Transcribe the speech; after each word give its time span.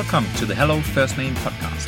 Welcome 0.00 0.32
to 0.36 0.46
the 0.46 0.54
Hello 0.54 0.80
First 0.80 1.18
Name 1.18 1.34
podcast. 1.34 1.84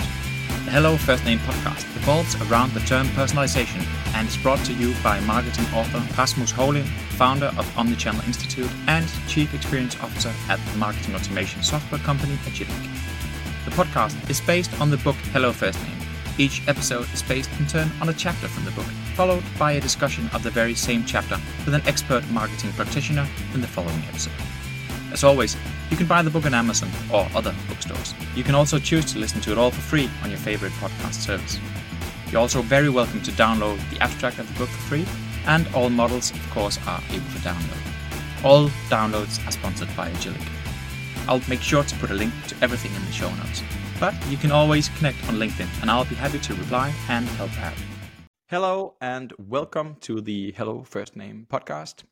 The 0.66 0.70
Hello 0.70 0.98
First 0.98 1.24
Name 1.24 1.38
podcast 1.38 1.82
revolves 1.94 2.34
around 2.42 2.72
the 2.72 2.80
term 2.80 3.06
personalization 3.16 3.82
and 4.14 4.28
is 4.28 4.36
brought 4.36 4.62
to 4.66 4.74
you 4.74 4.94
by 5.02 5.18
marketing 5.20 5.64
author 5.74 6.04
Rasmus 6.18 6.52
Houlind, 6.52 6.84
founder 7.16 7.46
of 7.56 7.64
Omnichannel 7.74 8.26
Institute 8.26 8.70
and 8.86 9.08
Chief 9.28 9.54
Experience 9.54 9.98
Officer 10.02 10.30
at 10.50 10.60
the 10.66 10.76
marketing 10.76 11.14
automation 11.14 11.62
software 11.62 12.02
company 12.02 12.34
Agillic. 12.44 12.68
The 13.64 13.70
podcast 13.70 14.28
is 14.28 14.42
based 14.42 14.78
on 14.78 14.90
the 14.90 14.98
book 14.98 15.16
Hello 15.32 15.50
First 15.50 15.82
Name. 15.82 15.96
Each 16.36 16.60
episode 16.68 17.10
is 17.14 17.22
based 17.22 17.50
in 17.58 17.66
turn 17.66 17.90
on 18.02 18.10
a 18.10 18.12
chapter 18.12 18.46
from 18.46 18.66
the 18.66 18.72
book, 18.72 18.92
followed 19.16 19.42
by 19.58 19.72
a 19.72 19.80
discussion 19.80 20.28
of 20.34 20.42
the 20.42 20.50
very 20.50 20.74
same 20.74 21.06
chapter 21.06 21.40
with 21.64 21.72
an 21.72 21.82
expert 21.86 22.28
marketing 22.28 22.72
practitioner 22.72 23.26
in 23.54 23.62
the 23.62 23.66
following 23.66 24.02
episode. 24.06 24.34
As 25.12 25.24
always, 25.24 25.56
you 25.90 25.96
can 25.98 26.06
buy 26.06 26.22
the 26.22 26.30
book 26.30 26.46
on 26.46 26.54
Amazon 26.54 26.88
or 27.12 27.28
other 27.34 27.54
bookstores. 27.68 28.14
You 28.34 28.42
can 28.42 28.54
also 28.54 28.78
choose 28.78 29.04
to 29.12 29.18
listen 29.18 29.42
to 29.42 29.52
it 29.52 29.58
all 29.58 29.70
for 29.70 29.82
free 29.82 30.08
on 30.24 30.30
your 30.30 30.38
favorite 30.38 30.72
podcast 30.72 31.14
service. 31.14 31.60
You're 32.30 32.40
also 32.40 32.62
very 32.62 32.88
welcome 32.88 33.20
to 33.24 33.30
download 33.32 33.78
the 33.90 34.00
abstract 34.00 34.38
of 34.38 34.48
the 34.50 34.58
book 34.58 34.70
for 34.70 34.88
free, 34.88 35.06
and 35.46 35.68
all 35.74 35.90
models, 35.90 36.30
of 36.30 36.50
course, 36.50 36.78
are 36.86 37.02
able 37.10 37.26
to 37.26 37.38
download. 37.40 38.42
All 38.42 38.68
downloads 38.88 39.46
are 39.46 39.52
sponsored 39.52 39.94
by 39.94 40.10
Agillic. 40.12 40.48
I'll 41.28 41.42
make 41.46 41.60
sure 41.60 41.84
to 41.84 41.94
put 41.96 42.10
a 42.10 42.14
link 42.14 42.32
to 42.48 42.56
everything 42.62 42.94
in 42.94 43.04
the 43.04 43.12
show 43.12 43.32
notes. 43.34 43.62
But 44.00 44.14
you 44.30 44.38
can 44.38 44.50
always 44.50 44.88
connect 44.96 45.28
on 45.28 45.34
LinkedIn, 45.34 45.68
and 45.82 45.90
I'll 45.90 46.06
be 46.06 46.14
happy 46.14 46.38
to 46.38 46.54
reply 46.54 46.90
and 47.10 47.26
help 47.36 47.56
out. 47.60 47.74
Hello, 48.48 48.94
and 48.98 49.34
welcome 49.38 49.96
to 50.00 50.22
the 50.22 50.52
Hello 50.52 50.82
First 50.84 51.16
Name 51.16 51.46
podcast. 51.50 52.04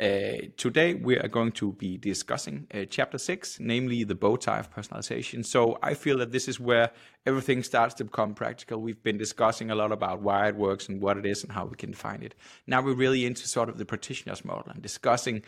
Uh, 0.00 0.46
today 0.56 0.94
we 0.94 1.18
are 1.18 1.26
going 1.26 1.50
to 1.50 1.72
be 1.72 1.96
discussing 1.96 2.68
uh, 2.72 2.84
chapter 2.88 3.18
six, 3.18 3.58
namely 3.58 4.04
the 4.04 4.14
bow 4.14 4.36
tie 4.36 4.60
of 4.60 4.72
personalization. 4.72 5.44
So 5.44 5.76
I 5.82 5.94
feel 5.94 6.18
that 6.18 6.30
this 6.30 6.46
is 6.46 6.60
where 6.60 6.92
everything 7.26 7.64
starts 7.64 7.94
to 7.94 8.04
become 8.04 8.32
practical. 8.32 8.80
We've 8.80 9.02
been 9.02 9.18
discussing 9.18 9.72
a 9.72 9.74
lot 9.74 9.90
about 9.90 10.22
why 10.22 10.46
it 10.46 10.54
works 10.54 10.88
and 10.88 11.00
what 11.00 11.18
it 11.18 11.26
is 11.26 11.42
and 11.42 11.50
how 11.50 11.64
we 11.64 11.74
can 11.74 11.90
define 11.90 12.22
it. 12.22 12.36
Now 12.64 12.80
we're 12.80 12.94
really 12.94 13.26
into 13.26 13.48
sort 13.48 13.68
of 13.68 13.76
the 13.76 13.84
practitioner's 13.84 14.44
model 14.44 14.70
and 14.70 14.80
discussing 14.80 15.42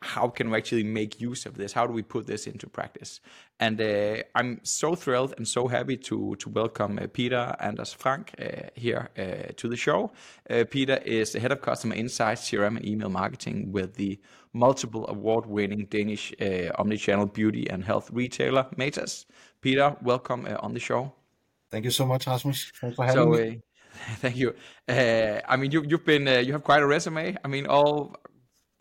how 0.00 0.28
can 0.28 0.50
we 0.50 0.56
actually 0.56 0.84
make 0.84 1.20
use 1.20 1.44
of 1.44 1.58
this? 1.58 1.74
How 1.74 1.86
do 1.86 1.92
we 1.92 2.02
put 2.02 2.26
this 2.26 2.46
into 2.46 2.66
practice? 2.68 3.20
And 3.62 3.80
uh, 3.80 4.24
I'm 4.34 4.58
so 4.64 4.96
thrilled 4.96 5.34
and 5.36 5.46
so 5.46 5.68
happy 5.68 5.96
to 6.08 6.34
to 6.40 6.48
welcome 6.50 6.98
uh, 6.98 7.06
Peter 7.12 7.54
Anders 7.60 7.94
Franch 7.94 8.30
uh, 8.34 8.70
here 8.74 9.08
uh, 9.16 9.52
to 9.56 9.68
the 9.68 9.76
show. 9.76 10.10
Uh, 10.50 10.64
Peter 10.68 10.98
is 11.04 11.30
the 11.30 11.38
head 11.38 11.52
of 11.52 11.60
customer 11.60 11.94
insights, 11.94 12.50
CRM, 12.50 12.76
and 12.78 12.84
email 12.84 13.08
marketing 13.08 13.70
with 13.70 13.94
the 13.94 14.18
multiple 14.52 15.04
award-winning 15.08 15.86
Danish 15.90 16.32
uh, 16.40 16.82
omnichannel 16.82 17.32
beauty 17.32 17.70
and 17.70 17.84
health 17.84 18.10
retailer 18.12 18.66
Matas. 18.76 19.26
Peter, 19.60 19.96
welcome 20.02 20.44
on 20.58 20.74
the 20.74 20.80
show. 20.80 21.12
Thank 21.70 21.84
you 21.84 21.92
so 21.92 22.04
much, 22.04 22.26
Rasmus. 22.26 22.72
Thanks 22.80 22.96
for 22.96 23.06
having 23.06 23.34
so, 23.34 23.42
me. 23.42 23.60
Thank 24.22 24.36
you. 24.38 24.56
I 24.88 25.56
mean, 25.56 25.70
you, 25.70 25.84
you've 25.88 26.04
been 26.04 26.26
you 26.46 26.52
have 26.52 26.64
quite 26.64 26.82
a 26.82 26.86
resume. 26.86 27.36
I 27.44 27.48
mean, 27.48 27.66
all 27.66 28.16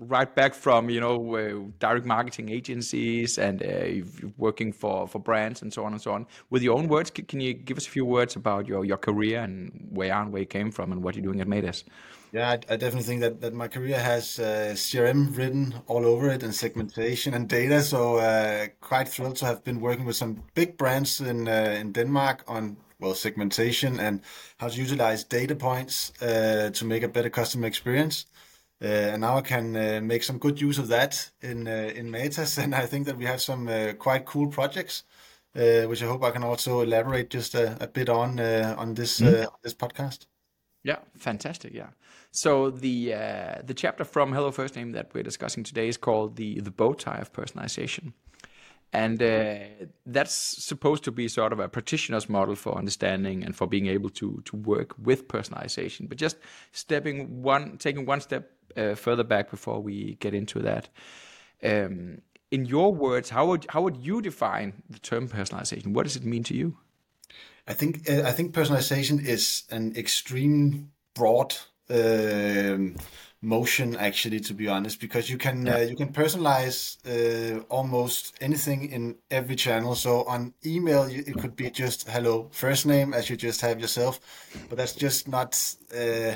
right 0.02 0.34
back 0.36 0.54
from 0.54 0.90
you 0.90 1.00
know 1.00 1.36
uh, 1.36 1.70
direct 1.80 2.06
marketing 2.06 2.50
agencies 2.50 3.38
and 3.38 3.64
uh, 3.64 4.06
working 4.38 4.74
for 4.74 5.08
for 5.08 5.20
brands 5.20 5.62
and 5.62 5.72
so 5.72 5.86
on 5.86 5.94
and 5.94 6.02
so 6.02 6.12
on. 6.12 6.26
With 6.50 6.64
your 6.64 6.78
own 6.78 6.88
words 6.88 7.10
can, 7.12 7.40
you 7.40 7.54
give 7.54 7.78
us 7.78 7.88
a 7.88 7.90
few 7.90 8.06
words 8.06 8.36
about 8.36 8.68
your 8.68 8.84
your 8.86 8.98
career 8.98 9.40
and 9.42 9.88
where 9.92 10.08
you 10.08 10.14
and 10.14 10.32
where 10.32 10.42
you 10.42 10.48
came 10.48 10.72
from 10.72 10.92
and 10.92 11.04
what 11.04 11.16
you're 11.16 11.24
doing 11.24 11.42
at 11.42 11.48
Matas 11.48 11.84
yeah 12.32 12.50
I, 12.70 12.76
definitely 12.78 13.04
think 13.04 13.22
that 13.22 13.42
that 13.42 13.54
my 13.54 13.68
career 13.68 14.00
has 14.00 14.40
uh, 14.40 14.74
crm 14.76 15.36
written 15.38 15.76
all 15.88 16.06
over 16.06 16.30
it 16.30 16.44
and 16.44 16.56
segmentation 16.56 17.34
and 17.34 17.48
data. 17.48 17.82
So 17.82 18.18
uh, 18.18 18.68
quite 18.80 19.08
thrilled 19.10 19.36
to 19.38 19.46
have 19.46 19.64
been 19.64 19.82
working 19.82 20.06
with 20.06 20.16
some 20.16 20.44
big 20.56 20.78
brands 20.78 21.20
in 21.20 21.48
uh, 21.48 21.78
in 21.80 21.92
denmark 21.92 22.44
on 22.48 22.78
well 23.00 23.16
segmentation 23.16 24.00
and 24.00 24.22
how 24.58 24.70
to 24.70 24.78
utilize 24.82 25.24
data 25.24 25.56
points 25.56 26.14
uh, 26.22 26.70
to 26.72 26.86
make 26.86 27.04
a 27.04 27.08
better 27.08 27.30
customer 27.30 27.68
experience 27.68 28.26
and 28.88 29.22
now 29.22 29.38
I 29.38 29.42
can 29.42 29.76
uh, 29.76 30.02
make 30.02 30.24
some 30.24 30.40
good 30.40 30.60
use 30.60 30.80
of 30.80 30.88
that 30.88 31.32
in 31.42 31.68
uh, 31.68 31.92
in 31.96 32.10
Matas, 32.10 32.58
and 32.64 32.74
I 32.74 32.86
think 32.86 33.06
that 33.06 33.18
we 33.18 33.26
have 33.26 33.42
some 33.42 33.70
quite 34.00 34.26
cool 34.26 34.48
projects, 34.48 35.04
which 35.54 36.02
I 36.04 36.08
hope 36.08 36.24
I 36.24 36.32
can 36.32 36.44
also 36.44 36.82
elaborate 36.82 37.30
just 37.30 37.56
a, 37.56 37.78
a 37.84 37.88
bit 37.88 38.10
on 38.10 38.40
on 38.40 38.94
this 38.96 39.20
mm. 39.20 39.48
this 39.64 39.74
podcast. 39.74 40.26
Yeah, 40.84 40.98
fantastic. 41.18 41.74
Yeah. 41.74 41.90
So 42.32 42.72
the 42.72 43.14
uh, 43.14 43.62
the 43.64 43.74
chapter 43.74 44.04
from 44.04 44.34
Hello 44.34 44.52
First 44.52 44.76
Name 44.76 44.94
that 44.94 45.14
we're 45.14 45.24
discussing 45.24 45.64
today 45.64 45.88
is 45.88 45.98
called 45.98 46.38
the 46.38 46.60
the 46.60 46.72
bow 46.72 46.94
tie 46.94 47.20
of 47.20 47.34
personalization, 47.34 48.14
and 48.94 49.22
uh, 49.22 49.60
that's 50.06 50.34
supposed 50.34 51.04
to 51.06 51.12
be 51.12 51.28
sort 51.28 51.54
of 51.54 51.60
a 51.60 51.70
practitioner's 51.70 52.28
model 52.28 52.56
for 52.56 52.78
understanding 52.78 53.44
and 53.44 53.56
for 53.56 53.68
being 53.68 53.88
able 53.88 54.10
to 54.10 54.42
to 54.46 54.56
work 54.56 54.96
with 54.98 55.28
personalization. 55.28 56.10
But 56.10 56.18
just 56.18 56.38
stepping 56.72 57.42
one, 57.42 57.78
taking 57.78 58.06
one 58.06 58.22
step 58.22 58.52
uh, 58.76 58.96
further 58.96 59.24
back 59.24 59.50
before 59.50 59.82
we 59.82 60.16
get 60.20 60.34
into 60.34 60.60
that. 60.60 60.90
Um, 61.64 62.22
in 62.50 62.66
your 62.66 62.94
words, 62.94 63.30
how 63.30 63.48
would 63.48 63.66
how 63.70 63.82
would 63.82 63.98
you 63.98 64.22
define 64.22 64.84
the 64.90 65.00
term 65.00 65.30
personalization? 65.30 65.94
What 65.94 66.04
does 66.04 66.16
it 66.16 66.26
mean 66.26 66.44
to 66.46 66.54
you? 66.54 66.78
I 67.68 67.74
think 67.74 68.10
uh, 68.10 68.24
I 68.26 68.32
think 68.32 68.54
personalization 68.54 69.26
is 69.26 69.64
an 69.70 69.96
extreme 69.96 70.92
broad 71.14 71.56
um, 71.90 72.96
motion 73.42 73.96
actually 73.96 74.40
to 74.40 74.54
be 74.54 74.68
honest 74.68 75.00
because 75.00 75.28
you 75.30 75.38
can 75.38 75.66
yeah. 75.66 75.76
uh, 75.76 75.80
you 75.80 75.96
can 75.96 76.10
personalize 76.10 76.98
uh, 77.08 77.60
almost 77.70 78.36
anything 78.40 78.92
in 78.92 79.16
every 79.32 79.56
channel 79.56 79.96
so 79.96 80.24
on 80.26 80.54
email 80.64 81.10
you, 81.10 81.24
it 81.26 81.36
could 81.40 81.56
be 81.56 81.70
just 81.72 82.08
hello 82.08 82.48
first 82.52 82.86
name 82.86 83.14
as 83.16 83.32
you 83.32 83.36
just 83.36 83.62
have 83.62 83.80
yourself 83.80 84.20
but 84.70 84.78
that's 84.78 84.94
just 84.94 85.28
not 85.28 85.76
uh, 85.96 86.36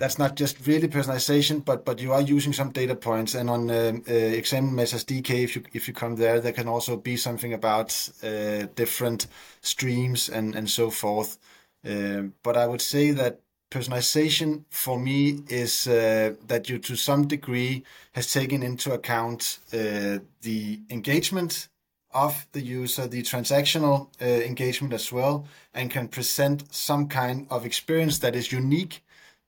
that's 0.00 0.18
not 0.18 0.34
just 0.34 0.66
really 0.66 0.88
personalization, 0.88 1.62
but 1.62 1.84
but 1.84 2.00
you 2.00 2.12
are 2.12 2.22
using 2.22 2.54
some 2.54 2.70
data 2.70 2.96
points. 2.96 3.34
And 3.34 3.50
on 3.50 3.70
um, 3.70 4.02
uh, 4.08 4.12
example 4.12 4.74
Matas 4.74 5.04
DK, 5.04 5.44
if 5.44 5.54
you 5.54 5.62
if 5.74 5.86
you 5.86 5.94
come 5.94 6.16
there, 6.16 6.40
there 6.40 6.54
can 6.54 6.68
also 6.68 6.96
be 6.96 7.16
something 7.16 7.52
about 7.52 8.10
uh, 8.22 8.66
different 8.74 9.26
streams 9.60 10.30
and 10.30 10.56
and 10.56 10.68
so 10.68 10.90
forth. 10.90 11.38
Um, 11.84 12.32
but 12.42 12.56
I 12.56 12.66
would 12.66 12.80
say 12.80 13.10
that 13.12 13.40
personalization 13.70 14.64
for 14.70 14.98
me 14.98 15.42
is 15.48 15.86
uh, 15.86 16.34
that 16.46 16.68
you 16.68 16.78
to 16.78 16.96
some 16.96 17.26
degree 17.26 17.84
has 18.12 18.32
taken 18.32 18.62
into 18.62 18.92
account 18.92 19.60
uh, 19.72 20.18
the 20.42 20.80
engagement 20.90 21.68
of 22.12 22.46
the 22.52 22.60
user, 22.60 23.06
the 23.06 23.22
transactional 23.22 24.08
uh, 24.20 24.24
engagement 24.24 24.92
as 24.92 25.12
well, 25.12 25.46
and 25.72 25.90
can 25.90 26.08
present 26.08 26.64
some 26.74 27.06
kind 27.06 27.46
of 27.50 27.64
experience 27.64 28.18
that 28.18 28.34
is 28.34 28.50
unique 28.50 29.04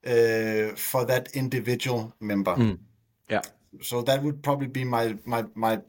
uh, 0.07 0.75
for 0.77 1.05
that 1.05 1.35
individual 1.35 2.15
member. 2.21 2.55
Mm. 2.55 2.79
Yeah. 3.29 3.43
So 3.81 4.03
that 4.03 4.23
would 4.23 4.43
probably 4.43 4.69
be 4.69 4.85
my 4.85 5.17
my 5.25 5.45
my 5.55 5.81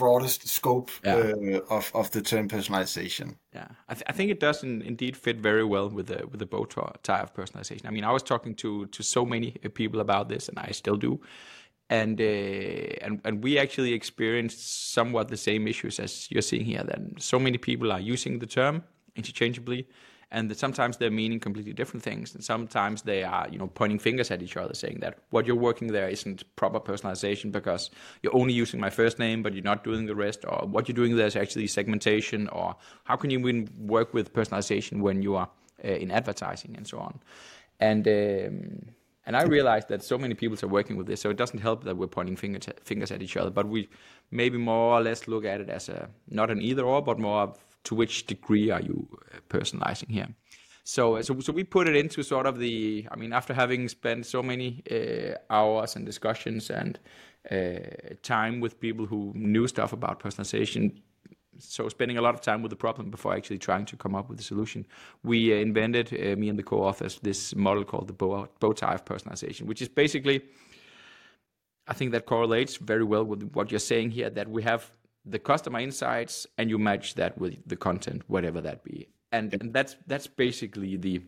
broadest 0.00 0.48
scope 0.48 0.90
yeah. 1.04 1.16
uh, 1.16 1.76
of 1.76 1.90
of 1.94 2.10
the 2.10 2.22
term 2.22 2.48
personalization. 2.48 3.28
Yeah, 3.54 3.68
I, 3.90 3.94
th- 3.94 4.08
I 4.10 4.12
think 4.12 4.30
it 4.30 4.40
does 4.40 4.62
in, 4.62 4.82
indeed 4.82 5.16
fit 5.16 5.40
very 5.40 5.64
well 5.64 5.88
with 5.96 6.06
the 6.06 6.20
with 6.30 6.38
the 6.38 6.46
bow 6.46 6.64
tie 7.02 7.22
of 7.22 7.30
personalization. 7.34 7.86
I 7.86 7.90
mean, 7.90 8.04
I 8.04 8.12
was 8.12 8.22
talking 8.22 8.56
to 8.56 8.86
to 8.86 9.02
so 9.02 9.24
many 9.24 9.48
uh, 9.48 9.68
people 9.80 10.00
about 10.00 10.28
this, 10.28 10.48
and 10.48 10.58
I 10.68 10.72
still 10.72 10.96
do. 10.96 11.20
And, 11.92 12.20
uh, 12.20 13.04
and 13.04 13.20
and 13.24 13.44
we 13.44 13.58
actually 13.58 13.92
experienced 13.94 14.92
somewhat 14.94 15.28
the 15.28 15.36
same 15.36 15.70
issues 15.70 16.00
as 16.00 16.28
you're 16.30 16.48
seeing 16.50 16.66
here. 16.72 16.84
That 16.84 17.00
so 17.18 17.38
many 17.38 17.58
people 17.58 17.92
are 17.92 18.12
using 18.14 18.40
the 18.40 18.46
term 18.46 18.82
interchangeably, 19.16 19.86
and 20.32 20.50
that 20.50 20.58
sometimes 20.58 20.96
they're 20.96 21.10
meaning 21.10 21.40
completely 21.40 21.72
different 21.72 22.02
things 22.02 22.34
and 22.34 22.44
sometimes 22.44 23.02
they 23.02 23.22
are 23.22 23.48
you 23.50 23.58
know 23.58 23.66
pointing 23.66 23.98
fingers 23.98 24.30
at 24.30 24.42
each 24.42 24.56
other 24.56 24.74
saying 24.74 24.98
that 25.00 25.18
what 25.30 25.46
you're 25.46 25.56
working 25.56 25.88
there 25.88 26.08
isn't 26.08 26.44
proper 26.56 26.80
personalization 26.80 27.50
because 27.50 27.90
you're 28.22 28.36
only 28.36 28.52
using 28.52 28.80
my 28.80 28.90
first 28.90 29.18
name 29.18 29.42
but 29.42 29.54
you're 29.54 29.64
not 29.64 29.84
doing 29.84 30.06
the 30.06 30.14
rest 30.14 30.44
or 30.46 30.66
what 30.66 30.88
you're 30.88 30.94
doing 30.94 31.16
there 31.16 31.26
is 31.26 31.36
actually 31.36 31.66
segmentation 31.66 32.48
or 32.48 32.76
how 33.04 33.16
can 33.16 33.30
you 33.30 33.38
even 33.38 33.68
work 33.78 34.14
with 34.14 34.32
personalization 34.32 35.00
when 35.00 35.22
you 35.22 35.36
are 35.36 35.48
uh, 35.84 35.88
in 35.88 36.10
advertising 36.10 36.74
and 36.76 36.86
so 36.86 36.98
on 36.98 37.18
and 37.80 38.06
um, 38.06 38.92
and 39.26 39.36
I 39.36 39.42
realized 39.42 39.88
that 39.88 40.02
so 40.02 40.18
many 40.18 40.34
people 40.34 40.58
are 40.62 40.68
working 40.68 40.96
with 40.96 41.06
this, 41.06 41.20
so 41.20 41.30
it 41.30 41.36
doesn't 41.36 41.60
help 41.60 41.84
that 41.84 41.96
we're 41.96 42.08
pointing 42.08 42.36
fingers 42.36 42.66
fingers 42.84 43.12
at 43.12 43.22
each 43.22 43.36
other. 43.36 43.50
But 43.50 43.68
we 43.68 43.88
maybe 44.30 44.58
more 44.58 44.98
or 44.98 45.02
less 45.02 45.28
look 45.28 45.44
at 45.44 45.60
it 45.60 45.68
as 45.68 45.88
a 45.88 46.08
not 46.28 46.50
an 46.50 46.60
either 46.60 46.82
or, 46.82 47.02
but 47.02 47.18
more 47.18 47.42
of 47.42 47.58
to 47.84 47.94
which 47.94 48.26
degree 48.26 48.70
are 48.70 48.80
you 48.80 49.08
uh, 49.34 49.38
personalizing 49.48 50.10
here? 50.10 50.28
So, 50.84 51.20
so, 51.22 51.38
so 51.40 51.52
we 51.52 51.64
put 51.64 51.88
it 51.88 51.96
into 51.96 52.22
sort 52.22 52.46
of 52.46 52.58
the. 52.58 53.06
I 53.10 53.16
mean, 53.16 53.32
after 53.32 53.54
having 53.54 53.88
spent 53.88 54.26
so 54.26 54.42
many 54.42 54.82
uh, 54.90 55.34
hours 55.52 55.96
and 55.96 56.04
discussions 56.06 56.70
and 56.70 56.98
uh, 57.50 58.14
time 58.22 58.60
with 58.60 58.80
people 58.80 59.06
who 59.06 59.32
knew 59.34 59.68
stuff 59.68 59.92
about 59.92 60.20
personalization, 60.20 61.00
so 61.58 61.88
spending 61.88 62.16
a 62.16 62.22
lot 62.22 62.34
of 62.34 62.40
time 62.40 62.62
with 62.62 62.70
the 62.70 62.76
problem 62.76 63.10
before 63.10 63.34
actually 63.34 63.58
trying 63.58 63.84
to 63.84 63.96
come 63.96 64.14
up 64.14 64.28
with 64.30 64.40
a 64.40 64.42
solution, 64.42 64.86
we 65.22 65.52
uh, 65.52 65.56
invented 65.56 66.08
uh, 66.12 66.36
me 66.36 66.48
and 66.48 66.58
the 66.58 66.62
co-authors 66.62 67.20
this 67.22 67.54
model 67.54 67.84
called 67.84 68.08
the 68.08 68.12
bow, 68.14 68.48
bow 68.58 68.72
tie 68.72 68.94
of 68.94 69.04
personalization, 69.04 69.62
which 69.62 69.82
is 69.82 69.88
basically. 69.88 70.42
I 71.86 71.92
think 71.92 72.12
that 72.12 72.24
correlates 72.24 72.76
very 72.76 73.02
well 73.02 73.24
with 73.24 73.50
what 73.52 73.72
you're 73.72 73.80
saying 73.80 74.12
here. 74.12 74.30
That 74.30 74.48
we 74.48 74.62
have 74.62 74.92
the 75.24 75.38
customer 75.38 75.80
insights 75.80 76.46
and 76.58 76.70
you 76.70 76.78
match 76.78 77.14
that 77.14 77.38
with 77.38 77.56
the 77.66 77.76
content, 77.76 78.22
whatever 78.26 78.60
that 78.60 78.82
be. 78.84 79.08
And, 79.32 79.52
and 79.54 79.72
that's 79.72 79.96
that's 80.06 80.26
basically 80.26 80.96
the 80.96 81.22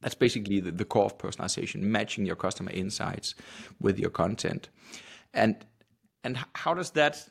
that's 0.00 0.14
basically 0.14 0.60
the, 0.60 0.70
the 0.70 0.84
core 0.84 1.06
of 1.06 1.18
personalization, 1.18 1.80
matching 1.80 2.26
your 2.26 2.36
customer 2.36 2.70
insights 2.70 3.34
with 3.80 3.98
your 3.98 4.10
content. 4.10 4.68
And 5.32 5.64
and 6.22 6.38
how 6.54 6.74
does 6.74 6.92
that 6.92 7.26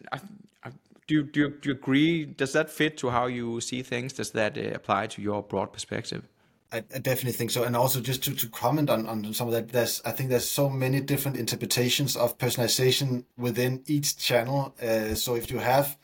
do, 1.08 1.16
you, 1.16 1.24
do, 1.24 1.40
you, 1.40 1.50
do 1.50 1.70
you 1.70 1.76
agree? 1.76 2.26
Does 2.26 2.54
that 2.54 2.70
fit 2.70 2.98
to 2.98 3.10
how 3.10 3.26
you 3.26 3.60
see 3.62 3.82
things? 3.82 4.14
Does 4.14 4.32
that 4.32 4.58
uh, 4.58 4.72
apply 4.74 5.08
to 5.08 5.22
your 5.22 5.44
broad 5.44 5.74
perspective? 5.74 6.28
I, 6.74 6.78
I, 6.78 7.00
definitely 7.00 7.34
think 7.34 7.52
so. 7.52 7.64
And 7.64 7.76
also 7.76 8.02
just 8.02 8.24
to, 8.24 8.34
to 8.34 8.50
comment 8.50 8.90
on, 8.90 9.08
on 9.08 9.34
some 9.34 9.48
of 9.48 9.54
that, 9.54 9.70
there's 9.70 10.02
I 10.04 10.12
think 10.12 10.30
there's 10.30 10.50
so 10.50 10.70
many 10.70 11.00
different 11.02 11.38
interpretations 11.38 12.18
of 12.18 12.38
personalization 12.38 13.26
within 13.38 13.84
each 13.86 14.18
channel. 14.18 14.76
Uh, 14.82 15.14
so 15.14 15.36
if 15.36 15.52
you 15.52 15.60
have 15.60 15.98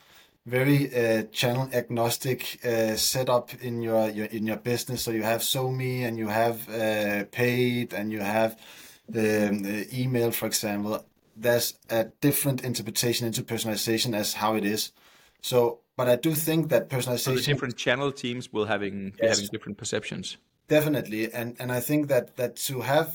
very 0.46 0.94
uh, 0.94 1.24
channel 1.24 1.68
agnostic 1.72 2.64
uh, 2.64 2.94
setup 2.94 3.52
in 3.62 3.82
your, 3.82 4.08
your 4.10 4.26
in 4.26 4.46
your 4.46 4.56
business, 4.56 5.02
so 5.02 5.10
you 5.10 5.24
have 5.24 5.40
SoMe 5.40 6.06
and 6.06 6.16
you 6.16 6.28
have 6.28 6.68
uh, 6.68 7.24
paid 7.32 7.92
and 7.92 8.12
you 8.12 8.20
have 8.20 8.56
the, 9.08 9.50
the 9.62 9.88
email, 9.92 10.30
for 10.30 10.46
example. 10.46 11.04
There's 11.36 11.74
a 11.88 12.04
different 12.20 12.64
interpretation 12.64 13.26
into 13.26 13.42
personalization 13.42 14.14
as 14.14 14.34
how 14.34 14.56
it 14.56 14.64
is. 14.64 14.92
So, 15.40 15.80
but 15.96 16.06
I 16.08 16.16
do 16.16 16.34
think 16.34 16.68
that 16.68 16.88
personalization. 16.88 17.18
So 17.18 17.34
the 17.34 17.42
different 17.42 17.76
channel 17.76 18.12
teams 18.12 18.52
will 18.52 18.66
having 18.66 19.14
yes. 19.20 19.38
having 19.38 19.50
different 19.50 19.78
perceptions. 19.78 20.36
Definitely, 20.70 21.32
and 21.32 21.56
and 21.58 21.72
I 21.72 21.80
think 21.80 22.06
that 22.08 22.36
that 22.36 22.54
to 22.68 22.82
have 22.82 23.08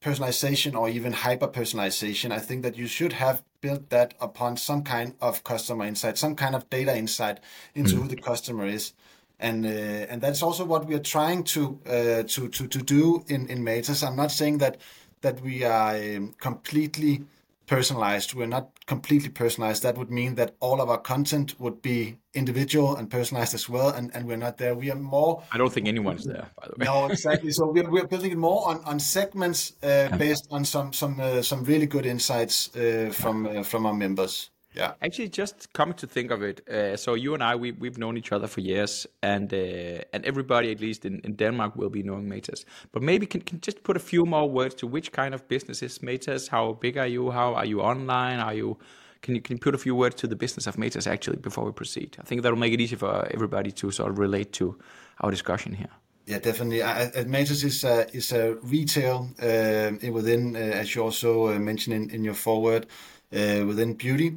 personalization 0.00 0.74
or 0.74 0.88
even 0.88 1.12
hyper 1.12 1.46
personalization, 1.46 2.32
I 2.32 2.38
think 2.38 2.62
that 2.62 2.78
you 2.78 2.86
should 2.86 3.12
have 3.12 3.44
built 3.60 3.90
that 3.90 4.14
upon 4.18 4.56
some 4.56 4.82
kind 4.82 5.14
of 5.20 5.44
customer 5.44 5.84
insight, 5.84 6.16
some 6.16 6.34
kind 6.34 6.54
of 6.54 6.70
data 6.70 6.96
insight 6.96 7.40
into 7.74 7.96
mm. 7.96 7.98
who 7.98 8.08
the 8.08 8.16
customer 8.16 8.66
is. 8.66 8.94
And, 9.38 9.66
uh, 9.66 9.68
and 10.10 10.22
that's 10.22 10.42
also 10.42 10.64
what 10.64 10.86
we 10.86 10.94
are 10.94 11.06
trying 11.16 11.44
to, 11.44 11.78
uh, 11.86 12.22
to, 12.22 12.48
to, 12.48 12.66
to 12.66 12.78
do 12.78 13.24
in, 13.28 13.46
in 13.48 13.62
Matas. 13.62 14.06
I'm 14.06 14.16
not 14.16 14.30
saying 14.30 14.58
that, 14.58 14.78
that 15.20 15.40
we 15.42 15.64
are 15.64 15.96
um, 15.96 16.34
completely 16.38 17.24
personalized. 17.72 18.34
We're 18.34 18.54
not 18.58 18.66
completely 18.86 19.30
personalized. 19.30 19.82
That 19.82 19.96
would 19.96 20.10
mean 20.10 20.34
that 20.34 20.54
all 20.60 20.80
of 20.82 20.90
our 20.90 20.98
content 20.98 21.58
would 21.58 21.80
be 21.80 22.18
individual 22.34 22.96
and 22.96 23.10
personalized 23.10 23.54
as 23.54 23.68
well. 23.68 23.88
And, 23.88 24.14
and 24.14 24.26
we're 24.26 24.42
not 24.46 24.58
there. 24.58 24.74
We 24.74 24.90
are 24.90 25.00
more. 25.16 25.42
I 25.52 25.58
don't 25.58 25.72
think 25.72 25.88
anyone's 25.88 26.24
there, 26.24 26.46
by 26.60 26.66
the 26.68 26.74
way. 26.76 26.84
No, 26.84 27.06
exactly. 27.06 27.50
so 27.50 27.70
we're, 27.74 27.90
we're 27.90 28.06
building 28.06 28.32
it 28.32 28.38
more 28.38 28.68
on, 28.68 28.84
on 28.84 28.98
segments 29.00 29.72
uh, 29.82 30.14
based 30.18 30.46
on 30.50 30.64
some 30.64 30.92
some 30.92 31.18
uh, 31.18 31.42
some 31.42 31.64
really 31.64 31.86
good 31.86 32.06
insights 32.06 32.74
uh, 32.76 33.10
from 33.12 33.46
uh, 33.46 33.62
from 33.62 33.86
our 33.86 33.94
members. 33.94 34.50
Yeah. 34.74 34.94
Actually, 35.02 35.28
just 35.28 35.72
coming 35.74 35.94
to 35.96 36.06
think 36.06 36.30
of 36.30 36.42
it, 36.42 36.66
uh, 36.68 36.96
so 36.96 37.14
you 37.14 37.34
and 37.34 37.42
I, 37.42 37.56
we 37.56 37.72
we've 37.72 37.98
known 37.98 38.16
each 38.16 38.32
other 38.32 38.46
for 38.46 38.60
years, 38.60 39.06
and 39.22 39.52
uh, 39.52 40.02
and 40.12 40.24
everybody, 40.24 40.70
at 40.70 40.80
least 40.80 41.04
in, 41.04 41.20
in 41.24 41.36
Denmark, 41.36 41.76
will 41.76 41.90
be 41.90 42.02
knowing 42.02 42.26
Matas. 42.28 42.64
But 42.90 43.02
maybe 43.02 43.26
can 43.26 43.42
can 43.42 43.60
just 43.60 43.82
put 43.82 43.96
a 43.96 44.00
few 44.00 44.24
more 44.24 44.48
words 44.48 44.74
to 44.76 44.86
which 44.86 45.12
kind 45.12 45.34
of 45.34 45.46
business 45.48 45.82
is 45.82 45.98
Matas? 45.98 46.48
How 46.48 46.72
big 46.72 46.96
are 46.96 47.06
you? 47.06 47.30
How 47.30 47.54
are 47.54 47.66
you 47.66 47.80
online? 47.80 48.40
Are 48.40 48.54
you 48.54 48.78
can 49.20 49.34
you 49.34 49.42
can 49.42 49.56
you 49.56 49.60
put 49.60 49.74
a 49.74 49.78
few 49.78 49.94
words 49.94 50.14
to 50.16 50.26
the 50.26 50.36
business 50.36 50.66
of 50.66 50.76
Matas 50.76 51.06
actually 51.06 51.36
before 51.36 51.64
we 51.66 51.72
proceed? 51.72 52.16
I 52.18 52.24
think 52.24 52.42
that'll 52.42 52.58
make 52.58 52.72
it 52.72 52.80
easy 52.80 52.96
for 52.96 53.28
everybody 53.30 53.72
to 53.72 53.90
sort 53.90 54.10
of 54.10 54.18
relate 54.18 54.52
to 54.52 54.78
our 55.20 55.30
discussion 55.30 55.74
here. 55.74 55.90
Yeah, 56.26 56.38
definitely. 56.38 56.82
I, 56.82 57.10
Matas 57.26 57.64
is 57.64 57.84
a, 57.84 58.06
is 58.16 58.32
a 58.32 58.54
retail 58.62 59.28
uh, 59.42 59.90
within, 60.12 60.54
uh, 60.54 60.58
as 60.58 60.94
you 60.94 61.02
also 61.02 61.48
uh, 61.48 61.58
mentioned 61.58 61.96
in, 61.96 62.10
in 62.10 62.24
your 62.24 62.34
forward, 62.34 62.86
uh, 63.32 63.64
within 63.66 63.94
beauty. 63.94 64.36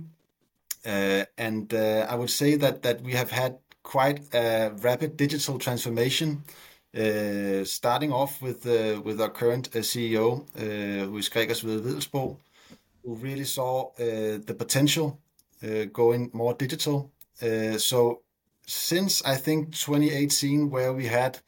Uh, 0.86 1.26
and 1.38 1.74
uh, 1.74 2.06
I 2.10 2.16
would 2.16 2.30
say 2.30 2.56
that 2.56 3.02
we 3.02 3.14
have 3.14 3.32
had 3.32 3.58
quite 3.84 4.34
a 4.34 4.72
rapid 4.82 5.18
digital 5.18 5.58
transformation, 5.58 6.44
uh, 6.96 7.64
starting 7.64 8.12
off 8.12 8.42
with 8.42 8.66
with 9.04 9.20
our 9.20 9.30
current 9.30 9.72
CEO, 9.72 10.46
who 10.58 11.18
is 11.18 11.30
Gregers 11.30 11.64
Wedell 11.64 12.38
who 13.04 13.16
really 13.16 13.46
saw 13.46 13.92
the 13.98 14.56
potential 14.58 15.20
going 15.94 16.30
more 16.34 16.54
digital. 16.54 17.12
So 17.78 18.22
since 18.66 19.24
I 19.24 19.36
think 19.36 19.74
2018, 19.74 20.70
where 20.70 20.94
we 20.94 21.06
had 21.06 21.40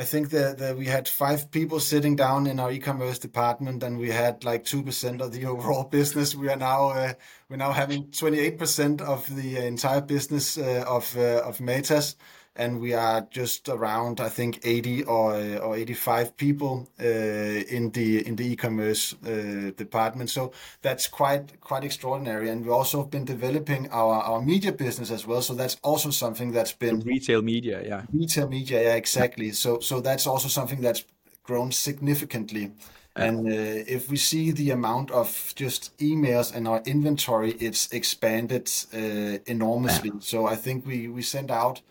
I 0.00 0.04
think 0.04 0.30
that, 0.30 0.56
that 0.56 0.78
we 0.78 0.86
had 0.86 1.06
five 1.06 1.50
people 1.50 1.78
sitting 1.78 2.16
down 2.16 2.46
in 2.46 2.58
our 2.58 2.72
e-commerce 2.72 3.18
department, 3.18 3.82
and 3.82 3.98
we 3.98 4.08
had 4.08 4.44
like 4.44 4.64
two 4.64 4.82
percent 4.82 5.20
of 5.20 5.30
the 5.32 5.44
overall 5.52 5.84
business. 5.84 6.34
We 6.34 6.48
are 6.48 6.56
now 6.56 6.88
uh, 6.88 7.12
we're 7.50 7.58
now 7.58 7.72
having 7.72 8.10
twenty 8.10 8.38
eight 8.38 8.58
percent 8.58 9.02
of 9.02 9.28
the 9.36 9.58
entire 9.58 10.00
business 10.00 10.56
uh, 10.56 10.84
of 10.88 11.14
uh, 11.18 11.42
of 11.44 11.58
Matas, 11.58 12.14
and 12.60 12.78
we 12.78 12.92
are 12.92 13.26
just 13.30 13.68
around 13.68 14.20
I 14.20 14.28
think 14.28 14.60
80 14.62 15.04
or 15.04 15.32
or 15.58 15.76
85 15.76 16.36
people 16.36 16.88
uh, 17.00 17.04
in 17.04 17.90
the 17.92 18.26
in 18.26 18.36
the 18.36 18.52
e-commerce 18.52 19.14
uh, 19.24 19.70
department. 19.76 20.30
So 20.30 20.52
that's 20.82 21.08
quite 21.08 21.60
quite 21.60 21.84
extraordinary. 21.84 22.50
And 22.50 22.64
we 22.64 22.70
also 22.70 22.98
have 22.98 23.10
been 23.10 23.24
developing 23.24 23.90
our 23.90 24.22
our 24.22 24.42
media 24.42 24.72
business 24.72 25.10
as 25.10 25.26
well. 25.26 25.42
So 25.42 25.54
that's 25.54 25.76
also 25.82 26.10
something 26.10 26.52
that's 26.52 26.72
been 26.72 27.00
retail 27.00 27.42
media, 27.42 27.82
yeah, 27.82 28.02
retail 28.12 28.48
media, 28.48 28.82
yeah, 28.82 28.96
exactly. 28.96 29.52
So 29.52 29.80
so 29.80 30.00
that's 30.00 30.26
also 30.26 30.48
something 30.48 30.82
that's 30.82 31.04
grown 31.42 31.72
significantly. 31.72 32.72
And 33.16 33.46
uh, 33.48 33.84
if 33.96 34.08
we 34.08 34.16
see 34.16 34.52
the 34.52 34.70
amount 34.70 35.10
of 35.10 35.52
just 35.56 35.98
emails 35.98 36.54
and 36.54 36.68
our 36.68 36.80
inventory, 36.86 37.52
it's 37.52 37.92
expanded 37.92 38.70
uh, 38.94 39.38
enormously. 39.46 40.12
So 40.20 40.46
I 40.46 40.56
think 40.56 40.86
we 40.86 41.08
we 41.08 41.22
sent 41.22 41.50
out 41.50 41.82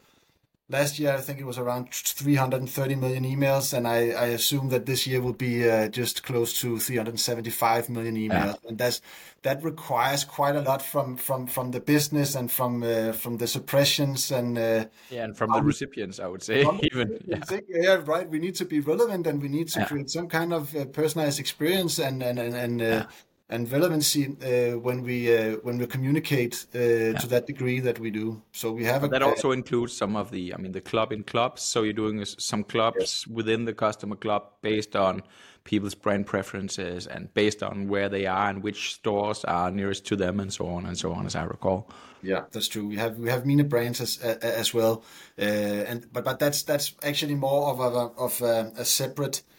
last 0.70 1.00
year 1.00 1.14
I 1.14 1.22
think 1.22 1.40
it 1.40 1.46
was 1.46 1.58
around 1.58 1.92
330 1.92 2.96
million 2.96 3.26
emails, 3.26 3.74
and 3.74 3.88
I, 3.88 4.12
I 4.12 4.26
assume 4.28 4.70
that 4.70 4.86
this 4.86 5.06
year 5.08 5.22
will 5.22 5.34
be 5.34 5.70
uh, 5.70 5.88
just 5.90 6.24
close 6.24 6.60
to 6.62 6.80
375 6.80 7.90
million 7.90 8.16
emails, 8.16 8.58
yeah. 8.64 8.70
and 8.70 8.78
that's 8.78 9.02
that 9.42 9.64
requires 9.64 10.24
quite 10.24 10.56
a 10.56 10.62
lot 10.62 10.82
from 10.82 11.18
from 11.18 11.48
from 11.48 11.72
the 11.72 11.80
business 11.80 12.36
and 12.36 12.52
from 12.52 12.84
uh, 12.84 13.12
from 13.12 13.38
the 13.38 13.48
suppressions 13.48 14.32
and 14.32 14.58
uh, 14.58 14.86
yeah, 15.10 15.26
and 15.26 15.38
from 15.38 15.52
the 15.52 15.62
recipients, 15.62 16.20
I 16.20 16.28
would 16.28 16.44
say 16.44 16.66
even 16.84 17.20
yeah. 17.26 17.60
yeah. 17.68 18.02
right. 18.06 18.30
We 18.30 18.40
need 18.40 18.56
to 18.56 18.66
be 18.66 18.80
relevant, 18.80 19.28
and 19.28 19.42
we 19.42 19.50
need 19.50 19.70
to 19.70 19.80
yeah. 19.80 19.86
create 19.86 20.10
some 20.10 20.28
kind 20.28 20.54
of 20.54 20.76
uh, 20.76 20.86
personalized 20.86 21.40
experience 21.40 22.00
and 22.00 22.22
and 22.22 22.40
and. 22.40 22.56
and 22.56 22.82
uh, 22.82 23.06
and 23.50 23.72
relevancy 23.72 24.36
uh, 24.44 24.78
when 24.78 25.02
we 25.04 25.36
uh, 25.36 25.58
when 25.64 25.78
we 25.78 25.88
communicate 25.88 26.68
uh, 26.76 26.80
yeah. 26.80 27.14
to 27.14 27.28
that 27.28 27.48
degree 27.48 27.80
that 27.80 28.00
we 28.00 28.12
do. 28.12 28.42
So 28.52 28.72
we 28.72 28.86
have 28.86 29.04
a, 29.04 29.08
that 29.08 29.24
also 29.24 29.52
includes 29.52 29.98
some 29.98 30.16
of 30.16 30.30
the, 30.32 30.54
I 30.54 30.58
mean, 30.58 30.72
the 30.72 30.82
club 30.82 31.12
in 31.12 31.24
clubs. 31.24 31.62
So 31.64 31.84
you're 31.84 31.94
doing 31.94 32.24
some 32.26 32.64
clubs 32.64 32.98
yes. 33.00 33.28
within 33.28 33.66
the 33.66 33.74
customer 33.74 34.16
club 34.16 34.44
based 34.62 34.96
on 34.96 35.24
people's 35.64 35.96
brand 35.96 36.26
preferences 36.26 37.08
and 37.08 37.34
based 37.34 37.62
on 37.64 37.88
where 37.88 38.10
they 38.10 38.26
are 38.26 38.50
and 38.50 38.64
which 38.64 38.94
stores 38.94 39.44
are 39.46 39.72
nearest 39.72 40.06
to 40.08 40.16
them 40.16 40.40
and 40.40 40.54
so 40.54 40.68
on 40.68 40.86
and 40.86 40.98
so 40.98 41.12
on, 41.12 41.26
as 41.26 41.36
I 41.36 41.44
recall. 41.44 41.90
Yeah, 42.22 42.46
that's 42.52 42.68
true. 42.68 42.88
We 42.88 42.98
have 42.98 43.18
we 43.18 43.30
have 43.30 43.46
MENA 43.46 43.64
brands 43.64 44.02
as 44.02 44.18
as 44.20 44.74
well, 44.74 45.04
uh, 45.40 45.42
and 45.42 46.06
but 46.12 46.24
but 46.24 46.38
that's 46.38 46.64
that's 46.64 46.94
actually 47.02 47.36
more 47.36 47.70
of 47.70 47.80
a 47.80 48.22
of 48.22 48.42
a, 48.42 48.72
a 48.78 48.86
separate 48.86 49.38
uh, 49.38 49.59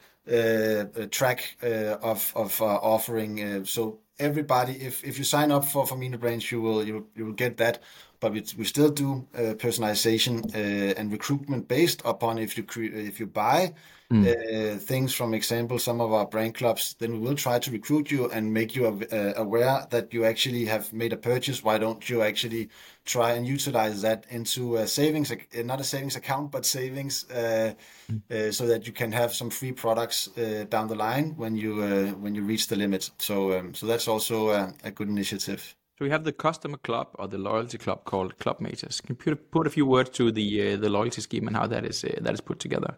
track 1.10 1.56
uh, 1.62 1.96
of 2.02 2.32
of 2.34 2.60
uh, 2.62 2.64
offering. 2.64 3.64
so 3.64 3.98
everybody, 4.20 4.74
if 4.74 5.04
if 5.04 5.18
you 5.18 5.24
sign 5.24 5.50
up 5.50 5.64
for 5.64 5.86
for 5.86 5.96
MENA 5.96 6.18
Brands, 6.18 6.50
you 6.50 6.60
will 6.60 6.84
you 6.84 7.06
you 7.14 7.26
will 7.26 7.32
get 7.32 7.56
that. 7.56 7.82
But 8.20 8.32
we, 8.32 8.44
we 8.58 8.64
still 8.64 8.90
do 8.90 9.26
personalization 9.34 10.54
and 10.54 11.10
recruitment 11.10 11.68
based 11.68 12.02
upon 12.04 12.38
if 12.38 12.56
you 12.56 12.64
cre- 12.64 12.94
if 12.94 13.18
you 13.18 13.26
buy 13.26 13.72
mm. 14.10 14.26
uh, 14.26 14.78
things 14.78 15.14
from 15.14 15.34
example 15.34 15.78
some 15.78 16.00
of 16.00 16.12
our 16.12 16.26
brand 16.26 16.54
clubs 16.54 16.96
then 16.98 17.12
we 17.12 17.18
will 17.18 17.34
try 17.34 17.58
to 17.58 17.70
recruit 17.70 18.10
you 18.10 18.30
and 18.30 18.52
make 18.52 18.74
you 18.74 18.86
uh, 18.86 19.32
aware 19.36 19.86
that 19.90 20.12
you 20.12 20.24
actually 20.24 20.64
have 20.64 20.92
made 20.92 21.12
a 21.12 21.16
purchase 21.16 21.62
why 21.62 21.78
don't 21.78 22.08
you 22.10 22.22
actually 22.22 22.68
try 23.04 23.32
and 23.32 23.46
utilize 23.46 24.02
that 24.02 24.26
into 24.30 24.76
a 24.76 24.86
savings 24.86 25.30
uh, 25.30 25.36
not 25.64 25.80
a 25.80 25.84
savings 25.84 26.16
account 26.16 26.50
but 26.50 26.66
savings 26.66 27.30
uh, 27.30 27.72
mm. 28.10 28.52
so 28.52 28.66
that 28.66 28.86
you 28.86 28.92
can 28.92 29.12
have 29.12 29.32
some 29.32 29.50
free 29.50 29.72
products 29.72 30.28
uh, 30.36 30.64
down 30.68 30.88
the 30.88 30.94
line 30.94 31.34
when 31.36 31.56
you 31.56 31.76
when 32.20 32.34
you 32.34 32.42
reach 32.42 32.66
the 32.66 32.76
limit 32.76 33.10
so 33.18 33.58
um, 33.58 33.74
so 33.74 33.86
that's 33.86 34.08
also 34.10 34.50
a, 34.50 34.72
a 34.84 34.90
good 34.90 35.08
initiative 35.08 35.74
so 36.00 36.06
we 36.06 36.10
have 36.12 36.24
the 36.24 36.32
customer 36.32 36.78
club 36.78 37.08
or 37.18 37.28
the 37.28 37.36
loyalty 37.36 37.76
club 37.76 38.04
called 38.04 38.38
Club 38.38 38.58
Matas. 38.58 39.02
Can 39.02 39.18
you 39.26 39.36
put, 39.36 39.66
a 39.66 39.70
few 39.70 39.84
words 39.84 40.08
to 40.10 40.32
the 40.32 40.72
uh, 40.72 40.76
the 40.78 40.88
loyalty 40.88 41.20
scheme 41.20 41.46
and 41.46 41.54
how 41.54 41.66
that 41.66 41.84
is 41.84 42.02
uh, 42.04 42.16
that 42.22 42.32
is 42.32 42.40
put 42.40 42.58
together? 42.58 42.96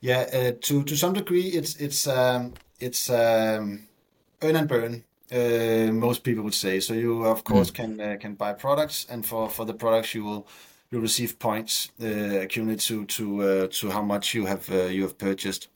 Yeah, 0.00 0.26
uh, 0.32 0.52
to 0.60 0.84
to 0.84 0.96
some 0.96 1.14
degree, 1.14 1.48
it's 1.48 1.74
it's 1.80 2.06
um, 2.06 2.52
it's 2.78 3.10
um, 3.10 3.88
earn 4.42 4.54
and 4.54 4.68
burn. 4.68 5.04
Uh, 5.32 5.92
most 5.92 6.22
people 6.22 6.44
would 6.44 6.54
say. 6.54 6.78
So 6.78 6.94
you 6.94 7.24
of 7.24 7.42
course 7.42 7.72
mm. 7.72 7.74
can 7.74 8.00
uh, 8.00 8.16
can 8.20 8.34
buy 8.34 8.52
products, 8.52 9.06
and 9.10 9.26
for 9.26 9.50
for 9.50 9.66
the 9.66 9.74
products 9.74 10.14
you 10.14 10.22
will 10.22 10.46
you 10.92 11.00
receive 11.00 11.40
points 11.40 11.90
uh, 12.00 12.42
accumulated 12.42 12.80
to 12.86 13.04
to 13.06 13.42
uh, 13.42 13.66
to 13.80 13.90
how 13.90 14.02
much 14.02 14.34
you 14.34 14.46
have 14.46 14.70
uh, 14.70 14.84
you 14.84 15.02
have 15.02 15.18
purchased. 15.18 15.68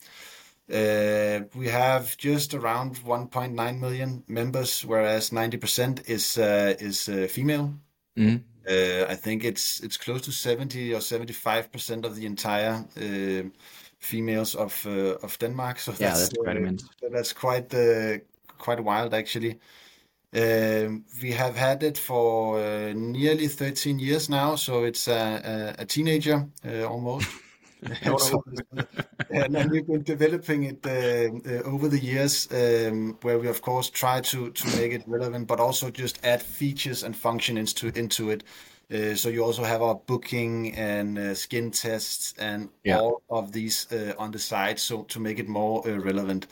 Uh, 0.71 1.45
we 1.55 1.69
have 1.69 2.17
just 2.17 2.55
around 2.55 2.97
1.9 2.97 3.81
million 3.81 4.23
members, 4.29 4.85
whereas 4.85 5.31
90% 5.31 6.09
is 6.09 6.39
uh, 6.39 6.75
is 6.79 7.09
uh, 7.09 7.27
female. 7.29 7.75
Mm. 8.17 8.43
Uh, 8.69 9.07
I 9.09 9.17
think 9.17 9.45
it's 9.45 9.81
it's 9.81 9.97
close 9.97 10.23
to 10.23 10.33
70 10.33 10.95
or 10.95 11.01
75 11.01 11.73
percent 11.73 12.05
of 12.05 12.15
the 12.15 12.27
entire 12.27 12.85
uh, 12.97 13.49
females 13.99 14.55
of 14.55 14.87
uh, 14.87 15.17
of 15.23 15.39
Denmark. 15.39 15.79
So 15.81 15.93
yeah, 15.99 16.15
that's, 16.15 16.29
quite 16.29 16.57
immense. 16.57 16.85
That's 17.11 17.33
quite 17.33 17.71
quite 18.59 18.85
wild 18.85 19.15
actually. 19.15 19.59
Um, 20.33 21.05
we 21.21 21.33
have 21.33 21.57
had 21.57 21.83
it 21.83 21.99
for 21.99 22.61
uh, 22.61 22.93
nearly 22.95 23.49
13 23.49 23.99
years 23.99 24.29
now, 24.29 24.55
so 24.55 24.85
it's 24.85 25.09
a, 25.09 25.75
a, 25.79 25.83
a 25.83 25.85
teenager 25.85 26.47
uh, 26.65 26.85
almost. 26.85 27.29
so, 28.19 28.45
and 29.31 29.55
then 29.55 29.71
we've 29.71 29.87
been 29.87 30.03
developing 30.03 30.65
it 30.65 30.87
uh, 30.87 31.51
uh, 31.51 31.63
over 31.63 31.89
the 31.89 31.99
years, 31.99 32.49
um, 32.53 33.17
where 33.23 33.39
we 33.39 33.49
of 33.49 33.63
course 33.63 33.91
try 33.91 34.21
to 34.21 34.51
to 34.51 34.77
make 34.77 34.93
it 34.93 35.03
relevant, 35.07 35.47
but 35.47 35.61
also 35.61 35.91
just 35.91 36.19
add 36.25 36.43
features 36.43 37.03
and 37.03 37.17
functions 37.17 37.59
into 37.59 37.99
into 37.99 38.31
it. 38.31 38.45
Uh, 38.93 39.15
so 39.15 39.29
you 39.29 39.45
also 39.45 39.63
have 39.63 39.83
our 39.83 39.95
booking 39.95 40.75
and 40.75 41.17
uh, 41.17 41.35
skin 41.35 41.71
tests 41.71 42.35
and 42.39 42.69
yeah. 42.83 42.99
all 42.99 43.23
of 43.31 43.53
these 43.53 43.87
uh, 43.93 44.15
on 44.19 44.33
the 44.33 44.39
side, 44.39 44.79
so 44.81 45.05
to 45.05 45.21
make 45.21 45.39
it 45.39 45.49
more 45.49 45.87
uh, 45.89 45.97
relevant. 45.99 46.49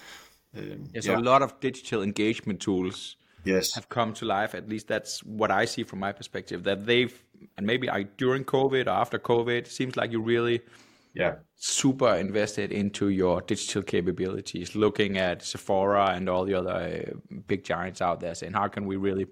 Um, 0.56 0.88
yeah, 0.94 1.00
so 1.00 1.12
yeah. 1.12 1.18
a 1.18 1.20
lot 1.20 1.42
of 1.42 1.58
digital 1.60 2.02
engagement 2.02 2.60
tools 2.60 3.16
yes. 3.44 3.74
have 3.74 3.88
come 3.88 4.14
to 4.14 4.24
life. 4.24 4.54
At 4.54 4.68
least 4.68 4.86
that's 4.86 5.22
what 5.24 5.50
I 5.50 5.64
see 5.64 5.82
from 5.82 5.98
my 5.98 6.12
perspective. 6.12 6.62
That 6.62 6.86
they've 6.86 7.12
and 7.56 7.66
maybe 7.66 7.90
I 7.90 8.04
during 8.04 8.44
COVID 8.44 8.86
or 8.86 8.90
after 8.90 9.18
COVID, 9.18 9.66
seems 9.66 9.96
like 9.96 10.12
you 10.12 10.20
really 10.20 10.60
yeah. 11.18 11.34
Super 11.56 12.14
invested 12.14 12.70
into 12.70 13.08
your 13.08 13.40
digital 13.40 13.82
capabilities 13.82 14.76
looking 14.76 15.18
at 15.18 15.42
sephora 15.42 16.12
and 16.14 16.28
all 16.28 16.44
the 16.44 16.54
other 16.54 16.70
uh, 16.70 17.38
big 17.48 17.64
giants 17.64 18.00
out 18.00 18.20
there 18.20 18.36
saying 18.36 18.52
how 18.52 18.68
can 18.68 18.86
we 18.86 18.94
really 18.94 19.26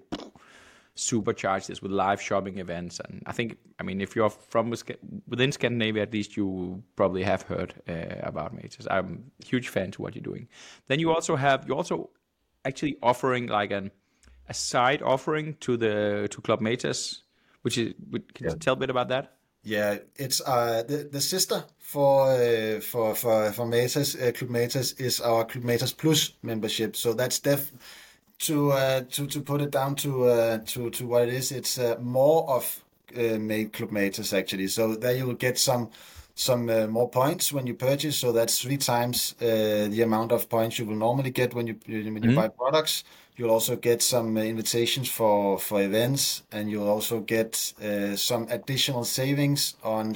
supercharge 0.97 1.67
this 1.67 1.81
with 1.81 1.91
live 1.93 2.21
shopping 2.21 2.57
events? 2.57 2.99
And 2.99 3.23
i 3.25 3.31
think 3.31 3.57
i 3.79 3.83
mean 3.83 4.01
if 4.01 4.13
you're 4.13 4.29
from 4.29 4.73
within 5.29 5.51
scandinavia 5.53 6.03
at 6.03 6.11
least 6.11 6.35
you 6.35 6.83
probably 6.97 7.23
have 7.23 7.43
heard 7.43 7.73
uh, 7.87 8.15
about 8.19 8.53
Matas. 8.53 8.85
I'm 8.91 9.31
a 9.41 9.45
huge 9.45 9.69
fan 9.69 9.91
to 9.91 10.01
what 10.01 10.13
you're 10.13 10.29
doing. 10.31 10.49
Then 10.87 10.99
you 10.99 11.11
also 11.13 11.37
have 11.37 11.65
you 11.69 11.75
also 11.75 12.09
actually 12.65 12.97
offering 13.01 13.47
like 13.47 13.71
an 13.71 13.91
a 14.49 14.53
side 14.53 15.01
offering 15.01 15.55
to 15.61 15.77
the 15.77 16.27
to 16.31 16.41
club 16.41 16.59
Matas 16.59 17.21
which 17.61 17.77
is 17.77 17.93
can 18.33 18.45
yeah. 18.45 18.51
you 18.51 18.57
tell 18.57 18.73
a 18.73 18.77
bit 18.77 18.89
about 18.89 19.07
that 19.07 19.36
yeah, 19.67 19.97
it's 20.15 20.39
uh, 20.45 20.83
the 20.87 21.09
the 21.11 21.19
sister 21.19 21.65
for 21.79 22.31
uh, 22.31 22.79
for 22.79 23.13
for 23.15 23.51
for 23.51 23.65
Matas 23.65 24.15
uh, 24.15 24.31
Club 24.31 24.49
Matas 24.49 24.99
is 24.99 25.19
our 25.19 25.43
Club 25.43 25.65
Matas 25.65 25.95
Plus 25.95 26.31
membership. 26.41 26.95
So 26.95 27.13
that's 27.13 27.39
def 27.39 27.73
to 28.39 28.71
uh, 28.71 29.01
to 29.11 29.27
to 29.27 29.41
put 29.41 29.61
it 29.61 29.71
down 29.71 29.95
to 29.95 30.23
uh, 30.23 30.57
to 30.67 30.89
to 30.91 31.05
what 31.05 31.23
it 31.23 31.33
is. 31.33 31.51
It's 31.51 31.77
uh, 31.77 31.97
more 31.99 32.49
of 32.49 32.81
uh, 33.13 33.39
made 33.39 33.73
Club 33.73 33.91
Matas 33.91 34.31
actually. 34.31 34.67
So 34.67 34.95
there 34.95 35.17
you 35.17 35.27
will 35.27 35.33
get 35.47 35.57
some 35.57 35.89
some 36.33 36.69
uh, 36.69 36.87
more 36.87 37.09
points 37.09 37.51
when 37.51 37.67
you 37.67 37.73
purchase. 37.73 38.15
So 38.15 38.31
that's 38.31 38.61
three 38.61 38.77
times 38.77 39.35
uh, 39.41 39.89
the 39.89 40.01
amount 40.01 40.31
of 40.31 40.47
points 40.47 40.79
you 40.79 40.85
will 40.85 40.95
normally 40.95 41.31
get 41.31 41.53
when 41.53 41.67
you 41.67 41.75
when 41.85 42.05
you 42.05 42.11
mm-hmm. 42.21 42.35
buy 42.35 42.47
products. 42.47 43.03
You'll 43.37 43.51
also 43.51 43.75
get 43.75 44.01
some 44.01 44.35
uh, 44.35 44.41
invitations 44.41 45.11
for, 45.11 45.59
for 45.59 45.79
events, 45.79 46.41
and 46.51 46.71
you'll 46.71 46.89
also 46.89 47.19
get 47.19 47.71
uh, 47.79 48.15
some 48.15 48.47
additional 48.49 49.03
savings 49.03 49.75
on 49.83 50.15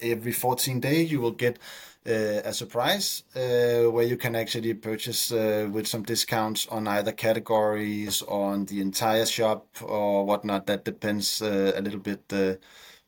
every 0.00 0.30
14 0.30 0.78
day. 0.78 1.02
You 1.02 1.20
will 1.20 1.32
get 1.32 1.58
uh, 2.06 2.42
a 2.44 2.52
surprise 2.52 3.24
uh, 3.34 3.90
where 3.90 4.04
you 4.04 4.16
can 4.16 4.36
actually 4.36 4.72
purchase 4.74 5.32
uh, 5.32 5.68
with 5.72 5.88
some 5.88 6.04
discounts 6.04 6.68
on 6.68 6.86
either 6.86 7.10
categories, 7.10 8.22
on 8.22 8.66
the 8.66 8.80
entire 8.80 9.26
shop, 9.26 9.66
or 9.82 10.24
whatnot. 10.24 10.66
That 10.66 10.84
depends 10.84 11.42
uh, 11.42 11.72
a 11.74 11.82
little 11.82 11.98
bit 11.98 12.60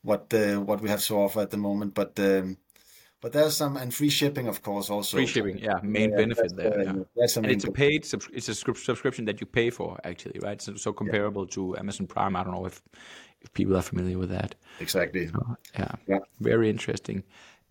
what 0.03 0.33
what 0.33 0.81
we 0.81 0.89
have 0.89 1.03
to 1.03 1.15
offer 1.15 1.43
at 1.43 1.51
the 1.51 1.57
moment, 1.57 1.95
but. 1.95 2.19
Um, 2.19 2.59
but 3.21 3.33
there's 3.33 3.57
some 3.57 3.77
and 3.77 3.93
free 3.95 4.11
shipping, 4.11 4.47
of 4.47 4.63
course, 4.63 4.91
also. 4.91 5.17
Free 5.17 5.27
shipping, 5.27 5.59
yeah, 5.59 5.75
main 5.83 6.11
yeah, 6.11 6.17
benefit 6.17 6.57
there. 6.57 6.83
yeah. 6.83 6.93
That's 7.17 7.37
and 7.37 7.47
it's 7.47 7.65
a 7.65 7.73
paid, 7.73 8.07
it's 8.33 8.49
a 8.49 8.55
subscription 8.55 9.25
that 9.25 9.41
you 9.41 9.47
pay 9.47 9.71
for, 9.71 9.99
actually, 10.05 10.39
right? 10.41 10.61
So, 10.61 10.75
so 10.75 10.93
comparable 10.93 11.43
yeah. 11.43 11.55
to 11.55 11.77
Amazon 11.79 12.07
Prime. 12.07 12.37
I 12.37 12.45
don't 12.45 12.55
know 12.55 12.67
if 12.67 12.83
if 13.41 13.53
people 13.53 13.77
are 13.77 13.83
familiar 13.83 14.19
with 14.19 14.31
that. 14.31 14.55
Exactly. 14.81 15.29
So, 15.29 15.57
yeah. 15.79 15.93
yeah, 16.07 16.19
very 16.41 16.69
interesting. 16.69 17.23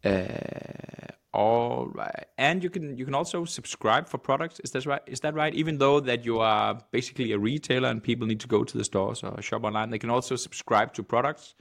Uh, 0.03 1.11
all 1.33 1.87
right, 1.87 2.25
and 2.37 2.63
you 2.63 2.69
can 2.69 2.97
you 2.97 3.05
can 3.05 3.13
also 3.13 3.45
subscribe 3.45 4.07
for 4.07 4.17
products. 4.17 4.59
Is 4.61 4.71
that 4.71 4.85
right? 4.85 5.01
Is 5.05 5.19
that 5.19 5.33
right? 5.35 5.53
Even 5.53 5.77
though 5.77 5.99
that 5.99 6.25
you 6.25 6.39
are 6.39 6.79
basically 6.91 7.33
a 7.33 7.37
retailer 7.37 7.89
and 7.89 8.01
people 8.01 8.25
need 8.25 8.39
to 8.39 8.47
go 8.47 8.63
to 8.63 8.77
the 8.77 8.83
stores 8.83 9.21
or 9.23 9.39
shop 9.41 9.63
online, 9.63 9.89
they 9.89 9.99
can 9.99 10.09
also 10.09 10.35
subscribe 10.35 10.93
to 10.93 11.03
products 11.03 11.53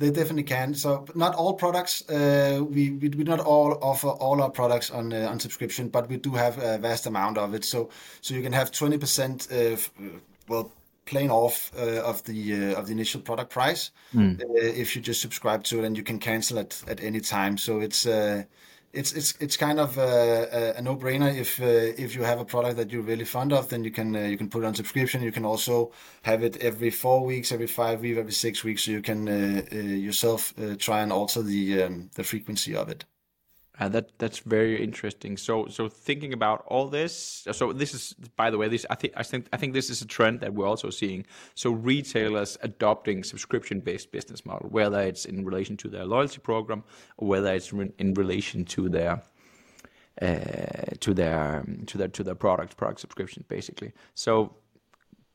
they 0.00 0.10
definitely 0.10 0.42
can. 0.42 0.74
So 0.74 1.04
not 1.14 1.34
all 1.34 1.54
products. 1.54 2.08
Uh, 2.08 2.64
we, 2.68 2.90
we 2.90 3.08
we 3.10 3.24
not 3.24 3.40
all 3.40 3.78
offer 3.82 4.08
all 4.08 4.42
our 4.42 4.50
products 4.50 4.90
on 4.90 5.12
uh, 5.12 5.28
on 5.30 5.38
subscription, 5.38 5.88
but 5.88 6.08
we 6.08 6.16
do 6.16 6.32
have 6.32 6.58
a 6.58 6.78
vast 6.78 7.06
amount 7.06 7.38
of 7.38 7.54
it. 7.54 7.64
So 7.64 7.90
so 8.20 8.34
you 8.34 8.42
can 8.42 8.52
have 8.52 8.70
twenty 8.70 8.98
percent. 8.98 9.48
Uh, 9.52 9.76
well, 10.48 10.72
plain 11.04 11.30
off 11.30 11.70
uh, 11.76 12.10
of 12.10 12.22
the 12.24 12.54
uh, 12.54 12.78
of 12.78 12.86
the 12.86 12.92
initial 12.92 13.20
product 13.20 13.50
price 13.50 13.90
mm. 14.14 14.40
if 14.56 14.96
you 14.96 15.02
just 15.02 15.20
subscribe 15.20 15.62
to 15.64 15.78
it, 15.78 15.84
and 15.84 15.96
you 15.96 16.02
can 16.02 16.18
cancel 16.18 16.58
it 16.58 16.82
at 16.88 17.00
any 17.02 17.20
time. 17.20 17.58
So 17.58 17.80
it's 17.80 18.06
it's 18.92 19.12
it's 19.12 19.34
it's 19.40 19.56
kind 19.56 19.78
of 19.78 19.98
a, 19.98 20.74
a 20.76 20.82
no-brainer 20.82 21.32
if 21.34 21.60
uh, 21.60 21.64
if 21.64 22.14
you 22.14 22.22
have 22.24 22.40
a 22.40 22.44
product 22.44 22.76
that 22.76 22.90
you're 22.90 23.02
really 23.02 23.24
fond 23.24 23.52
of, 23.52 23.68
then 23.68 23.84
you 23.84 23.90
can 23.90 24.16
uh, 24.16 24.20
you 24.20 24.36
can 24.36 24.48
put 24.48 24.62
it 24.64 24.66
on 24.66 24.74
subscription. 24.74 25.22
You 25.22 25.32
can 25.32 25.44
also 25.44 25.92
have 26.22 26.42
it 26.42 26.56
every 26.58 26.90
four 26.90 27.24
weeks, 27.24 27.52
every 27.52 27.68
five 27.68 28.00
weeks, 28.00 28.18
every 28.18 28.32
six 28.32 28.64
weeks, 28.64 28.82
so 28.82 28.90
you 28.90 29.02
can 29.02 29.28
uh, 29.28 29.62
uh 29.72 29.76
yourself 29.76 30.52
uh, 30.58 30.74
try 30.76 31.00
and 31.02 31.12
alter 31.12 31.42
the 31.42 31.82
um, 31.82 32.10
the 32.14 32.24
frequency 32.24 32.74
of 32.74 32.88
it. 32.88 33.04
Uh, 33.80 33.88
that 33.88 34.10
that's 34.18 34.40
very 34.40 34.82
interesting. 34.82 35.38
So 35.38 35.66
so 35.68 35.88
thinking 35.88 36.34
about 36.34 36.64
all 36.66 36.86
this, 36.88 37.46
so 37.50 37.72
this 37.72 37.94
is 37.94 38.14
by 38.36 38.50
the 38.50 38.58
way, 38.58 38.68
this 38.68 38.84
I 38.90 38.94
think 38.94 39.14
I 39.16 39.22
think 39.22 39.46
I 39.54 39.56
think 39.56 39.72
this 39.72 39.88
is 39.88 40.02
a 40.02 40.06
trend 40.06 40.40
that 40.40 40.52
we're 40.52 40.66
also 40.66 40.90
seeing. 40.90 41.24
So 41.54 41.70
retailers 41.70 42.58
adopting 42.60 43.24
subscription 43.24 43.80
based 43.80 44.12
business 44.12 44.44
model, 44.44 44.68
whether 44.68 45.00
it's 45.00 45.24
in 45.24 45.46
relation 45.46 45.78
to 45.78 45.88
their 45.88 46.04
loyalty 46.04 46.40
program 46.40 46.84
or 47.16 47.28
whether 47.28 47.54
it's 47.54 47.72
in 47.72 48.14
relation 48.14 48.66
to 48.66 48.90
their 48.90 49.22
uh, 50.20 50.94
to 51.00 51.14
their 51.14 51.64
to 51.86 51.96
their 51.96 52.08
to 52.08 52.22
their 52.22 52.34
product 52.34 52.76
product 52.76 53.00
subscription 53.00 53.46
basically. 53.48 53.92
So 54.14 54.56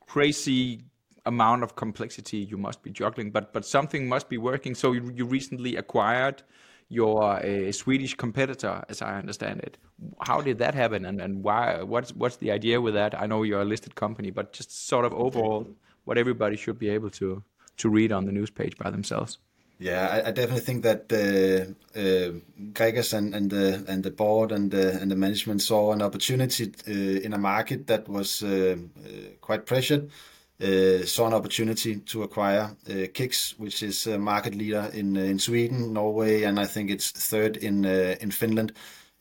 crazy 0.06 0.84
amount 1.24 1.64
of 1.64 1.74
complexity 1.74 2.38
you 2.38 2.56
must 2.56 2.84
be 2.84 2.90
juggling, 2.90 3.32
but 3.32 3.52
but 3.52 3.64
something 3.66 4.08
must 4.08 4.28
be 4.28 4.38
working. 4.38 4.76
So 4.76 4.92
you, 4.92 5.10
you 5.12 5.24
recently 5.24 5.74
acquired 5.74 6.44
your 6.88 7.44
uh, 7.44 7.72
Swedish 7.72 8.14
competitor, 8.14 8.84
as 8.88 9.02
I 9.02 9.18
understand 9.18 9.60
it. 9.60 9.78
How 10.20 10.40
did 10.40 10.58
that 10.58 10.74
happen, 10.74 11.04
and, 11.04 11.20
and 11.20 11.42
why? 11.42 11.82
What's 11.82 12.12
what's 12.14 12.36
the 12.36 12.50
idea 12.52 12.80
with 12.80 12.94
that? 12.94 13.20
I 13.20 13.26
know 13.26 13.42
you're 13.42 13.62
a 13.62 13.64
listed 13.64 13.94
company, 13.94 14.30
but 14.30 14.52
just 14.52 14.86
sort 14.88 15.04
of 15.04 15.12
overall, 15.12 15.66
what 16.04 16.18
everybody 16.18 16.56
should 16.56 16.78
be 16.78 16.88
able 16.88 17.10
to 17.10 17.42
to 17.78 17.88
read 17.88 18.12
on 18.12 18.24
the 18.26 18.32
news 18.32 18.50
page 18.50 18.76
by 18.76 18.90
themselves. 18.90 19.38
Yeah, 19.78 20.08
I, 20.10 20.28
I 20.28 20.30
definitely 20.30 20.60
think 20.60 20.84
that 20.84 21.12
uh, 21.12 21.98
uh, 21.98 22.40
Gregers 22.72 23.12
and, 23.12 23.34
and 23.34 23.50
the 23.50 23.84
and 23.86 24.02
the 24.02 24.10
board 24.10 24.52
and 24.52 24.70
the 24.70 24.98
and 25.00 25.10
the 25.10 25.16
management 25.16 25.60
saw 25.60 25.92
an 25.92 26.00
opportunity 26.00 26.72
uh, 26.88 27.20
in 27.20 27.34
a 27.34 27.38
market 27.38 27.86
that 27.88 28.08
was 28.08 28.42
uh, 28.42 28.76
uh, 29.04 29.10
quite 29.40 29.66
pressured 29.66 30.10
saw 30.60 31.26
an 31.26 31.34
opportunity 31.34 31.96
to 31.96 32.22
acquire 32.22 32.76
uh, 32.88 33.06
KICKS, 33.12 33.58
which 33.58 33.82
is 33.82 34.06
a 34.06 34.18
market 34.18 34.54
leader 34.54 34.90
in 34.94 35.16
uh, 35.16 35.20
in 35.20 35.38
Sweden, 35.38 35.92
Norway, 35.92 36.44
and 36.44 36.58
I 36.58 36.66
think 36.66 36.90
it's 36.90 37.10
third 37.10 37.56
in 37.56 37.84
in 37.84 38.30
Finland. 38.30 38.72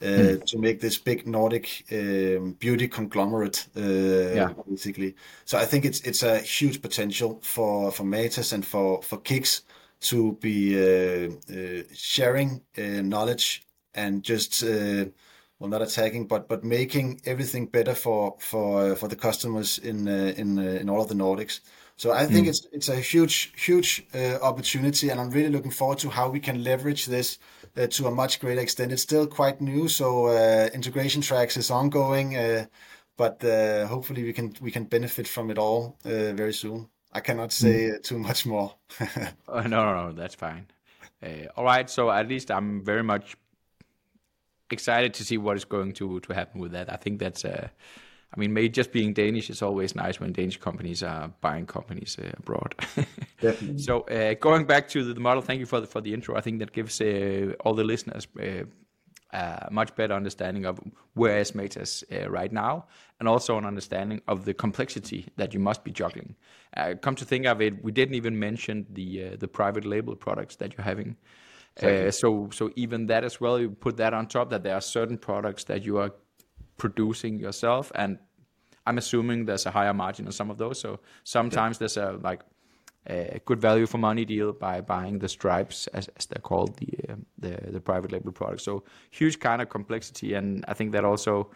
Mm. 0.02 0.46
to 0.46 0.60
make 0.60 0.82
this 0.82 0.98
big 0.98 1.26
Nordic 1.26 1.86
um, 1.92 2.58
beauty 2.60 2.88
conglomerate, 2.88 3.66
uh, 3.78 4.36
yeah. 4.36 4.50
basically. 4.70 5.16
So 5.46 5.58
I 5.58 5.66
think 5.66 5.86
it's 5.86 6.02
it's 6.02 6.22
a 6.22 6.40
huge 6.40 6.82
potential 6.82 7.40
for 7.42 7.92
for 7.92 8.04
Matas 8.04 8.52
and 8.54 8.66
for 8.66 9.02
for 9.02 9.18
KICKS 9.18 9.62
to 10.02 10.34
be 10.42 10.76
uh, 10.76 11.32
uh, 11.50 11.84
sharing 11.94 12.62
knowledge 12.78 13.64
and 13.94 14.22
just 14.22 14.64
well 15.66 15.80
not 15.80 15.88
attacking 15.88 16.28
but 16.28 16.48
but 16.48 16.64
making 16.64 17.22
everything 17.26 17.66
better 17.66 17.96
for 17.96 18.36
for 18.40 18.92
uh, 18.92 18.96
for 18.96 19.08
the 19.08 19.16
customers 19.16 19.80
in 19.80 20.08
uh, 20.08 20.34
in 20.38 20.60
uh, 20.60 20.82
in 20.82 20.90
all 20.90 21.02
of 21.02 21.08
the 21.08 21.16
Nordics. 21.16 21.60
So 21.98 22.12
I 22.12 22.26
think 22.26 22.46
mm. 22.46 22.50
it's 22.50 22.68
it's 22.72 22.90
a 22.90 22.96
huge 22.96 23.54
huge 23.56 24.06
uh, 24.14 24.38
opportunity, 24.42 25.10
and 25.10 25.20
I'm 25.20 25.32
really 25.32 25.50
looking 25.50 25.72
forward 25.72 26.00
to 26.00 26.10
how 26.10 26.30
we 26.30 26.40
can 26.40 26.64
leverage 26.64 27.06
this 27.06 27.40
uh, 27.78 27.88
to 27.88 28.08
a 28.08 28.12
much 28.12 28.40
greater 28.40 28.62
extent. 28.62 28.92
It's 28.92 29.02
still 29.02 29.28
quite 29.28 29.62
new, 29.62 29.88
so 29.88 30.28
uh, 30.28 30.70
integration 30.74 31.22
tracks 31.22 31.58
is 31.58 31.72
ongoing, 31.72 32.38
but 33.18 33.42
hopefully 33.88 34.24
we 34.24 34.34
can 34.34 34.54
we 34.62 34.72
can 34.72 34.84
benefit 34.84 35.28
from 35.28 35.50
it 35.52 35.58
all 35.58 35.98
very 36.04 36.54
soon. 36.54 36.90
I 37.14 37.22
cannot 37.22 37.54
say 37.54 37.92
mm. 37.92 38.04
too 38.04 38.20
much 38.20 38.46
more. 38.46 38.76
no, 39.48 39.62
no, 39.62 39.94
no, 39.96 40.12
that's 40.12 40.36
fine. 40.36 40.68
all 41.56 41.64
right, 41.64 41.90
so 41.90 42.12
at 42.12 42.28
least 42.28 42.52
I'm 42.52 42.84
very 42.84 43.04
much 43.04 43.38
excited 44.72 45.14
to 45.16 45.24
see 45.24 45.38
what 45.38 45.58
is 45.58 45.66
going 45.66 45.94
to 45.94 46.20
to 46.22 46.34
happen 46.34 46.62
with 46.62 46.72
that. 46.72 46.92
I 46.92 46.98
think 46.98 47.20
that's 47.20 47.46
a 47.46 47.72
I 48.36 48.40
mean, 48.40 48.54
maybe 48.54 48.70
just 48.70 48.92
being 48.92 49.14
Danish 49.14 49.50
is 49.50 49.62
always 49.62 49.96
nice 49.96 50.20
when 50.20 50.34
Danish 50.34 50.58
companies 50.58 51.04
are 51.04 51.32
buying 51.40 51.66
companies 51.66 52.18
uh, 52.20 52.32
abroad. 52.38 52.76
Definitely. 53.42 53.78
So 53.78 54.02
uh, 54.02 54.34
going 54.34 54.66
back 54.66 54.90
to 54.90 55.14
the 55.14 55.20
model, 55.20 55.42
thank 55.42 55.60
you 55.60 55.66
for 55.66 55.80
the, 55.80 55.88
for 55.88 56.02
the 56.02 56.14
intro. 56.14 56.36
I 56.36 56.42
think 56.42 56.60
that 56.60 56.74
gives 56.74 57.00
uh, 57.00 57.54
all 57.64 57.74
the 57.74 57.86
listeners 57.86 58.28
uh, 58.38 58.66
a 59.32 59.70
much 59.72 59.96
better 59.96 60.14
understanding 60.14 60.66
of 60.66 60.80
where 61.14 61.40
is 61.40 61.52
Matas 61.52 62.04
uh, 62.12 62.30
right 62.30 62.52
now, 62.52 62.86
and 63.20 63.30
also 63.30 63.58
an 63.58 63.66
understanding 63.66 64.22
of 64.28 64.46
the 64.46 64.54
complexity 64.54 65.28
that 65.38 65.54
you 65.54 65.60
must 65.60 65.84
be 65.84 65.92
juggling. 65.92 66.36
Uh, 66.76 66.96
come 67.02 67.16
to 67.16 67.26
think 67.26 67.46
of 67.46 67.62
it, 67.62 67.84
we 67.84 67.92
didn't 67.92 68.16
even 68.16 68.38
mention 68.38 68.86
the 68.92 69.26
uh, 69.26 69.36
the 69.38 69.48
private 69.48 69.86
label 69.86 70.16
products 70.16 70.58
that 70.58 70.74
you're 70.74 70.84
having. 70.84 71.16
Uh, 71.82 72.10
so 72.10 72.50
so 72.52 72.72
even 72.76 73.08
that 73.08 73.24
as 73.24 73.42
well, 73.42 73.60
you 73.60 73.70
put 73.70 73.98
that 73.98 74.14
on 74.14 74.28
top 74.28 74.50
that 74.50 74.64
there 74.64 74.76
are 74.76 74.82
certain 74.82 75.18
products 75.18 75.66
that 75.66 75.84
you 75.84 75.98
are 75.98 76.12
producing 76.78 77.40
yourself, 77.40 77.92
and 77.96 78.18
I'm 78.88 78.98
assuming 78.98 79.46
there's 79.46 79.66
a 79.66 79.72
higher 79.72 79.94
margin 79.94 80.26
on 80.26 80.32
some 80.32 80.50
of 80.50 80.58
those. 80.58 80.80
So 80.80 81.00
sometimes 81.24 81.78
there's 81.78 81.98
a 81.98 82.20
like 82.24 82.42
a 83.08 83.40
good 83.46 83.60
value 83.62 83.86
for 83.86 83.98
money 83.98 84.26
deal 84.26 84.52
by 84.54 84.82
buying 84.82 85.20
the 85.20 85.30
stripes, 85.30 85.88
as, 85.88 86.10
as 86.18 86.26
they're 86.26 86.42
called, 86.42 86.78
the, 86.78 87.16
the 87.38 87.72
the 87.72 87.82
private 87.82 88.12
label 88.12 88.32
products. 88.32 88.64
So 88.64 88.84
huge 89.12 89.40
kind 89.40 89.62
of 89.62 89.70
complexity, 89.70 90.34
and 90.34 90.64
I 90.68 90.74
think 90.74 90.92
that 90.94 91.04
also 91.04 91.52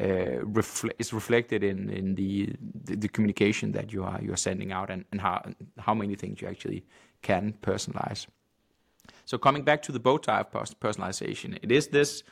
uh, 0.00 0.44
is 0.98 1.12
reflected 1.12 1.62
in 1.62 2.14
the, 2.14 3.08
communication 3.08 3.72
that 3.72 3.92
you 3.92 4.02
are 4.04 4.36
sending 4.36 4.72
out, 4.72 4.90
and, 4.90 5.04
how 5.78 5.94
many 5.94 6.14
things 6.14 6.40
you 6.40 6.48
actually 6.48 6.84
can 7.22 7.54
personalize. 7.62 8.26
So 9.24 9.38
coming 9.38 9.62
back 9.62 9.82
to 9.82 9.92
the 9.92 10.00
bow 10.00 10.18
tie 10.18 10.40
of 10.40 10.50
personalization, 10.50 11.58
it 11.62 11.70
is 11.70 11.88
this 11.88 12.22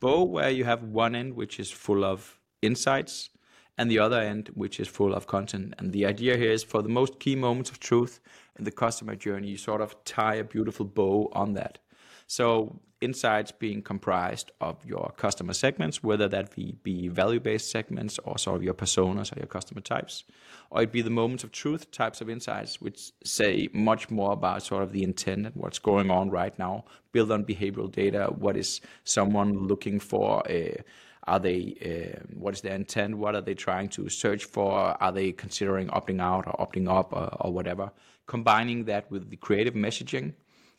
bow 0.00 0.24
where 0.24 0.50
you 0.50 0.64
have 0.64 0.82
one 0.82 1.14
end 1.14 1.34
which 1.34 1.58
is 1.60 1.70
full 1.70 2.04
of 2.04 2.38
insights 2.62 3.30
and 3.78 3.90
the 3.90 3.98
other 3.98 4.20
end 4.20 4.50
which 4.54 4.80
is 4.80 4.88
full 4.88 5.14
of 5.14 5.26
content. 5.26 5.74
And 5.78 5.92
the 5.92 6.06
idea 6.06 6.36
here 6.36 6.50
is 6.50 6.62
for 6.62 6.82
the 6.82 6.88
most 6.88 7.20
key 7.20 7.36
moments 7.36 7.70
of 7.70 7.78
truth 7.78 8.20
in 8.58 8.64
the 8.64 8.70
customer 8.70 9.14
journey, 9.16 9.48
you 9.48 9.56
sort 9.56 9.80
of 9.80 10.02
tie 10.04 10.36
a 10.36 10.44
beautiful 10.44 10.86
bow 10.86 11.30
on 11.32 11.54
that. 11.54 11.78
So 12.26 12.80
insights 13.00 13.52
being 13.52 13.82
comprised 13.82 14.50
of 14.60 14.84
your 14.84 15.12
customer 15.16 15.52
segments, 15.52 16.02
whether 16.02 16.28
that 16.28 16.54
be, 16.54 16.76
be 16.82 17.08
value-based 17.08 17.70
segments 17.70 18.18
or 18.24 18.38
sort 18.38 18.56
of 18.56 18.62
your 18.62 18.74
personas 18.74 19.34
or 19.34 19.38
your 19.38 19.46
customer 19.46 19.80
types, 19.80 20.24
or 20.70 20.82
it 20.82 20.92
be 20.92 21.02
the 21.02 21.10
moments 21.10 21.44
of 21.44 21.52
truth 21.52 21.90
types 21.90 22.20
of 22.20 22.30
insights, 22.30 22.80
which 22.80 23.12
say 23.22 23.68
much 23.72 24.10
more 24.10 24.32
about 24.32 24.62
sort 24.62 24.82
of 24.82 24.92
the 24.92 25.02
intent 25.02 25.46
and 25.46 25.54
what's 25.56 25.78
going 25.78 26.10
on 26.10 26.30
right 26.30 26.58
now, 26.58 26.84
build 27.12 27.30
on 27.30 27.44
behavioral 27.44 27.90
data, 27.90 28.32
what 28.36 28.56
is 28.56 28.80
someone 29.04 29.66
looking 29.66 30.00
for, 30.00 30.42
uh, 30.50 30.80
are 31.26 31.40
they 31.40 31.74
uh, 31.84 32.20
what 32.34 32.54
is 32.54 32.60
their 32.60 32.76
intent? 32.76 33.18
What 33.18 33.34
are 33.34 33.40
they 33.40 33.54
trying 33.54 33.88
to 33.90 34.08
search 34.08 34.44
for? 34.44 34.72
Are 34.72 35.10
they 35.10 35.32
considering 35.32 35.88
opting 35.88 36.20
out 36.20 36.46
or 36.46 36.52
opting 36.64 36.88
up 36.88 37.12
or, 37.12 37.28
or 37.40 37.52
whatever? 37.52 37.90
Combining 38.26 38.84
that 38.84 39.10
with 39.10 39.28
the 39.28 39.36
creative 39.36 39.74
messaging 39.74 40.34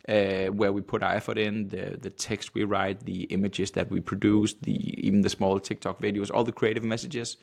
where 0.07 0.71
we 0.71 0.81
put 0.81 1.03
our 1.03 1.13
effort 1.13 1.37
in 1.37 1.67
the 1.67 1.97
the 2.01 2.09
text 2.09 2.53
we 2.53 2.63
write 2.63 3.05
the 3.05 3.23
images 3.23 3.71
that 3.71 3.91
we 3.91 3.99
produce 3.99 4.53
the 4.61 4.77
even 5.07 5.21
the 5.21 5.29
small 5.29 5.59
tiktok 5.59 6.01
videos 6.01 6.31
all 6.33 6.43
the 6.43 6.51
creative 6.51 6.83
messages 6.83 7.37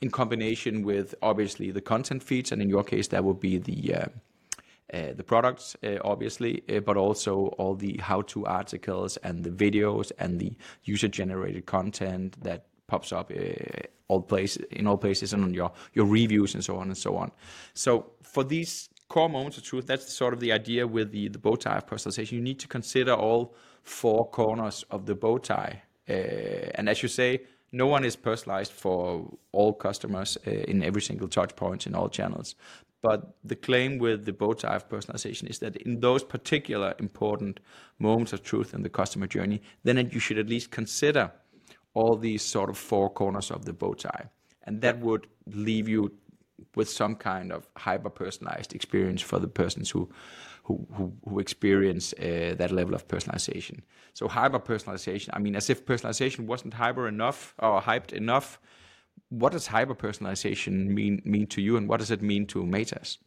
in 0.00 0.10
combination 0.10 0.82
with 0.82 1.14
obviously 1.22 1.70
the 1.70 1.80
content 1.80 2.22
feeds 2.22 2.52
and 2.52 2.60
in 2.62 2.68
your 2.68 2.84
case 2.84 3.08
that 3.08 3.24
would 3.24 3.40
be 3.40 3.58
the 3.58 3.94
uh, 3.94 4.06
uh, 4.90 5.12
the 5.14 5.22
products, 5.22 5.76
uh, 5.84 5.98
obviously, 6.02 6.62
uh, 6.74 6.80
but 6.80 6.96
also 6.96 7.48
all 7.58 7.74
the 7.74 7.98
how-to 7.98 8.46
articles 8.46 9.18
and 9.18 9.44
the 9.44 9.50
videos 9.50 10.10
and 10.18 10.40
the 10.40 10.56
user-generated 10.84 11.66
content 11.66 12.42
that 12.42 12.64
pops 12.86 13.12
up 13.12 13.30
uh, 13.30 13.82
all 14.08 14.22
places 14.22 14.64
in 14.70 14.86
all 14.86 14.96
places 14.96 15.34
and 15.34 15.44
on 15.44 15.52
your 15.52 15.70
your 15.92 16.06
reviews 16.06 16.54
and 16.54 16.64
so 16.64 16.78
on 16.78 16.86
and 16.86 16.96
so 16.96 17.16
on. 17.16 17.30
So 17.74 18.12
for 18.22 18.42
these 18.42 18.88
core 19.08 19.28
moments 19.28 19.56
of 19.56 19.64
truth, 19.64 19.86
that's 19.86 20.12
sort 20.12 20.34
of 20.34 20.40
the 20.40 20.52
idea 20.52 20.86
with 20.86 21.10
the 21.12 21.28
the 21.28 21.38
bow 21.38 21.56
tie 21.56 21.78
of 21.78 21.86
personalization. 21.86 22.32
You 22.32 22.42
need 22.42 22.58
to 22.60 22.68
consider 22.68 23.12
all 23.12 23.54
four 23.82 24.28
corners 24.30 24.84
of 24.90 25.06
the 25.06 25.14
bow 25.14 25.38
tie, 25.38 25.82
uh, 26.08 26.12
and 26.74 26.88
as 26.88 27.02
you 27.02 27.08
say, 27.08 27.40
no 27.72 27.86
one 27.86 28.04
is 28.04 28.16
personalized 28.16 28.72
for 28.72 29.30
all 29.52 29.72
customers 29.72 30.38
uh, 30.46 30.50
in 30.50 30.82
every 30.82 31.02
single 31.02 31.28
touch 31.28 31.54
point 31.56 31.86
in 31.86 31.94
all 31.94 32.08
channels. 32.08 32.54
But 33.00 33.36
the 33.44 33.56
claim 33.56 33.98
with 33.98 34.24
the 34.24 34.32
bow 34.32 34.54
tie 34.54 34.76
of 34.76 34.88
personalization 34.88 35.48
is 35.48 35.58
that 35.60 35.76
in 35.76 36.00
those 36.00 36.24
particular 36.24 36.94
important 36.98 37.60
moments 37.98 38.32
of 38.32 38.42
truth 38.42 38.74
in 38.74 38.82
the 38.82 38.88
customer 38.88 39.26
journey, 39.26 39.62
then 39.84 40.10
you 40.12 40.20
should 40.20 40.38
at 40.38 40.48
least 40.48 40.70
consider 40.70 41.30
all 41.94 42.16
these 42.16 42.42
sort 42.42 42.70
of 42.70 42.76
four 42.76 43.10
corners 43.10 43.50
of 43.50 43.64
the 43.64 43.72
bow 43.72 43.94
tie. 43.94 44.28
And 44.64 44.80
that 44.80 44.98
would 44.98 45.28
leave 45.46 45.88
you 45.88 46.12
with 46.74 46.88
some 46.88 47.14
kind 47.16 47.52
of 47.52 47.68
hyper 47.76 48.10
personalized 48.10 48.74
experience 48.74 49.22
for 49.22 49.38
the 49.38 49.48
persons 49.48 49.90
who 49.90 50.08
who, 50.64 50.86
who, 50.92 51.12
who 51.26 51.38
experience 51.38 52.12
uh, 52.18 52.54
that 52.58 52.70
level 52.70 52.94
of 52.94 53.08
personalization. 53.08 53.80
So 54.12 54.28
hyper 54.28 54.58
personalization, 54.58 55.30
I 55.32 55.38
mean, 55.38 55.56
as 55.56 55.70
if 55.70 55.86
personalization 55.86 56.40
wasn't 56.40 56.74
hyper 56.74 57.08
enough 57.08 57.54
or 57.58 57.80
hyped 57.80 58.12
enough, 58.12 58.60
what 59.30 59.52
does 59.52 59.66
hyper 59.66 59.94
personalization 59.94 60.88
mean 60.88 61.22
mean 61.24 61.46
to 61.46 61.60
you, 61.60 61.76
and 61.76 61.88
what 61.88 62.00
does 62.00 62.10
it 62.10 62.22
mean 62.22 62.46
to 62.46 62.64
Matas? 62.64 63.18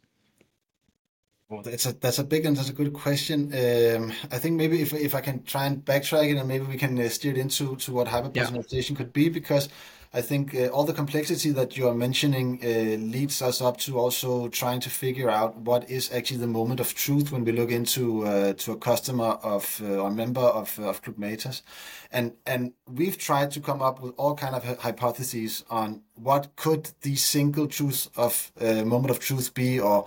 Well, 1.48 1.62
that's 1.62 1.86
a 1.86 1.92
that's 1.92 2.18
a 2.18 2.24
big 2.24 2.46
and 2.46 2.56
that's 2.56 2.70
a 2.70 2.72
good 2.72 2.92
question. 2.92 3.52
Um, 3.52 4.12
I 4.30 4.38
think 4.38 4.56
maybe 4.56 4.80
if 4.80 4.92
if 4.94 5.14
I 5.14 5.20
can 5.20 5.42
try 5.42 5.66
and 5.66 5.84
backtrack 5.84 6.30
it, 6.30 6.38
and 6.38 6.48
maybe 6.48 6.64
we 6.64 6.78
can 6.78 6.98
uh, 6.98 7.08
steer 7.08 7.32
it 7.32 7.38
into 7.38 7.76
to 7.76 7.92
what 7.92 8.08
hyper 8.08 8.30
personalization 8.30 8.90
yeah. 8.90 8.96
could 8.96 9.12
be, 9.12 9.28
because 9.28 9.68
I 10.14 10.20
think 10.20 10.54
uh, 10.54 10.66
all 10.66 10.84
the 10.84 10.92
complexity 10.92 11.52
that 11.52 11.78
you 11.78 11.88
are 11.88 11.94
mentioning 11.94 12.60
uh, 12.62 12.68
leads 13.00 13.40
us 13.40 13.62
up 13.62 13.78
to 13.78 13.98
also 13.98 14.48
trying 14.48 14.80
to 14.80 14.90
figure 14.90 15.30
out 15.30 15.56
what 15.56 15.88
is 15.88 16.12
actually 16.12 16.36
the 16.36 16.46
moment 16.46 16.80
of 16.80 16.94
truth 16.94 17.32
when 17.32 17.44
we 17.44 17.52
look 17.52 17.70
into 17.70 18.26
uh, 18.26 18.52
to 18.52 18.72
a 18.72 18.76
customer 18.76 19.38
of 19.42 19.80
uh, 19.82 19.96
or 19.96 20.10
member 20.10 20.42
of 20.42 20.78
of 20.78 21.00
Club 21.00 21.16
Matas, 21.16 21.62
and 22.10 22.32
and 22.44 22.74
we've 22.86 23.16
tried 23.16 23.50
to 23.52 23.60
come 23.60 23.80
up 23.80 24.02
with 24.02 24.12
all 24.18 24.34
kind 24.34 24.54
of 24.54 24.64
hypotheses 24.80 25.64
on 25.70 26.02
what 26.14 26.56
could 26.56 26.90
the 27.00 27.16
single 27.16 27.66
truth 27.66 28.10
of 28.14 28.52
uh, 28.60 28.84
moment 28.84 29.10
of 29.10 29.18
truth 29.18 29.54
be, 29.54 29.80
or 29.80 30.06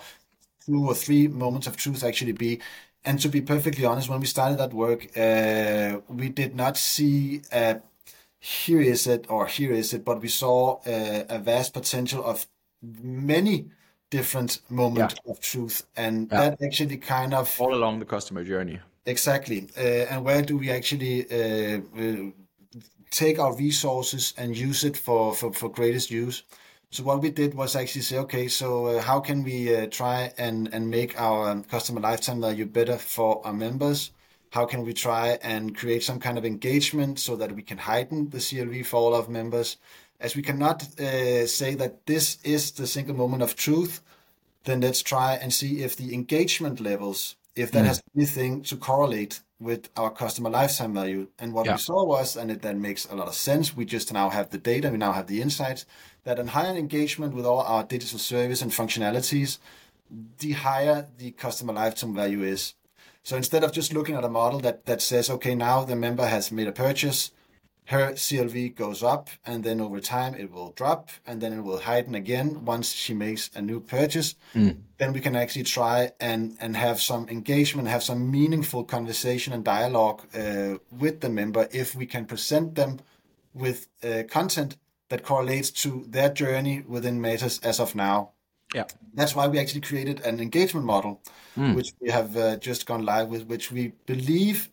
two 0.67 0.85
or 0.87 0.93
three 0.93 1.27
moments 1.27 1.65
of 1.65 1.77
truth 1.77 2.03
actually 2.03 2.33
be. 2.33 2.61
And 3.03 3.19
to 3.21 3.29
be 3.29 3.41
perfectly 3.41 3.85
honest, 3.85 4.09
when 4.09 4.19
we 4.19 4.25
started 4.25 4.57
that 4.59 4.73
work, 4.73 5.15
uh, 5.17 5.99
we 6.07 6.29
did 6.29 6.55
not 6.55 6.75
see 6.75 7.41
here 8.45 8.81
is 8.81 9.08
it 9.08 9.25
or 9.27 9.47
here 9.47 9.71
is 9.71 9.91
it, 9.93 10.05
but 10.05 10.21
we 10.21 10.27
saw 10.27 10.75
uh, 10.86 11.23
a 11.29 11.39
vast 11.39 11.73
potential 11.73 12.23
of 12.23 12.45
many 12.81 13.65
different 14.12 14.62
moments 14.69 15.15
yeah. 15.25 15.31
of 15.31 15.39
truth, 15.39 15.88
and 15.97 16.29
yeah. 16.31 16.49
that 16.49 16.62
actually 16.62 16.97
kind 16.97 17.34
of 17.34 17.60
all 17.60 17.73
along 17.73 17.97
the 17.97 18.05
customer 18.05 18.43
journey. 18.43 18.79
Exactly, 19.08 19.67
uh, 19.75 20.12
and 20.12 20.23
where 20.23 20.43
do 20.43 20.58
we 20.58 20.69
actually 20.69 21.25
uh, 21.25 21.81
uh, 21.97 22.31
take 23.10 23.39
our 23.39 23.55
resources 23.55 24.34
and 24.38 24.55
use 24.55 24.84
it 24.84 24.95
for, 24.95 25.34
for, 25.34 25.51
for 25.51 25.69
greatest 25.69 26.12
use? 26.12 26.43
So 26.91 27.03
what 27.03 27.23
we 27.23 27.31
did 27.31 27.55
was 27.55 27.75
actually 27.75 28.03
say, 28.03 28.19
okay, 28.19 28.47
so 28.47 28.86
uh, 28.86 29.01
how 29.01 29.21
can 29.21 29.43
we 29.43 29.75
uh, 29.75 29.88
try 29.88 30.31
and, 30.38 30.69
and 30.71 30.88
make 30.89 31.19
our 31.19 31.62
customer 31.63 31.99
lifetime 31.99 32.41
value 32.41 32.67
better 32.67 32.97
for 32.97 33.45
our 33.45 33.53
members? 33.53 34.12
How 34.51 34.65
can 34.65 34.84
we 34.84 34.93
try 34.93 35.38
and 35.41 35.75
create 35.75 36.03
some 36.03 36.19
kind 36.19 36.38
of 36.38 36.45
engagement 36.45 37.19
so 37.19 37.36
that 37.36 37.53
we 37.53 37.62
can 37.62 37.77
heighten 37.77 38.29
the 38.29 38.38
CLV 38.38 38.86
for 38.86 38.97
all 38.97 39.15
of 39.15 39.29
members? 39.29 39.77
As 40.19 40.36
we 40.36 40.41
cannot 40.41 40.84
uh, 40.99 41.45
say 41.45 41.75
that 41.75 42.05
this 42.05 42.38
is 42.43 42.71
the 42.71 42.88
single 42.88 43.15
moment 43.15 43.43
of 43.43 43.55
truth, 43.55 44.01
then 44.63 44.81
let's 44.81 45.01
try 45.01 45.36
and 45.36 45.53
see 45.53 45.84
if 45.84 45.95
the 45.95 46.13
engagement 46.13 46.79
levels, 46.79 47.36
if 47.55 47.71
that 47.71 47.84
mm. 47.84 47.88
has 47.88 48.01
anything 48.15 48.62
to 48.63 48.75
correlate 48.77 49.41
with 49.60 49.89
our 49.95 50.12
customer 50.12 50.49
lifetime 50.49 50.93
value. 50.93 51.27
And 51.39 51.53
what 51.53 51.65
yeah. 51.65 51.73
we 51.73 51.77
saw 51.79 52.03
was, 52.03 52.36
and 52.36 52.51
it 52.51 52.62
then 52.62 52.81
makes 52.81 53.05
a 53.05 53.15
lot 53.15 53.27
of 53.27 53.36
sense, 53.36 53.75
we 53.75 53.86
just 53.86 54.12
now 54.12 54.29
have 54.29 54.49
the 54.49 54.58
data, 54.58 54.89
we 54.89 54.97
now 54.97 55.13
have 55.13 55.27
the 55.27 55.41
insights, 55.41 55.86
that 56.23 56.39
a 56.39 56.45
higher 56.45 56.75
engagement 56.75 57.34
with 57.34 57.45
all 57.45 57.62
our 57.62 57.84
digital 57.84 58.19
service 58.19 58.62
and 58.62 58.71
functionalities, 58.71 59.60
the 60.39 60.51
higher 60.53 61.08
the 61.17 61.31
customer 61.31 61.73
lifetime 61.73 62.13
value 62.13 62.43
is. 62.43 62.73
So 63.25 63.35
instead 63.35 63.63
of 63.63 63.71
just 63.71 63.91
looking 63.91 64.13
at 64.13 64.23
a 64.23 64.29
model 64.29 64.59
that, 64.59 64.85
that 64.85 65.01
says, 65.01 65.31
okay, 65.31 65.55
now 65.55 65.83
the 65.83 65.95
member 65.95 66.27
has 66.27 66.51
made 66.51 66.67
a 66.67 66.71
purchase, 66.71 67.31
her 67.85 68.13
CLV 68.13 68.75
goes 68.75 69.01
up, 69.01 69.29
and 69.43 69.63
then 69.63 69.81
over 69.81 69.99
time 69.99 70.35
it 70.35 70.51
will 70.51 70.73
drop, 70.73 71.09
and 71.25 71.41
then 71.41 71.51
it 71.51 71.61
will 71.61 71.79
heighten 71.79 72.13
again 72.13 72.65
once 72.65 72.93
she 72.93 73.15
makes 73.15 73.49
a 73.55 73.63
new 73.63 73.79
purchase. 73.79 74.35
Mm. 74.53 74.77
Then 74.99 75.11
we 75.11 75.21
can 75.21 75.35
actually 75.35 75.63
try 75.63 76.11
and, 76.19 76.55
and 76.61 76.77
have 76.77 77.01
some 77.01 77.27
engagement, 77.27 77.88
have 77.88 78.03
some 78.03 78.29
meaningful 78.29 78.83
conversation 78.83 79.53
and 79.53 79.63
dialogue 79.63 80.21
uh, 80.35 80.77
with 80.91 81.21
the 81.21 81.29
member 81.29 81.67
if 81.71 81.95
we 81.95 82.05
can 82.05 82.25
present 82.25 82.75
them 82.75 82.99
with 83.55 83.88
uh, 84.03 84.21
content 84.29 84.77
that 85.09 85.23
correlates 85.23 85.71
to 85.71 86.05
their 86.07 86.29
journey 86.29 86.83
within 86.88 87.19
Matas 87.19 87.63
as 87.65 87.79
of 87.79 87.95
now. 87.95 88.33
Yeah. 88.73 88.86
That's 89.13 89.36
why 89.36 89.47
we 89.47 89.60
actually 89.60 89.82
created 89.82 90.21
an 90.21 90.39
engagement 90.39 90.86
model, 90.86 91.21
mm. 91.58 91.75
which 91.75 91.93
we 92.01 92.10
have 92.10 92.36
uh, 92.36 92.58
just 92.58 92.86
gone 92.86 93.06
live 93.06 93.30
with, 93.30 93.45
which 93.47 93.71
we 93.71 93.93
believe 94.06 94.69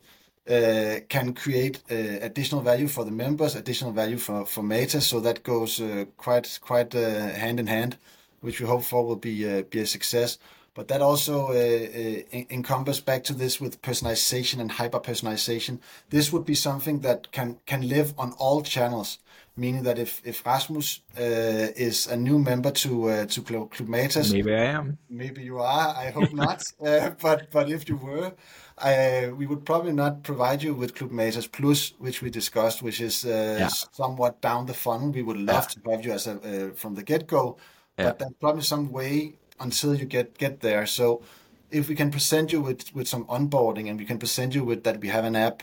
uh, 0.48 0.96
can 1.08 1.34
create 1.34 1.82
uh, 1.90 1.94
additional 2.20 2.62
value 2.62 2.88
for 2.88 3.04
the 3.04 3.10
members, 3.10 3.54
additional 3.54 3.92
value 3.92 4.18
for 4.18 4.44
for 4.44 4.62
Matas. 4.62 5.02
So 5.02 5.20
that 5.20 5.42
goes 5.42 5.80
uh, 5.80 6.06
quite 6.16 6.58
quite 6.60 6.94
uh, 6.94 7.28
hand 7.28 7.60
in 7.60 7.68
hand, 7.68 7.96
which 8.40 8.60
we 8.60 8.66
hope 8.66 8.82
for 8.82 9.06
will 9.06 9.16
be 9.16 9.48
uh, 9.48 9.62
be 9.62 9.80
a 9.80 9.86
success. 9.86 10.38
But 10.74 10.88
that 10.88 11.02
also 11.02 11.48
uh, 11.48 12.22
encompasses 12.50 13.02
back 13.02 13.24
to 13.24 13.34
this 13.34 13.60
with 13.60 13.82
personalization 13.82 14.58
and 14.58 14.72
hyper 14.72 15.00
personalization. 15.00 15.80
This 16.08 16.32
would 16.32 16.46
be 16.46 16.54
something 16.54 17.00
that 17.00 17.30
can 17.30 17.58
can 17.66 17.88
live 17.88 18.14
on 18.18 18.32
all 18.38 18.62
channels 18.62 19.18
meaning 19.56 19.82
that 19.82 19.98
if 19.98 20.22
if 20.24 20.44
Rasmus 20.46 21.00
uh, 21.18 21.72
is 21.76 22.06
a 22.06 22.16
new 22.16 22.38
member 22.38 22.70
to 22.70 23.10
uh, 23.10 23.26
to 23.26 23.42
Club 23.42 23.88
Matas, 23.88 24.32
maybe 24.32 24.54
I 24.54 24.64
am. 24.64 24.98
Maybe 25.08 25.42
you 25.42 25.58
are. 25.58 25.94
I 25.96 26.10
hope 26.10 26.32
not. 26.32 26.62
uh, 26.86 27.10
but 27.20 27.50
but 27.50 27.70
if 27.70 27.88
you 27.88 27.96
were, 27.96 28.32
I, 28.78 29.30
we 29.36 29.46
would 29.46 29.64
probably 29.64 29.92
not 29.92 30.22
provide 30.22 30.62
you 30.62 30.74
with 30.74 30.94
Club 30.94 31.10
Matas 31.10 31.50
Plus, 31.50 31.92
which 31.98 32.22
we 32.22 32.30
discussed, 32.30 32.82
which 32.82 33.00
is 33.00 33.24
uh, 33.24 33.56
yeah. 33.60 33.68
somewhat 33.68 34.40
down 34.40 34.66
the 34.66 34.74
funnel. 34.74 35.10
We 35.10 35.22
would 35.22 35.38
love 35.38 35.68
yeah. 35.68 35.82
to 35.82 35.90
have 35.90 36.04
you 36.04 36.12
as 36.12 36.26
a 36.26 36.32
uh, 36.32 36.74
from 36.74 36.94
the 36.94 37.02
get 37.02 37.26
go, 37.26 37.58
yeah. 37.98 38.06
but 38.06 38.18
there's 38.18 38.32
probably 38.40 38.62
some 38.62 38.90
way 38.90 39.34
until 39.60 39.94
you 39.94 40.06
get 40.06 40.38
get 40.38 40.60
there. 40.60 40.86
So 40.86 41.22
if 41.70 41.88
we 41.88 41.94
can 41.94 42.10
present 42.10 42.52
you 42.52 42.60
with 42.60 42.94
with 42.94 43.08
some 43.08 43.24
onboarding 43.26 43.88
and 43.88 43.98
we 43.98 44.06
can 44.06 44.18
present 44.18 44.54
you 44.54 44.64
with 44.64 44.84
that 44.84 45.00
we 45.00 45.08
have 45.08 45.24
an 45.24 45.36
app 45.36 45.62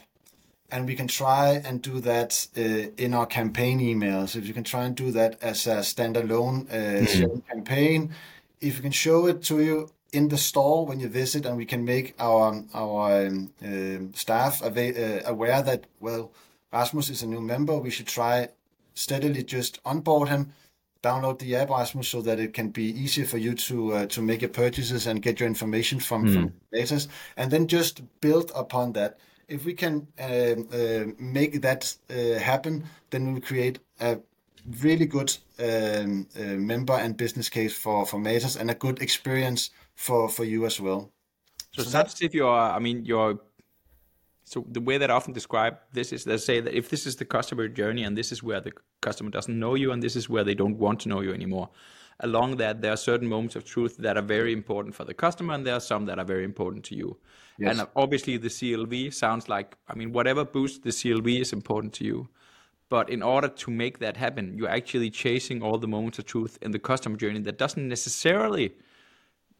and 0.71 0.87
we 0.87 0.95
can 0.95 1.07
try 1.07 1.61
and 1.65 1.81
do 1.81 1.99
that 2.01 2.47
uh, 2.57 2.91
in 2.97 3.13
our 3.13 3.25
campaign 3.25 3.79
emails. 3.79 4.35
If 4.35 4.47
you 4.47 4.53
can 4.53 4.63
try 4.63 4.85
and 4.85 4.95
do 4.95 5.11
that 5.11 5.41
as 5.41 5.67
a 5.67 5.77
standalone 5.77 6.69
uh, 6.69 7.05
mm-hmm. 7.05 7.39
campaign, 7.51 8.13
if 8.61 8.77
we 8.77 8.81
can 8.81 8.91
show 8.91 9.27
it 9.27 9.41
to 9.43 9.61
you 9.61 9.89
in 10.11 10.29
the 10.29 10.37
store 10.37 10.85
when 10.85 10.99
you 10.99 11.07
visit, 11.07 11.45
and 11.45 11.57
we 11.57 11.65
can 11.65 11.85
make 11.85 12.13
our 12.19 12.63
our 12.73 13.27
um, 13.27 13.51
uh, 13.63 14.17
staff 14.17 14.61
ava- 14.63 15.21
uh, 15.25 15.31
aware 15.31 15.61
that 15.61 15.85
well, 15.99 16.31
Rasmus 16.73 17.09
is 17.09 17.23
a 17.23 17.27
new 17.27 17.41
member. 17.41 17.77
We 17.77 17.89
should 17.89 18.07
try 18.07 18.49
steadily 18.93 19.43
just 19.43 19.79
onboard 19.85 20.29
him. 20.29 20.53
Download 21.01 21.39
the 21.39 21.55
app 21.55 21.69
Rasmus 21.69 22.09
so 22.09 22.21
that 22.23 22.39
it 22.39 22.53
can 22.53 22.71
be 22.71 22.83
easier 22.83 23.25
for 23.25 23.37
you 23.37 23.53
to 23.55 23.93
uh, 23.93 24.05
to 24.07 24.21
make 24.21 24.41
your 24.41 24.49
purchases 24.49 25.07
and 25.07 25.21
get 25.21 25.39
your 25.39 25.47
information 25.47 25.99
from 25.99 26.25
mm. 26.25 26.33
from 26.33 26.53
latest, 26.73 27.09
and 27.37 27.51
then 27.51 27.67
just 27.67 28.01
build 28.19 28.51
upon 28.53 28.93
that 28.93 29.17
if 29.49 29.65
we 29.65 29.73
can 29.73 30.07
uh, 30.19 30.23
uh, 30.23 31.05
make 31.19 31.61
that 31.61 31.95
uh, 32.09 32.39
happen, 32.39 32.83
then 33.09 33.27
we 33.27 33.33
will 33.33 33.41
create 33.41 33.79
a 33.99 34.19
really 34.81 35.05
good 35.05 35.35
um, 35.59 36.27
member 36.35 36.93
and 36.93 37.17
business 37.17 37.49
case 37.49 37.73
for 37.73 38.05
for 38.05 38.19
Matas 38.19 38.59
and 38.59 38.69
a 38.69 38.75
good 38.75 39.01
experience 39.01 39.71
for 39.95 40.29
for 40.29 40.43
you 40.43 40.65
as 40.65 40.79
well. 40.79 41.11
So, 41.73 41.83
so 41.83 41.89
that's 41.89 42.21
if 42.21 42.33
you're, 42.33 42.49
I 42.49 42.79
mean, 42.79 43.05
you're. 43.05 43.39
So 44.43 44.65
the 44.67 44.81
way 44.81 44.97
that 44.97 45.11
I 45.11 45.13
often 45.13 45.33
describe 45.33 45.77
this 45.93 46.11
is, 46.11 46.25
let's 46.25 46.43
say 46.43 46.59
that 46.59 46.73
if 46.73 46.89
this 46.89 47.05
is 47.05 47.17
the 47.17 47.25
customer 47.25 47.67
journey 47.67 48.03
and 48.03 48.17
this 48.17 48.31
is 48.31 48.41
where 48.41 48.59
the 48.59 48.71
customer 48.99 49.29
doesn't 49.29 49.59
know 49.59 49.75
you 49.75 49.91
and 49.91 50.01
this 50.01 50.15
is 50.15 50.27
where 50.27 50.43
they 50.43 50.55
don't 50.55 50.79
want 50.79 51.01
to 51.01 51.09
know 51.09 51.21
you 51.21 51.31
anymore, 51.31 51.69
along 52.21 52.57
that 52.57 52.81
there 52.81 52.91
are 52.91 52.97
certain 52.97 53.27
moments 53.27 53.55
of 53.55 53.63
truth 53.63 53.97
that 53.97 54.17
are 54.17 54.21
very 54.21 54.51
important 54.53 54.93
for 54.95 55.05
the 55.05 55.13
customer 55.13 55.53
and 55.53 55.65
there 55.65 55.75
are 55.75 55.79
some 55.79 56.05
that 56.05 56.19
are 56.19 56.25
very 56.25 56.43
important 56.43 56.83
to 56.85 56.95
you. 56.95 57.17
Yes. 57.57 57.71
And 57.71 57.81
uh, 57.81 57.85
obviously, 57.95 58.37
the 58.37 58.47
CLV 58.47 59.13
sounds 59.13 59.49
like, 59.49 59.75
I 59.87 59.95
mean, 59.95 60.11
whatever 60.11 60.45
boosts 60.45 60.79
the 60.79 60.89
CLV 60.89 61.41
is 61.41 61.53
important 61.53 61.93
to 61.93 62.05
you. 62.05 62.29
But 62.89 63.09
in 63.09 63.21
order 63.21 63.47
to 63.47 63.71
make 63.71 63.99
that 63.99 64.17
happen, 64.17 64.57
you're 64.57 64.69
actually 64.69 65.11
chasing 65.11 65.61
all 65.61 65.77
the 65.77 65.87
moments 65.87 66.17
of 66.17 66.25
truth 66.25 66.57
in 66.61 66.71
the 66.71 66.79
customer 66.79 67.17
journey 67.17 67.39
that 67.41 67.57
doesn't 67.57 67.87
necessarily 67.87 68.73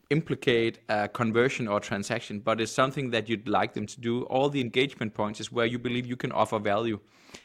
implicate 0.09 0.79
a 0.89 1.07
conversion 1.07 1.67
or 1.67 1.79
transaction, 1.79 2.39
but 2.39 2.59
it's 2.59 2.71
something 2.71 3.11
that 3.11 3.29
you'd 3.29 3.47
like 3.47 3.73
them 3.73 3.85
to 3.85 4.01
do. 4.01 4.23
All 4.23 4.49
the 4.49 4.61
engagement 4.61 5.13
points 5.13 5.39
is 5.39 5.51
where 5.51 5.67
you 5.67 5.77
believe 5.77 6.07
you 6.07 6.15
can 6.15 6.31
offer 6.31 6.57
value. 6.57 6.99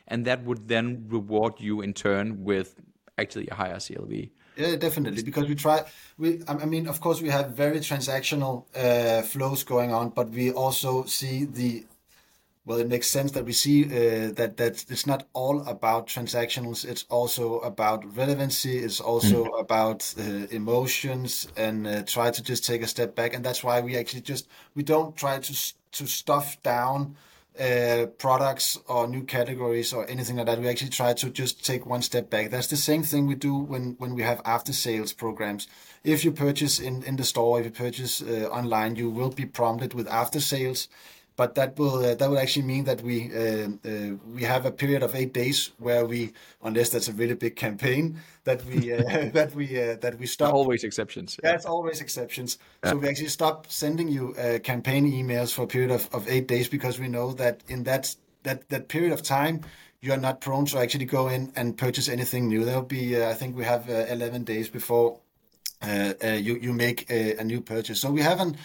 And 0.09 0.25
that 0.25 0.43
would 0.45 0.69
then 0.69 1.05
reward 1.09 1.55
you 1.59 1.83
in 1.83 1.93
turn 1.93 2.43
with 2.43 2.77
actually 3.19 3.49
a 3.49 3.55
higher 3.55 3.77
CLV. 3.77 4.31
Yeah, 4.57 4.77
definitely. 4.77 5.23
Because 5.23 5.49
we 5.49 5.55
try, 5.55 5.85
we, 6.17 6.43
I 6.47 6.65
mean, 6.67 6.87
of 6.87 7.01
course, 7.01 7.21
we 7.21 7.29
have 7.31 7.51
very 7.51 7.81
transactional 7.81 8.65
uh, 8.77 9.23
flows 9.23 9.65
going 9.65 9.93
on, 9.93 10.11
but 10.11 10.31
we 10.31 10.53
also 10.53 11.05
see 11.05 11.45
the, 11.45 11.85
well, 12.65 12.79
it 12.79 12.89
makes 12.89 13.09
sense 13.09 13.33
that 13.33 13.45
we 13.45 13.53
see 13.53 13.85
uh, 13.85 14.33
that 14.33 14.57
that 14.57 14.85
it's 14.89 15.07
not 15.07 15.27
all 15.35 15.61
about 15.67 16.07
transactionals. 16.07 16.85
It's 16.85 17.05
also 17.11 17.59
about 17.59 18.17
relevancy. 18.17 18.79
It's 18.79 19.01
also 19.01 19.45
mm. 19.45 19.61
about 19.61 20.15
uh, 20.19 20.47
emotions, 20.51 21.49
and 21.57 21.87
uh, 21.87 22.03
try 22.05 22.31
to 22.31 22.43
just 22.43 22.65
take 22.65 22.83
a 22.83 22.87
step 22.87 23.15
back. 23.15 23.35
And 23.35 23.45
that's 23.45 23.63
why 23.63 23.81
we 23.81 23.99
actually 23.99 24.23
just 24.23 24.49
we 24.75 24.83
don't 24.83 25.15
try 25.15 25.41
to 25.41 25.55
to 25.93 26.07
stuff 26.07 26.63
down 26.63 27.17
uh, 27.59 28.07
products 28.19 28.79
or 28.89 29.07
new 29.07 29.23
categories 29.23 29.93
or 29.93 30.09
anything 30.11 30.37
like 30.37 30.47
that. 30.47 30.61
We 30.61 30.69
actually 30.69 30.91
try 30.91 31.13
to 31.15 31.31
just 31.31 31.65
take 31.65 31.87
one 31.87 32.03
step 32.03 32.29
back. 32.29 32.51
That's 32.51 32.67
the 32.67 32.77
same 32.77 33.03
thing 33.03 33.27
we 33.27 33.37
do 33.37 33.55
when, 33.57 33.95
when 33.99 34.15
we 34.15 34.23
have 34.23 34.41
after 34.45 34.73
sales 34.73 35.13
programs. 35.13 35.69
If 36.03 36.25
you 36.25 36.33
purchase 36.33 36.81
in, 36.81 37.03
in 37.05 37.17
the 37.17 37.25
store, 37.25 37.61
if 37.61 37.67
you 37.67 37.71
purchase 37.71 38.21
uh, 38.21 38.49
online, 38.51 38.97
you 38.97 39.09
will 39.09 39.31
be 39.31 39.47
prompted 39.47 39.95
with 39.95 40.09
after 40.09 40.41
sales 40.41 40.89
but 41.37 41.55
that 41.57 41.79
will 41.79 41.97
uh, 41.97 42.15
that 42.15 42.31
will 42.31 42.39
actually 42.39 42.65
mean 42.65 42.85
that 42.85 43.01
we 43.03 43.31
uh, 43.35 43.69
uh, 43.85 44.17
we 44.33 44.43
have 44.43 44.67
a 44.67 44.71
period 44.71 45.03
of 45.03 45.15
eight 45.15 45.33
days 45.33 45.73
where 45.79 46.07
we, 46.07 46.33
unless 46.63 46.91
that's 46.91 47.09
a 47.09 47.13
really 47.13 47.35
big 47.35 47.57
campaign, 47.57 48.21
that 48.45 48.65
we 48.67 48.93
uh, 48.93 48.99
that 49.33 49.55
we 49.55 49.81
uh, 49.81 49.97
that 49.97 50.19
we 50.19 50.27
stop. 50.27 50.55
Always 50.55 50.85
exceptions. 50.85 51.39
Yeah. 51.43 51.53
That's 51.53 51.67
always 51.67 52.01
exceptions. 52.01 52.59
Yeah. 52.85 52.91
So 52.91 52.97
we 52.99 53.09
actually 53.09 53.29
stop 53.29 53.71
sending 53.71 54.09
you 54.09 54.35
uh, 54.35 54.61
campaign 54.61 55.11
emails 55.11 55.53
for 55.53 55.63
a 55.63 55.67
period 55.67 55.91
of, 55.91 56.09
of 56.13 56.29
eight 56.29 56.47
days 56.47 56.69
because 56.69 57.01
we 57.01 57.09
know 57.09 57.33
that 57.33 57.63
in 57.69 57.83
that 57.85 58.15
that 58.45 58.69
that 58.69 58.89
period 58.89 59.13
of 59.13 59.23
time 59.23 59.63
you 60.01 60.13
are 60.13 60.19
not 60.19 60.41
prone 60.41 60.67
to 60.67 60.79
actually 60.79 61.07
go 61.07 61.29
in 61.29 61.51
and 61.57 61.77
purchase 61.79 62.09
anything 62.09 62.47
new. 62.47 62.65
There'll 62.65 62.83
be 62.83 63.21
I 63.25 63.35
think 63.35 63.57
we 63.57 63.65
have 63.65 63.89
11 63.89 64.45
days 64.45 64.69
before 64.69 65.19
you 65.83 66.59
you 66.61 66.73
make 66.73 67.11
a, 67.11 67.37
a 67.39 67.45
new 67.45 67.61
purchase. 67.61 68.01
So 68.01 68.11
we 68.11 68.21
haven't 68.21 68.57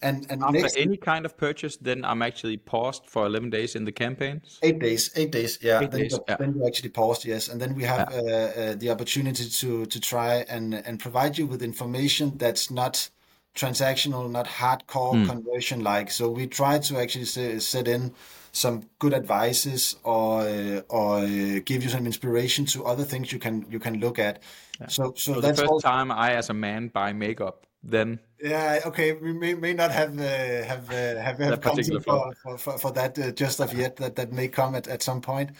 and, 0.00 0.26
and 0.30 0.42
after 0.42 0.60
next, 0.60 0.76
any 0.76 0.96
kind 0.96 1.24
of 1.24 1.36
purchase, 1.36 1.76
then 1.76 2.04
I'm 2.04 2.22
actually 2.22 2.56
paused 2.56 3.06
for 3.06 3.26
11 3.26 3.50
days 3.50 3.74
in 3.74 3.84
the 3.84 3.90
campaigns. 3.90 4.58
Eight 4.62 4.78
days, 4.78 5.10
eight 5.16 5.32
days, 5.32 5.58
yeah. 5.60 5.80
Eight 5.80 5.90
then, 5.90 6.00
days, 6.02 6.18
yeah. 6.28 6.36
then 6.36 6.54
you 6.54 6.66
actually 6.66 6.90
paused, 6.90 7.24
yes, 7.24 7.48
and 7.48 7.60
then 7.60 7.74
we 7.74 7.82
have 7.82 8.08
yeah. 8.12 8.18
uh, 8.18 8.60
uh, 8.60 8.74
the 8.76 8.90
opportunity 8.90 9.48
to 9.48 9.86
to 9.86 10.00
try 10.00 10.44
and 10.48 10.74
and 10.74 11.00
provide 11.00 11.36
you 11.36 11.46
with 11.46 11.62
information 11.62 12.38
that's 12.38 12.70
not 12.70 13.10
transactional, 13.56 14.30
not 14.30 14.46
hardcore 14.46 15.14
mm. 15.14 15.26
conversion 15.26 15.82
like. 15.82 16.12
So 16.12 16.30
we 16.30 16.46
try 16.46 16.78
to 16.78 16.98
actually 16.98 17.24
set 17.24 17.88
in 17.88 18.14
some 18.52 18.84
good 19.00 19.14
advices 19.14 19.96
or 20.04 20.42
uh, 20.42 20.80
or 20.88 21.18
uh, 21.18 21.60
give 21.64 21.82
you 21.82 21.88
some 21.88 22.06
inspiration 22.06 22.66
to 22.66 22.84
other 22.84 23.04
things 23.04 23.32
you 23.32 23.40
can 23.40 23.66
you 23.68 23.80
can 23.80 23.98
look 23.98 24.20
at. 24.20 24.42
Yeah. 24.80 24.86
So, 24.86 25.12
so, 25.16 25.34
so 25.34 25.40
that's 25.40 25.60
the 25.60 25.66
first 25.66 25.84
time 25.84 26.12
I, 26.12 26.34
as 26.34 26.50
a 26.50 26.54
man, 26.54 26.86
buy 26.86 27.12
makeup 27.12 27.66
then. 27.82 28.18
Yeah 28.40 28.80
okay 28.86 29.12
we 29.12 29.32
may, 29.32 29.54
may 29.54 29.74
not 29.74 29.90
have 29.90 30.18
uh, 30.18 30.64
have 30.64 30.90
uh, 30.90 31.20
have, 31.20 31.38
have 31.38 31.60
content 31.60 32.04
for, 32.04 32.32
for, 32.42 32.58
for, 32.58 32.78
for, 32.78 32.92
that 32.92 33.18
uh, 33.18 33.30
just 33.32 33.60
of 33.60 33.72
yet 33.72 33.96
that, 33.96 34.16
that 34.16 34.32
may 34.32 34.48
come 34.48 34.74
at, 34.74 34.88
at 34.88 35.02
some 35.02 35.20
point. 35.20 35.50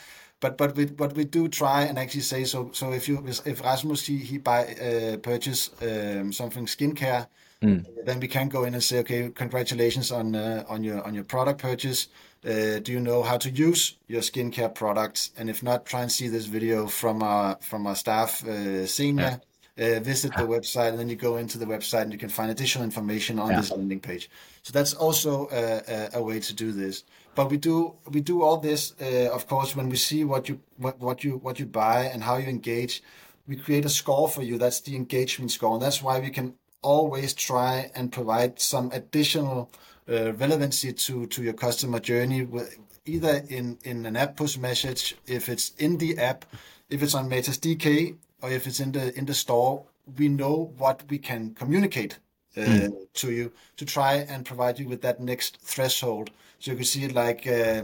But 0.40 0.56
but 0.56 0.76
we 0.76 0.86
but 0.86 1.14
we 1.14 1.24
do 1.24 1.48
try 1.48 1.82
and 1.82 1.98
actually 1.98 2.20
say 2.20 2.44
so 2.44 2.70
so 2.72 2.92
if 2.92 3.08
you 3.08 3.24
if 3.26 3.60
Rasmus 3.60 4.06
he, 4.06 4.18
he 4.18 4.38
buy 4.38 4.66
uh, 4.74 5.16
purchase 5.18 5.70
um, 5.82 6.32
something 6.32 6.66
skincare 6.66 7.26
mm. 7.60 7.84
then 8.04 8.20
we 8.20 8.28
can 8.28 8.48
go 8.48 8.62
in 8.62 8.74
and 8.74 8.82
say 8.82 8.98
okay 9.00 9.30
congratulations 9.30 10.12
on 10.12 10.36
uh, 10.36 10.64
on 10.68 10.84
your 10.84 11.02
on 11.04 11.14
your 11.14 11.24
product 11.24 11.60
purchase. 11.60 12.08
Uh, 12.44 12.78
do 12.78 12.92
you 12.92 13.00
know 13.00 13.24
how 13.24 13.36
to 13.36 13.50
use 13.50 13.96
your 14.06 14.20
skincare 14.20 14.72
products? 14.72 15.32
And 15.36 15.50
if 15.50 15.60
not 15.64 15.84
try 15.84 16.02
and 16.02 16.12
see 16.12 16.28
this 16.28 16.46
video 16.46 16.86
from 16.86 17.20
our 17.20 17.56
from 17.60 17.88
our 17.88 17.96
staff 17.96 18.46
uh, 18.46 18.86
senior. 18.86 19.22
Yeah 19.24 19.47
uh, 19.78 20.00
visit 20.00 20.32
the 20.36 20.42
website, 20.42 20.88
and 20.90 20.98
then 20.98 21.08
you 21.08 21.16
go 21.16 21.36
into 21.36 21.56
the 21.56 21.64
website 21.64 22.02
and 22.02 22.12
you 22.12 22.18
can 22.18 22.28
find 22.28 22.50
additional 22.50 22.84
information 22.84 23.38
on 23.38 23.50
yeah. 23.50 23.60
this 23.60 23.70
landing 23.70 24.00
page. 24.00 24.28
So 24.62 24.72
that's 24.72 24.92
also 24.94 25.48
a, 25.52 26.18
a, 26.18 26.22
way 26.22 26.40
to 26.40 26.54
do 26.54 26.72
this. 26.72 27.04
But 27.34 27.50
we 27.50 27.56
do 27.56 27.94
we 28.10 28.20
do 28.20 28.42
all 28.42 28.56
this, 28.56 28.94
uh, 29.00 29.30
of 29.32 29.46
course, 29.46 29.76
when 29.76 29.88
we 29.88 29.96
see 29.96 30.24
what 30.24 30.48
you 30.48 30.60
what, 30.76 30.98
what 30.98 31.22
you 31.22 31.36
what 31.38 31.60
you 31.60 31.66
buy 31.66 32.04
and 32.04 32.22
how 32.24 32.36
you 32.36 32.48
engage. 32.48 33.02
We 33.46 33.56
create 33.56 33.86
a 33.86 33.88
score 33.88 34.28
for 34.28 34.42
you. 34.42 34.58
That's 34.58 34.80
the 34.80 34.94
engagement 34.94 35.52
score, 35.52 35.74
and 35.74 35.82
that's 35.82 36.02
why 36.02 36.18
we 36.18 36.30
can 36.30 36.54
always 36.82 37.32
try 37.32 37.90
and 37.94 38.12
provide 38.12 38.60
some 38.60 38.90
additional 38.92 39.70
uh, 40.08 40.32
relevancy 40.34 40.92
to 40.92 41.26
to 41.26 41.42
your 41.42 41.54
customer 41.54 42.00
journey 42.00 42.42
with, 42.42 42.76
either 43.06 43.44
in 43.48 43.78
in 43.84 44.04
an 44.06 44.16
app 44.16 44.36
push 44.36 44.58
message 44.58 45.16
if 45.26 45.48
it's 45.48 45.72
in 45.78 45.98
the 45.98 46.18
app 46.18 46.44
if 46.90 47.02
it's 47.02 47.14
on 47.14 47.30
Matas 47.30 47.58
DK 47.58 48.16
or 48.42 48.50
if 48.50 48.66
it's 48.66 48.80
in 48.80 48.92
the 48.92 49.16
in 49.18 49.26
the 49.26 49.34
store, 49.34 49.84
we 50.16 50.28
know 50.28 50.72
what 50.78 51.04
we 51.08 51.18
can 51.18 51.54
communicate 51.54 52.18
uh, 52.56 52.60
mm. 52.60 52.92
to 53.14 53.32
you 53.32 53.52
to 53.76 53.84
try 53.84 54.14
and 54.14 54.44
provide 54.44 54.78
you 54.78 54.88
with 54.88 55.02
that 55.02 55.20
next 55.20 55.58
threshold. 55.60 56.30
So 56.58 56.70
you 56.72 56.76
can 56.76 56.86
see 56.86 57.04
it 57.04 57.12
like 57.14 57.46
uh, 57.46 57.82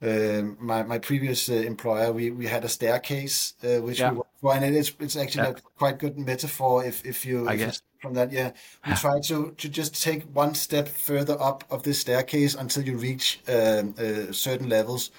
uh, 0.00 0.42
my 0.58 0.82
my 0.82 0.98
previous 0.98 1.48
uh, 1.48 1.54
employer. 1.54 2.12
We 2.12 2.30
we 2.30 2.46
had 2.46 2.64
a 2.64 2.68
staircase 2.68 3.54
uh, 3.64 3.82
which 3.82 4.00
yeah. 4.00 4.10
we 4.10 4.18
worked 4.18 4.40
for, 4.40 4.54
and 4.54 4.64
it's 4.64 4.92
it's 5.00 5.16
actually 5.16 5.48
yeah. 5.48 5.56
a 5.56 5.78
quite 5.78 5.98
good 5.98 6.18
metaphor 6.18 6.84
if 6.84 7.04
if 7.04 7.26
you 7.26 7.48
if 7.48 7.80
from 8.00 8.14
that. 8.14 8.32
Yeah, 8.32 8.52
we 8.86 8.94
try 8.94 9.20
to 9.20 9.52
to 9.56 9.68
just 9.68 10.00
take 10.00 10.22
one 10.32 10.54
step 10.54 10.88
further 10.88 11.36
up 11.40 11.64
of 11.70 11.82
this 11.82 12.00
staircase 12.00 12.54
until 12.54 12.84
you 12.84 12.96
reach 12.96 13.40
um, 13.48 13.94
uh, 13.98 14.32
certain 14.32 14.68
levels. 14.68 15.10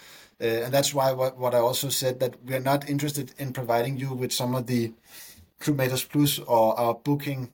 Uh, 0.42 0.64
and 0.64 0.74
that's 0.74 0.94
why 0.94 1.12
what, 1.12 1.38
what 1.38 1.54
I 1.54 1.60
also 1.60 1.90
said 1.90 2.20
that 2.22 2.44
we 2.46 2.56
are 2.56 2.62
not 2.62 2.90
interested 2.90 3.34
in 3.38 3.52
providing 3.52 3.98
you 3.98 4.14
with 4.14 4.32
some 4.32 4.56
of 4.56 4.68
the 4.68 4.94
Club 5.60 5.78
Matas 5.78 6.08
Plus 6.08 6.40
or 6.40 6.80
our 6.80 6.94
booking 6.94 7.52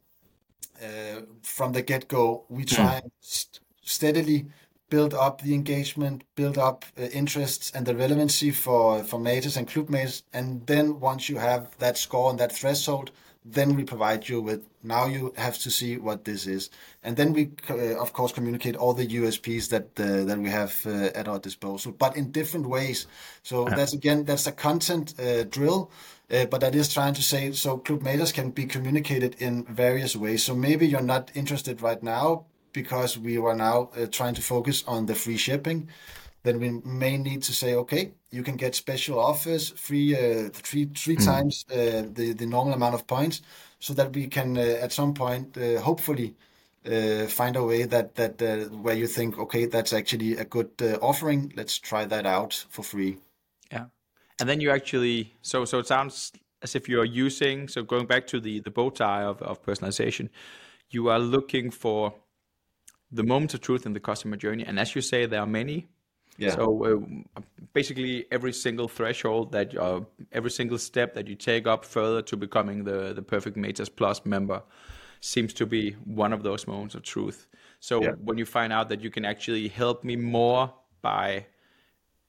uh, 0.81 1.21
from 1.41 1.73
the 1.73 1.81
get 1.81 2.07
go. 2.07 2.45
We 2.49 2.65
try 2.65 2.99
mm. 2.99 3.03
and 3.03 3.11
st- 3.19 3.59
steadily 3.81 4.45
build 4.89 5.13
up 5.13 5.41
the 5.41 5.53
engagement, 5.53 6.23
build 6.35 6.57
up 6.57 6.85
uh, 6.97 7.03
interests 7.05 7.71
and 7.73 7.85
the 7.85 7.95
relevancy 7.95 8.51
for 8.51 9.03
for 9.03 9.19
Matas 9.19 9.57
and 9.57 9.67
Club 9.67 9.89
Matas, 9.89 10.23
and 10.31 10.65
then 10.67 10.99
once 10.99 11.27
you 11.27 11.37
have 11.37 11.75
that 11.79 11.97
score 11.97 12.29
and 12.29 12.39
that 12.39 12.51
threshold, 12.51 13.11
then 13.45 13.75
we 13.75 13.83
provide 13.83 14.27
you 14.27 14.41
with 14.41 14.65
now 14.83 15.05
you 15.05 15.31
have 15.37 15.57
to 15.59 15.69
see 15.69 15.97
what 15.97 16.25
this 16.25 16.47
is. 16.47 16.71
And 17.03 17.15
then 17.15 17.31
we 17.31 17.51
uh, 17.69 18.01
of 18.01 18.11
course 18.11 18.31
communicate 18.31 18.75
all 18.75 18.93
the 18.93 19.07
usps 19.07 19.69
that 19.69 19.87
uh, 19.99 20.25
that 20.25 20.39
we 20.39 20.49
have 20.49 20.75
uh, 20.85 21.11
at 21.19 21.27
our 21.27 21.39
disposal 21.39 21.91
but 21.91 22.17
in 22.17 22.31
different 22.31 22.67
ways. 22.67 23.05
So 23.43 23.69
yeah. 23.69 23.75
that's 23.75 23.93
again 23.93 24.25
that's 24.25 24.47
a 24.47 24.51
content 24.51 25.13
uh, 25.19 25.43
drill 25.43 25.91
uh, 26.31 26.45
but 26.45 26.61
that 26.61 26.73
is 26.73 26.91
trying 26.91 27.13
to 27.13 27.21
say 27.21 27.51
so 27.51 27.77
Club 27.77 28.01
Matas 28.01 28.33
can 28.33 28.49
be 28.49 28.65
communicated 28.65 29.35
in 29.39 29.63
various 29.65 30.15
ways. 30.15 30.43
So 30.43 30.55
maybe 30.55 30.87
you're 30.87 31.01
not 31.01 31.31
interested 31.35 31.81
right 31.81 32.01
now 32.01 32.45
because 32.73 33.17
we 33.17 33.37
are 33.37 33.55
now 33.55 33.89
uh, 33.95 34.07
trying 34.11 34.33
to 34.35 34.41
focus 34.41 34.83
on 34.87 35.05
the 35.05 35.15
free 35.15 35.37
shipping 35.37 35.87
then 36.45 36.59
we 36.59 36.69
may 36.85 37.17
need 37.17 37.41
to 37.43 37.53
say, 37.53 37.73
okay, 37.73 38.11
you 38.29 38.43
can 38.43 38.55
get 38.55 38.75
special 38.75 39.19
offers, 39.19 39.71
free 39.71 40.15
uh, 40.15 40.49
three 40.53 40.85
three 40.85 41.17
mm. 41.17 41.25
times 41.25 41.65
uh, 41.71 42.03
the 42.13 42.33
the 42.33 42.45
normal 42.45 42.73
amount 42.73 42.93
of 42.93 43.07
points, 43.07 43.41
so 43.79 43.93
that 43.93 44.13
we 44.15 44.27
can 44.27 44.57
uh, 44.57 44.61
at 44.81 44.93
some 44.93 45.13
point 45.13 45.57
uh, 45.57 45.81
hopefully 45.81 46.35
uh, 46.85 47.25
find 47.25 47.55
a 47.55 47.63
way 47.63 47.83
that 47.83 48.15
that 48.15 48.41
uh, 48.41 48.69
where 48.77 48.95
you 48.95 49.07
think, 49.07 49.39
okay, 49.39 49.65
that's 49.65 49.91
actually 49.91 50.37
a 50.37 50.45
good 50.45 50.69
offering. 51.01 51.51
Let's 51.55 51.79
try 51.79 52.05
that 52.05 52.25
out 52.25 52.65
for 52.69 52.83
free. 52.83 53.17
Yeah, 53.71 53.85
and 54.39 54.47
then 54.47 54.61
you 54.61 54.69
actually 54.71 55.33
so 55.41 55.65
so 55.65 55.79
it 55.79 55.87
sounds 55.87 56.31
as 56.61 56.75
if 56.75 56.87
you're 56.87 57.05
using 57.05 57.67
so 57.67 57.83
going 57.83 58.05
back 58.05 58.27
to 58.27 58.39
the 58.39 58.59
the 58.59 58.71
bow 58.71 58.91
tie 58.91 59.23
of, 59.23 59.41
of 59.41 59.63
personalization, 59.65 60.29
you 60.89 61.09
are 61.09 61.19
looking 61.19 61.71
for 61.71 62.13
the 63.11 63.23
moments 63.23 63.53
of 63.53 63.61
truth 63.61 63.85
in 63.85 63.93
the 63.93 63.99
customer 63.99 64.37
journey, 64.37 64.63
and 64.63 64.79
as 64.79 64.95
you 64.95 65.01
say, 65.01 65.25
there 65.25 65.41
are 65.41 65.47
many 65.47 65.87
yeah. 66.37 66.55
So 66.55 67.25
uh, 67.37 67.41
basically, 67.73 68.25
every 68.31 68.53
single 68.53 68.87
threshold 68.87 69.51
that 69.51 69.75
uh, 69.77 70.01
every 70.31 70.51
single 70.51 70.77
step 70.77 71.13
that 71.13 71.27
you 71.27 71.35
take 71.35 71.67
up 71.67 71.85
further 71.85 72.21
to 72.23 72.37
becoming 72.37 72.83
the 72.83 73.13
the 73.13 73.21
perfect 73.21 73.57
Matas 73.57 73.89
Plus 73.93 74.25
member 74.25 74.61
seems 75.21 75.53
to 75.53 75.65
be 75.65 75.91
one 76.05 76.33
of 76.33 76.43
those 76.43 76.67
moments 76.67 76.95
of 76.95 77.03
truth. 77.03 77.47
So 77.79 78.01
yeah. 78.01 78.11
when 78.23 78.37
you 78.37 78.45
find 78.45 78.73
out 78.73 78.89
that 78.89 79.01
you 79.01 79.09
can 79.09 79.25
actually 79.25 79.67
help 79.67 80.03
me 80.03 80.15
more 80.15 80.73
by 81.01 81.45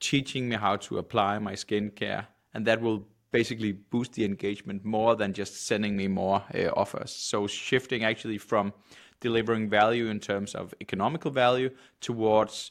teaching 0.01 0.49
me 0.49 0.57
how 0.57 0.77
to 0.77 0.99
apply 0.99 1.39
my 1.39 1.55
skincare, 1.55 2.27
and 2.55 2.67
that 2.67 2.81
will 2.81 3.07
basically 3.33 3.73
boost 3.73 4.13
the 4.13 4.25
engagement 4.25 4.85
more 4.85 5.17
than 5.17 5.33
just 5.33 5.67
sending 5.67 5.97
me 5.97 6.09
more 6.09 6.43
uh, 6.55 6.69
offers. 6.77 7.11
So 7.11 7.47
shifting 7.47 8.05
actually 8.05 8.39
from 8.39 8.73
delivering 9.21 9.69
value 9.69 10.07
in 10.07 10.21
terms 10.21 10.55
of 10.55 10.75
economical 10.81 11.31
value 11.31 11.71
towards 12.01 12.71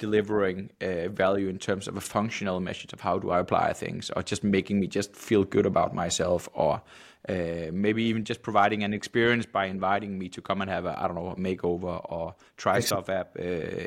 delivering 0.00 0.70
uh, 0.80 1.08
value 1.08 1.48
in 1.48 1.58
terms 1.58 1.86
of 1.86 1.96
a 1.96 2.00
functional 2.00 2.58
message 2.58 2.92
of 2.92 3.00
how 3.00 3.18
do 3.20 3.30
I 3.30 3.38
apply 3.38 3.72
things, 3.74 4.10
or 4.16 4.22
just 4.24 4.42
making 4.42 4.80
me 4.80 4.86
just 4.88 5.14
feel 5.14 5.44
good 5.44 5.66
about 5.66 5.94
myself, 5.94 6.48
or 6.52 6.82
uh, 7.28 7.70
maybe 7.72 8.02
even 8.02 8.24
just 8.24 8.42
providing 8.42 8.82
an 8.82 8.92
experience 8.92 9.46
by 9.46 9.66
inviting 9.66 10.18
me 10.18 10.28
to 10.30 10.40
come 10.40 10.62
and 10.62 10.70
have 10.70 10.86
a 10.86 10.94
I 11.00 11.06
don't 11.06 11.14
know 11.14 11.28
a 11.28 11.36
makeover 11.36 11.94
or 12.10 12.34
try 12.56 12.80
stuff 12.80 13.08
app 13.08 13.36
uh, 13.38 13.42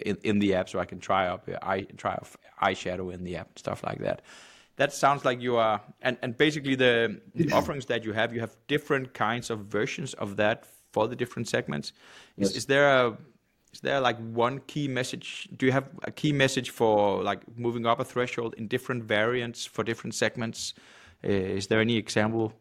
in, 0.10 0.18
in 0.24 0.40
the 0.40 0.56
app, 0.56 0.70
so 0.70 0.80
I 0.80 0.86
can 0.86 1.00
try 1.00 1.28
up 1.28 1.50
uh, 1.50 1.58
eye 1.62 1.88
try 1.98 2.18
eyeshadow 2.62 3.14
in 3.14 3.24
the 3.24 3.36
app, 3.36 3.60
stuff 3.60 3.84
like 3.84 4.00
that. 4.00 4.22
That 4.76 4.94
sounds 4.94 5.26
like 5.26 5.40
you 5.42 5.58
are, 5.58 5.82
and, 6.02 6.18
and 6.24 6.36
basically 6.38 6.76
the, 6.76 7.22
the 7.36 7.52
offerings 7.52 7.86
that 7.88 8.04
you 8.06 8.14
have, 8.14 8.34
you 8.34 8.40
have 8.40 8.56
different 8.68 9.14
kinds 9.14 9.52
of 9.52 9.60
versions 9.66 10.16
of 10.16 10.38
that 10.38 10.66
for 10.92 11.08
the 11.08 11.16
different 11.16 11.48
segments. 11.48 11.94
Is, 12.38 12.50
yes. 12.50 12.58
is 12.58 12.66
there 12.66 12.88
a 12.90 13.18
is 13.74 13.80
there 13.82 14.00
like 14.00 14.18
one 14.20 14.60
key 14.68 14.88
message 14.88 15.50
do 15.58 15.66
you 15.66 15.72
have 15.72 15.90
a 16.04 16.12
key 16.12 16.32
message 16.32 16.70
for 16.70 17.24
like 17.24 17.42
moving 17.58 17.86
up 17.86 18.00
a 18.00 18.06
threshold 18.06 18.54
in 18.58 18.68
different 18.68 19.04
variants 19.04 19.66
for 19.66 19.84
different 19.84 20.14
segments? 20.14 20.74
Uh, 21.24 21.32
is 21.32 21.68
there 21.68 21.82
any 21.82 21.98
example 21.98 22.54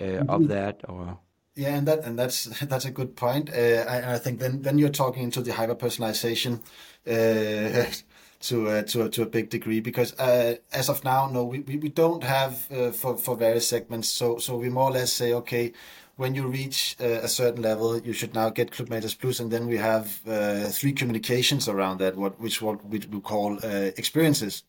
uh, 0.00 0.04
mm-hmm. 0.04 0.30
of 0.30 0.48
that 0.48 0.80
or? 0.88 1.18
Yeah 1.54 1.76
and 1.76 1.86
that 1.86 2.04
and 2.04 2.18
that's 2.18 2.44
that's 2.62 2.86
a 2.86 2.90
good 2.90 3.14
point. 3.14 3.50
Uh, 3.50 3.84
I, 3.88 4.14
I, 4.14 4.18
think 4.18 4.40
then 4.40 4.62
then 4.62 4.78
you're 4.78 4.88
talking 4.88 5.22
into 5.22 5.42
the 5.42 5.52
hyper 5.52 5.76
personalization 5.76 6.60
uh, 7.06 7.90
to 8.40 8.68
uh, 8.68 8.82
to 8.82 9.08
to 9.10 9.22
a 9.22 9.26
big 9.26 9.50
degree 9.50 9.80
because 9.80 10.18
uh, 10.18 10.56
as 10.72 10.88
of 10.88 11.04
now 11.04 11.28
no 11.30 11.44
we, 11.44 11.60
we, 11.60 11.76
we 11.76 11.88
don't 11.90 12.24
have 12.24 12.58
for 12.96 13.16
for 13.16 13.36
various 13.36 13.68
segments. 13.68 14.08
So 14.08 14.38
so 14.38 14.56
we 14.56 14.68
more 14.68 14.90
or 14.90 14.92
less 14.92 15.12
say 15.12 15.32
okay 15.34 15.72
when 16.16 16.34
you 16.34 16.46
reach 16.46 16.96
uh, 17.00 17.04
a 17.22 17.28
certain 17.28 17.62
level, 17.62 17.98
you 17.98 18.12
should 18.12 18.34
now 18.34 18.50
get 18.50 18.70
Club 18.70 18.88
Matas 18.88 19.18
Plus, 19.18 19.40
and 19.40 19.50
then 19.50 19.66
we 19.66 19.76
have 19.76 20.20
uh, 20.26 20.64
three 20.64 20.92
communications 20.92 21.68
around 21.68 21.98
that, 21.98 22.16
what 22.16 22.38
which 22.40 22.62
what 22.62 22.84
we 22.86 23.00
call 23.20 23.58
uh, 23.64 23.90
experiences. 23.96 24.62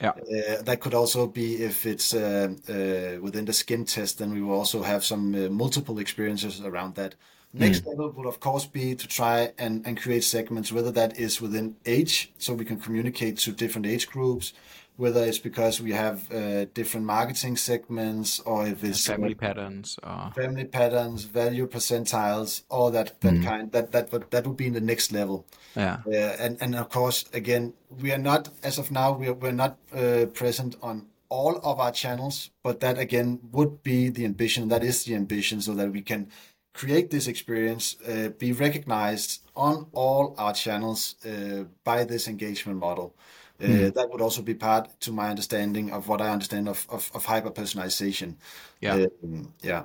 Yeah. 0.00 0.10
Uh, 0.10 0.62
that 0.62 0.80
could 0.80 0.94
also 0.94 1.26
be 1.26 1.62
if 1.62 1.84
it's 1.86 2.14
uh, 2.14 2.48
uh, 2.68 3.20
within 3.20 3.44
the 3.44 3.52
skin 3.52 3.84
test, 3.84 4.18
then 4.18 4.32
we 4.32 4.42
will 4.42 4.54
also 4.54 4.82
have 4.82 5.04
some 5.04 5.52
multiple 5.54 5.98
experiences 5.98 6.60
around 6.60 6.94
that. 6.94 7.14
Next 7.52 7.80
mm. 7.80 7.88
level 7.88 8.10
will 8.10 8.28
of 8.28 8.38
course 8.40 8.64
be 8.64 8.94
to 8.94 9.08
try 9.08 9.52
and, 9.58 9.86
and 9.86 10.00
create 10.00 10.24
segments, 10.24 10.72
whether 10.72 10.92
that 10.92 11.18
is 11.18 11.40
within 11.40 11.76
age, 11.84 12.32
so 12.38 12.54
we 12.54 12.64
can 12.64 12.78
communicate 12.78 13.38
to 13.38 13.52
different 13.52 13.86
age 13.86 14.08
groups, 14.08 14.52
whether 14.96 15.24
it's 15.24 15.38
because 15.38 15.80
we 15.80 15.92
have 15.92 16.30
uh, 16.32 16.66
different 16.74 17.06
marketing 17.06 17.56
segments 17.56 18.40
or 18.40 18.66
if 18.66 18.84
it's 18.84 19.06
family 19.06 19.34
patterns 19.34 19.98
or 20.02 20.30
family 20.34 20.64
patterns 20.64 21.24
value 21.24 21.66
percentiles 21.66 22.62
all 22.68 22.90
that 22.90 23.20
that 23.20 23.34
mm. 23.34 23.44
kind 23.44 23.72
that 23.72 23.92
that 23.92 24.12
would 24.12 24.30
that 24.30 24.46
would 24.46 24.56
be 24.56 24.66
in 24.66 24.74
the 24.74 24.80
next 24.80 25.12
level. 25.12 25.46
Yeah. 25.74 25.98
Uh, 26.06 26.36
and 26.44 26.58
and 26.60 26.74
of 26.74 26.88
course 26.88 27.24
again 27.32 27.72
we 28.00 28.12
are 28.12 28.18
not 28.18 28.50
as 28.62 28.78
of 28.78 28.90
now 28.90 29.12
we 29.12 29.28
are, 29.28 29.34
we're 29.34 29.52
not 29.52 29.78
uh, 29.94 30.26
present 30.32 30.76
on 30.82 31.06
all 31.30 31.60
of 31.62 31.78
our 31.80 31.92
channels 31.92 32.50
but 32.62 32.80
that 32.80 32.98
again 32.98 33.38
would 33.52 33.82
be 33.82 34.08
the 34.08 34.24
ambition 34.24 34.68
that 34.68 34.84
is 34.84 35.04
the 35.04 35.14
ambition 35.14 35.60
so 35.60 35.72
that 35.74 35.90
we 35.92 36.02
can 36.02 36.28
create 36.74 37.10
this 37.10 37.26
experience 37.26 37.96
uh, 38.08 38.28
be 38.38 38.52
recognized 38.52 39.42
on 39.56 39.86
all 39.92 40.34
our 40.38 40.52
channels 40.52 41.16
uh, 41.24 41.64
by 41.84 42.04
this 42.04 42.28
engagement 42.28 42.78
model 42.78 43.14
Mm. 43.60 43.94
that 43.94 44.10
would 44.10 44.20
also 44.20 44.42
be 44.42 44.54
part, 44.54 44.88
to 45.00 45.12
my 45.12 45.28
understanding, 45.28 45.92
of 45.92 46.08
what 46.08 46.20
I 46.20 46.30
understand 46.30 46.68
of 46.68 46.86
of, 46.88 47.10
of 47.14 47.24
hyper 47.24 47.50
personalization. 47.50 48.36
Yeah, 48.80 49.06
um, 49.24 49.54
yeah, 49.62 49.84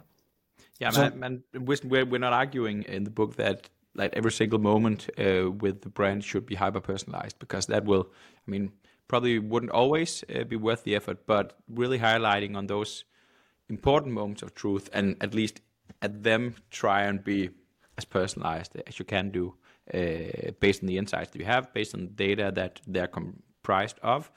yeah. 0.80 0.92
So, 0.92 1.10
man, 1.10 1.44
we're 1.54 2.06
we're 2.06 2.20
not 2.20 2.34
arguing 2.34 2.84
in 2.84 3.04
the 3.04 3.12
book 3.12 3.36
that 3.36 3.70
like 3.96 4.14
every 4.14 4.32
single 4.32 4.60
moment 4.60 5.10
uh, 5.18 5.52
with 5.52 5.82
the 5.82 5.90
brand 5.90 6.24
should 6.24 6.46
be 6.46 6.56
hyper 6.56 6.82
personalized 6.82 7.40
because 7.40 7.66
that 7.68 7.86
will, 7.86 8.08
I 8.48 8.52
mean, 8.52 8.72
probably 9.08 9.40
wouldn't 9.40 9.72
always 9.72 10.24
uh, 10.34 10.44
be 10.44 10.56
worth 10.56 10.84
the 10.84 10.96
effort, 10.96 11.26
but 11.26 11.58
really 11.70 12.00
highlighting 12.00 12.56
on 12.56 12.68
those 12.68 13.06
important 13.70 14.14
moments 14.14 14.44
of 14.44 14.54
truth 14.54 14.90
and 14.94 15.16
at 15.22 15.34
least 15.34 15.62
at 16.02 16.24
them 16.24 16.56
try 16.70 17.04
and 17.04 17.24
be 17.24 17.50
as 17.98 18.06
personalized 18.06 18.76
as 18.86 19.00
you 19.00 19.06
can 19.06 19.32
do 19.32 19.56
uh, 19.94 20.52
based 20.60 20.82
on 20.84 20.88
the 20.88 20.98
insights 20.98 21.32
that 21.32 21.40
you 21.40 21.46
have, 21.46 21.74
based 21.74 21.94
on 21.96 22.02
the 22.02 22.08
data 22.08 22.52
that 22.54 22.82
they're 22.88 23.08
com- 23.08 23.42
priced 23.70 24.00
of 24.00 24.32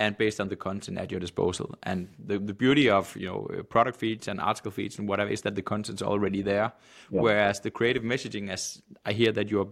and 0.00 0.16
based 0.16 0.40
on 0.40 0.48
the 0.48 0.56
content 0.56 0.98
at 0.98 1.10
your 1.10 1.20
disposal. 1.20 1.74
And 1.82 2.08
the, 2.18 2.38
the 2.38 2.54
beauty 2.54 2.88
of 2.88 3.14
you 3.16 3.26
know 3.26 3.40
product 3.68 3.98
feeds 4.00 4.28
and 4.28 4.40
article 4.40 4.72
feeds 4.72 4.98
and 4.98 5.06
whatever 5.08 5.30
is 5.30 5.42
that 5.42 5.54
the 5.54 5.62
content's 5.62 6.02
already 6.02 6.42
there. 6.42 6.72
Yeah. 7.10 7.20
Whereas 7.20 7.60
the 7.60 7.70
creative 7.70 8.02
messaging, 8.02 8.48
as 8.50 8.82
I 9.04 9.12
hear 9.12 9.32
that 9.32 9.50
you're 9.50 9.68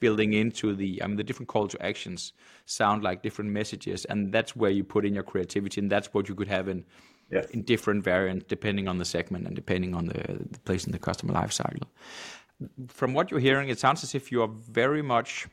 building 0.00 0.32
into 0.32 0.74
the 0.74 1.00
I 1.02 1.06
mean 1.06 1.16
the 1.16 1.24
different 1.24 1.48
call 1.48 1.68
to 1.68 1.78
actions 1.90 2.32
sound 2.66 3.04
like 3.04 3.22
different 3.22 3.50
messages, 3.52 4.04
and 4.06 4.32
that's 4.32 4.56
where 4.56 4.72
you 4.78 4.84
put 4.84 5.04
in 5.06 5.14
your 5.14 5.26
creativity, 5.32 5.80
and 5.80 5.90
that's 5.90 6.12
what 6.12 6.28
you 6.28 6.34
could 6.34 6.48
have 6.48 6.68
in 6.68 6.84
yes. 7.30 7.46
in 7.54 7.62
different 7.62 8.04
variants 8.04 8.44
depending 8.48 8.88
on 8.88 8.98
the 8.98 9.04
segment 9.04 9.46
and 9.46 9.54
depending 9.56 9.94
on 9.94 10.06
the, 10.06 10.20
the 10.54 10.60
place 10.64 10.84
in 10.86 10.92
the 10.92 10.98
customer 10.98 11.32
life 11.40 11.52
cycle. 11.52 11.88
From 12.88 13.14
what 13.14 13.30
you're 13.30 13.40
hearing, 13.40 13.68
it 13.70 13.78
sounds 13.78 14.04
as 14.04 14.14
if 14.14 14.30
you 14.32 14.42
are 14.42 14.52
very 14.82 15.02
much 15.02 15.46
uh, 15.46 15.48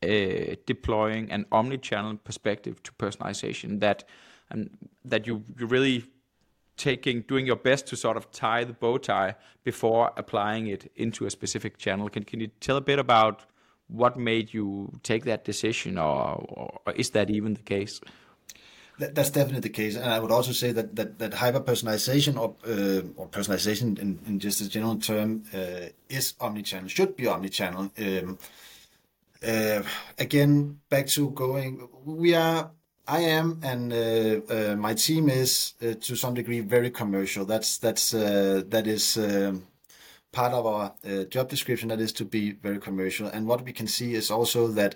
deploying 0.00 1.30
an 1.30 1.44
omni-channel 1.52 2.16
perspective 2.24 2.82
to 2.82 2.92
personalization 2.92 3.80
that 3.80 4.04
and 4.50 4.70
that 5.04 5.26
you 5.26 5.44
you 5.58 5.66
really 5.66 6.04
taking 6.76 7.20
doing 7.28 7.46
your 7.46 7.56
best 7.56 7.86
to 7.86 7.96
sort 7.96 8.16
of 8.16 8.30
tie 8.32 8.64
the 8.64 8.72
bow 8.72 8.96
tie 8.96 9.34
before 9.64 10.10
applying 10.16 10.66
it 10.68 10.90
into 10.96 11.26
a 11.26 11.30
specific 11.30 11.76
channel. 11.76 12.08
Can 12.08 12.24
can 12.24 12.40
you 12.40 12.48
tell 12.60 12.76
a 12.76 12.80
bit 12.80 12.98
about 12.98 13.44
what 13.88 14.16
made 14.16 14.54
you 14.54 14.98
take 15.02 15.24
that 15.24 15.44
decision 15.44 15.98
or, 15.98 16.44
or 16.86 16.92
is 16.94 17.10
that 17.10 17.28
even 17.28 17.54
the 17.54 17.62
case? 17.62 18.00
That, 18.98 19.14
that's 19.14 19.30
definitely 19.30 19.60
the 19.60 19.70
case, 19.70 19.96
and 19.96 20.12
I 20.12 20.18
would 20.18 20.30
also 20.30 20.52
say 20.52 20.72
that 20.72 20.94
that, 20.96 21.18
that 21.18 21.34
hyper 21.34 21.60
personalization 21.60 22.38
or 22.38 22.54
uh, 22.66 23.02
or 23.16 23.28
personalization 23.28 23.98
in, 23.98 24.18
in 24.26 24.38
just 24.38 24.60
a 24.60 24.68
general 24.68 24.96
term 24.96 25.44
uh, 25.54 25.88
is 26.08 26.34
omnichannel, 26.40 26.88
should 26.88 27.16
be 27.16 27.24
omnichannel. 27.24 27.90
Um, 27.98 28.38
uh, 29.46 29.82
again, 30.18 30.80
back 30.88 31.06
to 31.08 31.30
going, 31.30 31.88
we 32.04 32.34
are. 32.34 32.70
I 33.08 33.22
am, 33.22 33.58
and 33.64 33.92
uh, 33.92 34.40
uh, 34.54 34.76
my 34.76 34.94
team 34.94 35.28
is 35.28 35.74
uh, 35.82 35.94
to 36.00 36.14
some 36.14 36.34
degree 36.34 36.60
very 36.60 36.90
commercial. 36.90 37.44
That's 37.44 37.78
that's 37.78 38.12
that 38.12 38.86
is 38.86 39.16
um, 39.16 39.66
part 40.30 40.52
of 40.52 40.64
our 40.64 40.94
job 41.24 41.48
description. 41.48 41.88
That 41.88 42.00
is 42.00 42.12
to 42.12 42.24
be 42.24 42.52
very 42.52 42.78
commercial, 42.78 43.26
and 43.26 43.48
what 43.48 43.64
we 43.64 43.72
can 43.72 43.88
see 43.88 44.14
is 44.14 44.30
also 44.30 44.68
that 44.68 44.94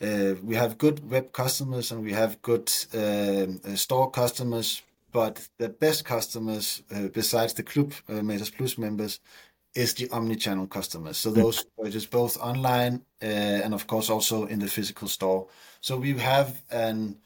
uh, 0.00 0.34
we 0.42 0.56
have 0.56 0.76
good 0.78 1.08
web 1.10 1.32
customers 1.32 1.92
and 1.92 2.02
we 2.02 2.12
have 2.12 2.40
good 2.42 2.70
um, 2.94 3.60
uh, 3.64 3.76
store 3.76 4.10
customers, 4.10 4.82
but 5.12 5.48
the 5.58 5.68
best 5.68 6.04
customers, 6.04 6.82
uh, 6.94 7.08
besides 7.08 7.54
the 7.54 7.62
Club 7.62 7.92
uh, 8.08 8.20
Plus 8.56 8.76
members, 8.76 9.20
is 9.74 9.94
the 9.94 10.08
omni-channel 10.10 10.66
customers. 10.66 11.16
So 11.16 11.30
those 11.30 11.64
purchase 11.76 12.06
both 12.06 12.36
online 12.38 13.02
uh, 13.22 13.26
and 13.64 13.74
of 13.74 13.86
course 13.86 14.08
also 14.10 14.46
in 14.46 14.58
the 14.60 14.68
physical 14.68 15.08
store. 15.08 15.48
So 15.80 15.96
we 15.96 16.18
have 16.18 16.62
an 16.70 17.16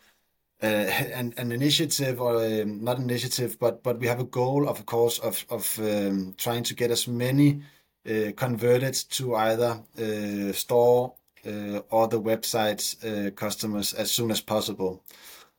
uh, 0.60 0.90
an, 1.14 1.34
an 1.36 1.52
initiative 1.52 2.20
or 2.20 2.44
um, 2.44 2.82
not 2.82 2.98
initiative, 2.98 3.58
but 3.60 3.82
but 3.82 4.00
we 4.00 4.08
have 4.08 4.20
a 4.20 4.24
goal 4.24 4.68
of, 4.68 4.78
of 4.78 4.86
course 4.86 5.18
of 5.20 5.44
of 5.50 5.78
um, 5.78 6.34
trying 6.36 6.64
to 6.64 6.74
get 6.74 6.90
as 6.90 7.06
many 7.06 7.62
uh, 8.08 8.32
converted 8.36 8.94
to 9.10 9.34
either 9.36 9.80
uh, 9.98 10.52
store 10.52 11.12
uh, 11.46 11.80
or 11.90 12.08
the 12.08 12.20
website's 12.20 12.96
uh, 13.04 13.30
customers 13.34 13.94
as 13.94 14.10
soon 14.10 14.30
as 14.30 14.40
possible. 14.40 15.02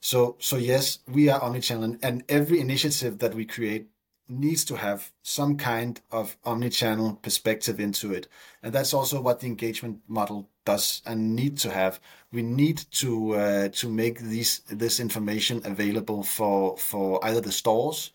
So, 0.02 0.36
so 0.40 0.58
yes, 0.58 1.00
we 1.08 1.30
are 1.30 1.40
omnichannel, 1.42 2.00
and 2.02 2.24
every 2.30 2.60
initiative 2.60 3.20
that 3.20 3.34
we 3.36 3.46
create 3.46 3.88
needs 4.30 4.64
to 4.66 4.76
have 4.78 5.12
some 5.22 5.58
kind 5.58 6.02
of 6.12 6.38
omnichannel 6.44 7.22
perspective 7.22 7.80
into 7.80 8.14
it, 8.14 8.28
and 8.64 8.74
that's 8.74 8.94
also 8.94 9.22
what 9.22 9.40
the 9.40 9.48
engagement 9.48 10.02
model 10.08 10.50
does 10.66 11.02
and 11.06 11.36
need 11.36 11.58
to 11.58 11.72
have. 11.72 12.00
We 12.32 12.44
need 12.44 12.78
to 12.92 13.36
uh, 13.36 13.70
to 13.70 13.90
make 13.90 14.20
these 14.20 14.60
this 14.70 15.00
information 15.00 15.62
available 15.66 16.24
for 16.24 16.78
for 16.78 17.24
either 17.26 17.42
the 17.42 17.52
stores 17.52 18.12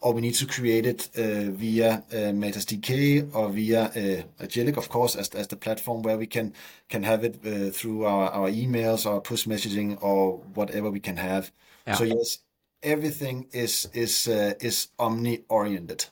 or 0.00 0.12
we 0.12 0.20
need 0.20 0.34
to 0.34 0.46
create 0.46 0.86
it 0.86 1.08
uh, 1.16 1.50
via 1.50 2.04
uh, 2.12 2.32
Matas 2.32 2.64
DK 2.64 3.34
or 3.34 3.48
via 3.50 3.84
uh, 3.84 4.44
Agillic, 4.44 4.76
of 4.76 4.88
course, 4.88 5.16
as, 5.16 5.28
as 5.30 5.48
the 5.48 5.56
platform 5.56 6.02
where 6.02 6.16
we 6.16 6.26
can 6.26 6.52
can 6.88 7.02
have 7.02 7.24
it 7.24 7.40
uh, 7.44 7.70
through 7.70 8.04
our, 8.04 8.30
our 8.30 8.48
emails 8.48 9.10
or 9.10 9.20
push 9.20 9.46
messaging 9.46 10.00
or 10.00 10.38
whatever 10.54 10.90
we 10.90 11.00
can 11.00 11.16
have. 11.16 11.50
Yeah. 11.86 11.94
So 11.94 12.04
yes, 12.04 12.38
everything 12.82 13.46
is 13.52 13.88
is 13.92 14.28
uh, 14.28 14.54
is 14.60 14.88
omni 14.98 15.44
oriented. 15.48 16.06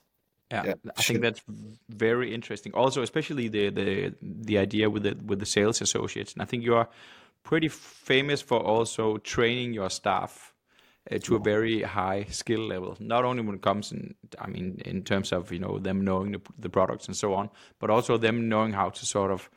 Yeah, 0.51 0.65
yeah, 0.65 0.75
I 0.97 1.03
think 1.03 1.23
that's 1.23 1.43
very 1.89 2.33
interesting. 2.33 2.73
Also, 2.75 3.03
especially 3.03 3.49
the 3.49 3.71
the 3.71 4.15
the 4.23 4.59
idea 4.59 4.89
with 4.89 5.03
the 5.03 5.17
with 5.27 5.41
the 5.41 5.47
sales 5.47 5.81
associates, 5.81 6.35
and 6.35 6.43
I 6.43 6.45
think 6.45 6.63
you 6.63 6.77
are 6.77 6.89
pretty 7.43 7.69
famous 7.69 8.43
for 8.43 8.59
also 8.61 9.19
training 9.19 9.75
your 9.75 9.91
staff 9.91 10.55
uh, 11.11 11.19
to 11.19 11.37
a 11.37 11.39
very 11.39 11.83
high 11.83 12.27
skill 12.31 12.61
level. 12.61 12.97
Not 13.01 13.25
only 13.25 13.43
when 13.43 13.57
it 13.57 13.63
comes 13.63 13.93
in, 13.93 14.15
I 14.39 14.49
mean, 14.49 14.81
in 14.85 15.03
terms 15.03 15.33
of 15.33 15.51
you 15.51 15.59
know 15.59 15.79
them 15.79 16.05
knowing 16.05 16.33
the, 16.33 16.41
the 16.59 16.69
products 16.69 17.07
and 17.07 17.17
so 17.17 17.35
on, 17.35 17.51
but 17.81 17.91
also 17.91 18.17
them 18.17 18.49
knowing 18.49 18.73
how 18.73 18.91
to 18.91 19.07
sort 19.07 19.33
of 19.33 19.51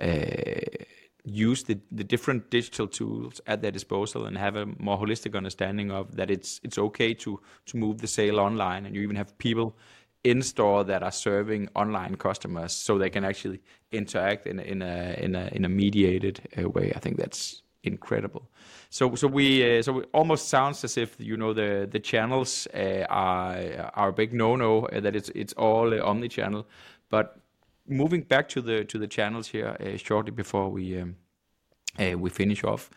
uh, 0.00 0.84
use 1.24 1.64
the, 1.64 1.78
the 1.90 2.04
different 2.04 2.50
digital 2.50 2.86
tools 2.86 3.40
at 3.46 3.60
their 3.62 3.70
disposal 3.70 4.26
and 4.26 4.38
have 4.38 4.56
a 4.56 4.66
more 4.78 4.98
holistic 4.98 5.36
understanding 5.36 5.90
of 5.90 6.16
that 6.16 6.30
it's 6.30 6.60
it's 6.62 6.78
okay 6.78 7.14
to 7.14 7.40
to 7.66 7.76
move 7.76 7.98
the 7.98 8.06
sale 8.06 8.40
online, 8.40 8.86
and 8.86 8.94
you 8.94 9.02
even 9.02 9.16
have 9.16 9.36
people 9.38 9.76
in 10.24 10.42
store 10.42 10.84
that 10.84 11.02
are 11.02 11.12
serving 11.12 11.68
online 11.74 12.14
customers 12.16 12.72
so 12.72 12.98
they 12.98 13.10
can 13.10 13.24
actually 13.24 13.60
interact 13.90 14.46
in 14.46 14.58
a, 14.58 14.62
in 14.62 14.82
a 14.82 15.14
in 15.18 15.34
a 15.34 15.48
in 15.52 15.64
a 15.64 15.68
mediated 15.68 16.40
uh, 16.58 16.68
way. 16.68 16.92
I 16.94 16.98
think 16.98 17.16
that's 17.16 17.62
incredible. 17.82 18.50
So 18.90 19.14
so 19.14 19.26
we 19.26 19.78
uh, 19.78 19.82
so 19.82 20.00
it 20.00 20.08
almost 20.12 20.48
sounds 20.48 20.84
as 20.84 20.96
if 20.96 21.16
you 21.18 21.36
know 21.36 21.54
the 21.54 21.88
the 21.90 22.00
channels 22.00 22.66
uh, 22.74 23.06
are 23.08 23.90
are 23.94 24.08
a 24.08 24.12
big 24.12 24.32
no 24.32 24.56
no 24.56 24.86
uh, 24.86 25.00
that 25.00 25.16
it's 25.16 25.30
it's 25.34 25.54
all 25.54 25.94
uh, 25.94 26.04
omni 26.04 26.28
channel, 26.28 26.66
but 27.08 27.39
moving 27.90 28.22
back 28.22 28.48
to 28.50 28.60
the 28.62 28.84
to 28.84 28.98
the 28.98 29.06
channels 29.06 29.48
here 29.48 29.76
uh, 29.80 29.96
shortly 29.96 30.30
before 30.30 30.68
we 30.70 31.00
um, 31.00 31.16
uh, 31.98 32.16
we 32.18 32.30
finish 32.30 32.64
off. 32.64 32.90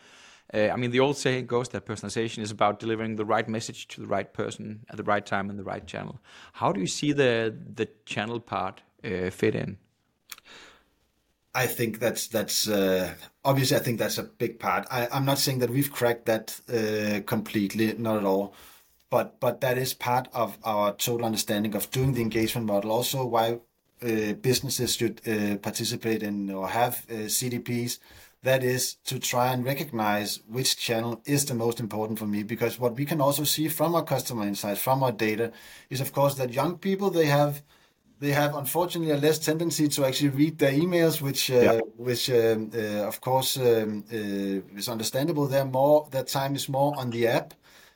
I 0.54 0.76
mean, 0.76 0.92
the 0.92 1.00
old 1.00 1.18
saying 1.18 1.48
goes 1.48 1.70
that 1.70 1.88
personalization 1.88 2.44
is 2.44 2.52
about 2.52 2.80
delivering 2.80 3.16
the 3.16 3.26
right 3.26 3.50
message 3.50 3.88
to 3.88 4.02
the 4.02 4.06
right 4.06 4.32
person 4.32 4.86
at 4.88 4.98
the 4.98 5.04
right 5.04 5.26
time 5.26 5.50
in 5.50 5.58
the 5.58 5.64
right 5.64 5.88
channel. 5.88 6.20
How 6.52 6.72
do 6.72 6.80
you 6.80 6.86
see 6.86 7.12
the 7.12 7.56
the 7.76 7.88
channel 8.06 8.40
part 8.40 8.84
fit 9.02 9.56
in? 9.56 9.78
I 11.56 11.68
think 11.68 12.00
that's 12.00 12.28
that's 12.28 12.68
uh, 12.68 13.14
obviously 13.46 13.78
I 13.78 13.80
think 13.80 14.00
that's 14.00 14.18
a 14.18 14.24
big 14.24 14.60
part. 14.60 14.88
I, 14.90 15.08
am 15.12 15.26
not 15.26 15.38
saying 15.38 15.60
that 15.60 15.70
we've 15.70 15.92
cracked 15.92 16.26
that 16.26 16.60
uh, 16.68 17.22
completely, 17.26 17.94
not 17.94 18.18
at 18.18 18.26
all, 18.26 18.56
but 19.12 19.40
but 19.40 19.62
that 19.62 19.78
is 19.78 19.94
part 19.94 20.28
of 20.34 20.58
our 20.64 20.94
total 20.94 21.26
understanding 21.26 21.76
of 21.76 21.92
doing 21.92 22.14
the 22.14 22.22
engagement 22.22 22.66
model. 22.66 22.92
Also, 22.92 23.24
why 23.26 23.52
uh, 23.54 23.58
businesses 24.42 24.96
should 24.96 25.22
uh, 25.28 25.58
participate 25.58 26.24
in 26.24 26.52
or 26.52 26.70
have 26.70 27.06
uh, 27.10 27.14
CDPs. 27.28 28.00
That 28.44 28.62
is 28.62 28.96
to 29.06 29.20
try 29.20 29.54
and 29.54 29.64
recognize 29.64 30.42
which 30.50 30.76
channel 30.76 31.22
is 31.26 31.46
the 31.46 31.54
most 31.54 31.80
important 31.80 32.20
for 32.20 32.26
me. 32.26 32.44
Because 32.44 32.78
what 32.78 32.98
we 32.98 33.06
can 33.06 33.22
also 33.22 33.46
see 33.46 33.70
from 33.70 33.96
our 33.96 34.04
customer 34.04 34.46
insights, 34.46 34.82
from 34.82 35.02
our 35.02 35.14
data, 35.14 35.54
is 35.90 36.02
of 36.02 36.12
course 36.12 36.36
that 36.36 36.54
young 36.54 36.78
people 36.78 37.10
they 37.10 37.28
have 37.28 37.62
they 38.20 38.32
have 38.32 38.56
unfortunately 38.56 39.12
a 39.12 39.18
less 39.18 39.40
tendency 39.40 39.88
to 39.90 40.06
actually 40.06 40.30
read 40.30 40.58
their 40.58 40.72
emails, 40.72 41.22
which 41.22 41.52
uh, 41.52 41.56
yeah. 41.56 41.80
which 41.98 42.30
um, 42.30 42.72
uh, 42.74 43.08
of 43.08 43.20
course 43.22 43.58
um, 43.58 44.04
uh, 44.12 44.78
is 44.78 44.88
understandable. 44.88 45.48
They're 45.48 45.66
more 45.66 46.08
that 46.12 46.28
time 46.28 46.56
is 46.56 46.70
more 46.70 46.94
on 46.98 47.10
the 47.10 47.28
app. 47.28 47.54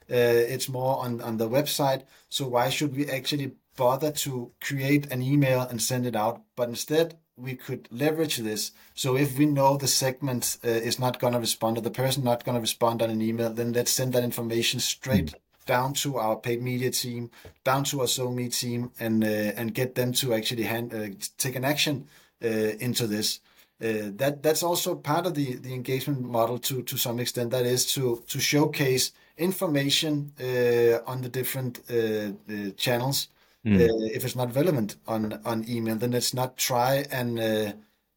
Uh, 0.10 0.54
it's 0.54 0.70
more 0.70 0.98
on 1.04 1.22
on 1.22 1.38
the 1.38 1.50
website. 1.50 2.04
So 2.30 2.48
why 2.48 2.70
should 2.70 2.96
we 2.96 3.10
actually 3.10 3.52
bother 3.78 4.12
to 4.12 4.52
create 4.60 5.10
an 5.12 5.22
email 5.22 5.62
and 5.62 5.82
send 5.82 6.06
it 6.06 6.16
out? 6.16 6.42
But 6.58 6.68
instead, 6.68 7.18
we 7.38 7.56
could 7.56 7.88
leverage 7.92 8.38
this. 8.38 8.72
So 8.94 9.16
if 9.16 9.38
we 9.38 9.46
know 9.46 9.78
the 9.78 9.88
segment 9.88 10.58
uh, 10.66 10.70
is 10.70 11.00
not 11.00 11.20
going 11.20 11.34
to 11.34 11.40
respond 11.40 11.78
or 11.78 11.82
the 11.82 11.92
person 11.92 12.26
not 12.26 12.44
going 12.44 12.56
to 12.56 12.62
respond 12.62 13.02
on 13.02 13.10
an 13.10 13.22
email, 13.22 13.54
then 13.54 13.72
let's 13.72 13.92
send 13.92 14.12
that 14.14 14.24
information 14.26 14.82
straight. 14.82 15.28
Mm 15.28 15.36
down 15.68 15.94
to 15.94 16.18
our 16.18 16.38
paid 16.38 16.64
media 16.64 16.90
team, 16.90 17.30
down 17.64 17.84
to 17.84 18.00
our 18.00 18.08
SoMe 18.08 18.50
team, 18.60 18.92
and 19.00 19.24
uh, 19.24 19.28
and 19.28 19.76
get 19.76 19.94
them 19.94 20.14
to 20.14 20.34
actually 20.34 20.64
hand, 20.64 20.94
uh, 20.94 21.10
take 21.38 21.56
an 21.56 21.66
action 21.66 22.08
uh, 22.44 22.48
into 22.48 23.06
this. 23.06 23.42
Uh, 23.80 24.10
that 24.16 24.42
that's 24.42 24.64
also 24.64 24.96
part 24.96 25.28
of 25.28 25.36
the, 25.36 25.56
the 25.58 25.74
engagement 25.74 26.22
model 26.22 26.58
to 26.58 26.82
to 26.82 26.98
some 26.98 27.20
extent. 27.20 27.52
That 27.52 27.66
is 27.66 27.94
to 27.94 28.24
to 28.28 28.40
showcase 28.40 29.12
information 29.38 30.32
uh, 30.40 31.06
on 31.06 31.22
the 31.22 31.30
different 31.30 31.82
uh, 31.92 32.32
channels. 32.76 33.28
Mm. 33.68 34.10
if 34.16 34.24
it's 34.24 34.36
not 34.36 34.56
relevant 34.56 34.96
on 35.08 35.40
on 35.44 35.70
email, 35.70 35.96
then 35.96 36.12
let's 36.12 36.34
not 36.34 36.58
try 36.58 37.06
and 37.12 37.40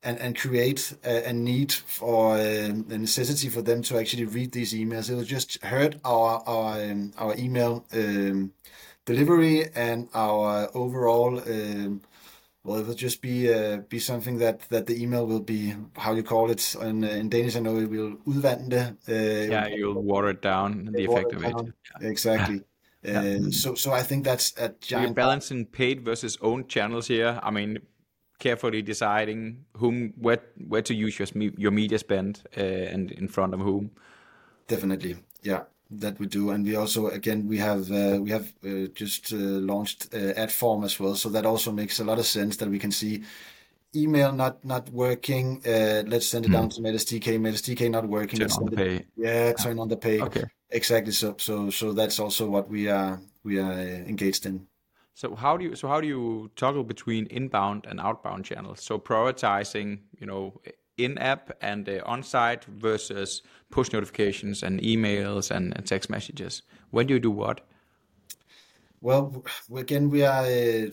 and, 0.03 0.19
and 0.19 0.37
create 0.37 0.95
a, 1.05 1.29
a 1.29 1.33
need 1.33 1.73
for 1.73 2.35
um, 2.35 2.87
a 2.91 2.99
necessity 2.99 3.49
for 3.49 3.63
them 3.63 3.83
to 3.83 3.99
actually 3.99 4.25
read 4.25 4.53
these 4.53 4.73
emails. 4.73 5.11
It 5.11 5.15
will 5.15 5.25
just 5.25 5.63
hurt 5.63 5.97
our 6.05 6.43
our 6.47 6.83
um, 6.83 7.13
our 7.19 7.37
email 7.37 7.85
um, 7.93 8.53
delivery 9.05 9.69
and 9.75 10.09
our 10.15 10.71
overall. 10.75 11.41
Um, 11.41 12.03
well, 12.63 12.81
it 12.81 12.87
will 12.87 12.95
just 12.95 13.23
be 13.23 13.53
uh, 13.53 13.79
be 13.89 13.99
something 13.99 14.37
that, 14.39 14.69
that 14.69 14.87
the 14.87 15.03
email 15.03 15.27
will 15.27 15.41
be 15.41 15.75
how 15.97 16.13
you 16.13 16.23
call 16.23 16.51
it 16.51 16.75
in, 16.75 17.05
in 17.05 17.31
Danish. 17.31 17.57
I 17.57 17.61
know 17.61 17.79
it 17.79 17.89
will 17.89 18.17
udvande. 18.27 18.99
Uh, 19.09 19.51
yeah, 19.51 19.67
you'll 19.67 20.03
water 20.03 20.29
it 20.29 20.43
down. 20.43 20.91
The 20.93 21.05
effect 21.05 21.33
of 21.33 21.43
it. 21.43 21.55
Yeah. 21.57 22.09
Exactly. 22.09 22.61
Yeah. 23.03 23.39
So, 23.51 23.75
so 23.75 23.93
I 23.93 24.03
think 24.03 24.25
that's 24.25 24.53
a 24.59 24.75
giant. 24.81 25.09
You're 25.09 25.15
balancing 25.15 25.67
paid 25.67 26.05
versus 26.05 26.37
owned 26.43 26.69
channels 26.69 27.07
here. 27.09 27.41
I 27.43 27.51
mean, 27.51 27.79
carefully 28.39 28.83
deciding 28.83 29.65
whom 29.77 30.13
where 30.19 30.41
where 30.69 30.83
to 30.83 30.95
use 30.95 31.19
your 31.19 31.29
your 31.57 31.71
media 31.71 31.99
spend 31.99 32.43
uh, 32.57 32.61
and 32.61 33.11
in 33.13 33.29
front 33.29 33.55
of 33.55 33.61
whom. 33.61 33.91
Definitely, 34.67 35.17
yeah, 35.43 35.63
that 35.91 36.19
we 36.19 36.27
do, 36.27 36.51
and 36.51 36.65
we 36.65 36.77
also 36.77 37.09
again 37.09 37.49
we 37.49 37.59
have 37.59 37.91
uh, 37.91 38.19
we 38.21 38.31
have 38.31 38.53
uh, 38.65 38.89
just 38.95 39.33
uh, 39.33 39.37
launched 39.37 40.15
uh, 40.15 40.35
Adform 40.37 40.85
as 40.85 41.01
well, 41.01 41.15
so 41.15 41.29
that 41.31 41.47
also 41.47 41.73
makes 41.73 42.01
a 42.01 42.05
lot 42.05 42.19
of 42.19 42.27
sense 42.27 42.57
that 42.57 42.69
we 42.69 42.79
can 42.79 42.93
see 42.93 43.23
email 43.95 44.33
not 44.33 44.65
not 44.65 44.89
working. 44.91 45.63
Uh, 45.67 46.03
let's 46.07 46.27
send 46.27 46.47
it 46.47 46.49
mm. 46.49 46.53
down 46.53 46.69
to 46.71 46.81
Matas 46.81 47.05
DK. 47.05 47.39
Matas 47.39 47.63
DK 47.63 47.91
not 47.91 48.07
working. 48.07 48.39
Turn 48.39 48.51
on 48.53 48.65
the 48.67 48.77
pay. 48.77 48.95
It, 48.97 49.07
yeah, 49.17 49.53
turn 49.53 49.79
on 49.79 49.89
the 49.89 49.97
pay. 49.97 50.21
Okay. 50.21 50.45
Exactly. 50.71 51.13
So 51.13 51.37
so 51.39 51.71
so 51.71 51.93
that's 51.93 52.19
also 52.19 52.49
what 52.49 52.69
we 52.69 52.89
are 52.89 53.21
we 53.43 53.59
are 53.59 53.73
engaged 53.73 54.47
in. 54.47 54.67
So 55.15 55.35
how 55.35 55.57
do 55.57 55.65
you 55.65 55.77
so 55.77 55.89
how 55.89 56.01
do 56.01 56.07
you 56.07 56.51
toggle 56.57 56.85
between 56.85 57.27
inbound 57.27 57.87
and 57.87 58.01
outbound 58.01 58.45
channels? 58.45 58.83
So 58.83 58.99
prioritizing, 58.99 59.99
you 60.19 60.27
know, 60.27 60.61
in-app 61.05 61.51
and 61.61 61.89
uh, 61.89 62.01
on-site 62.05 62.65
versus 62.65 63.43
push 63.71 63.93
notifications 63.93 64.63
and 64.63 64.81
emails 64.81 65.51
and, 65.51 65.77
and, 65.77 65.87
text 65.87 66.11
messages? 66.11 66.63
When 66.91 67.07
do 67.07 67.15
you 67.15 67.21
do 67.21 67.31
what? 67.31 67.63
Well, 69.01 69.45
again, 69.75 70.11
we 70.11 70.25
are 70.25 70.45
uh, 70.45 70.91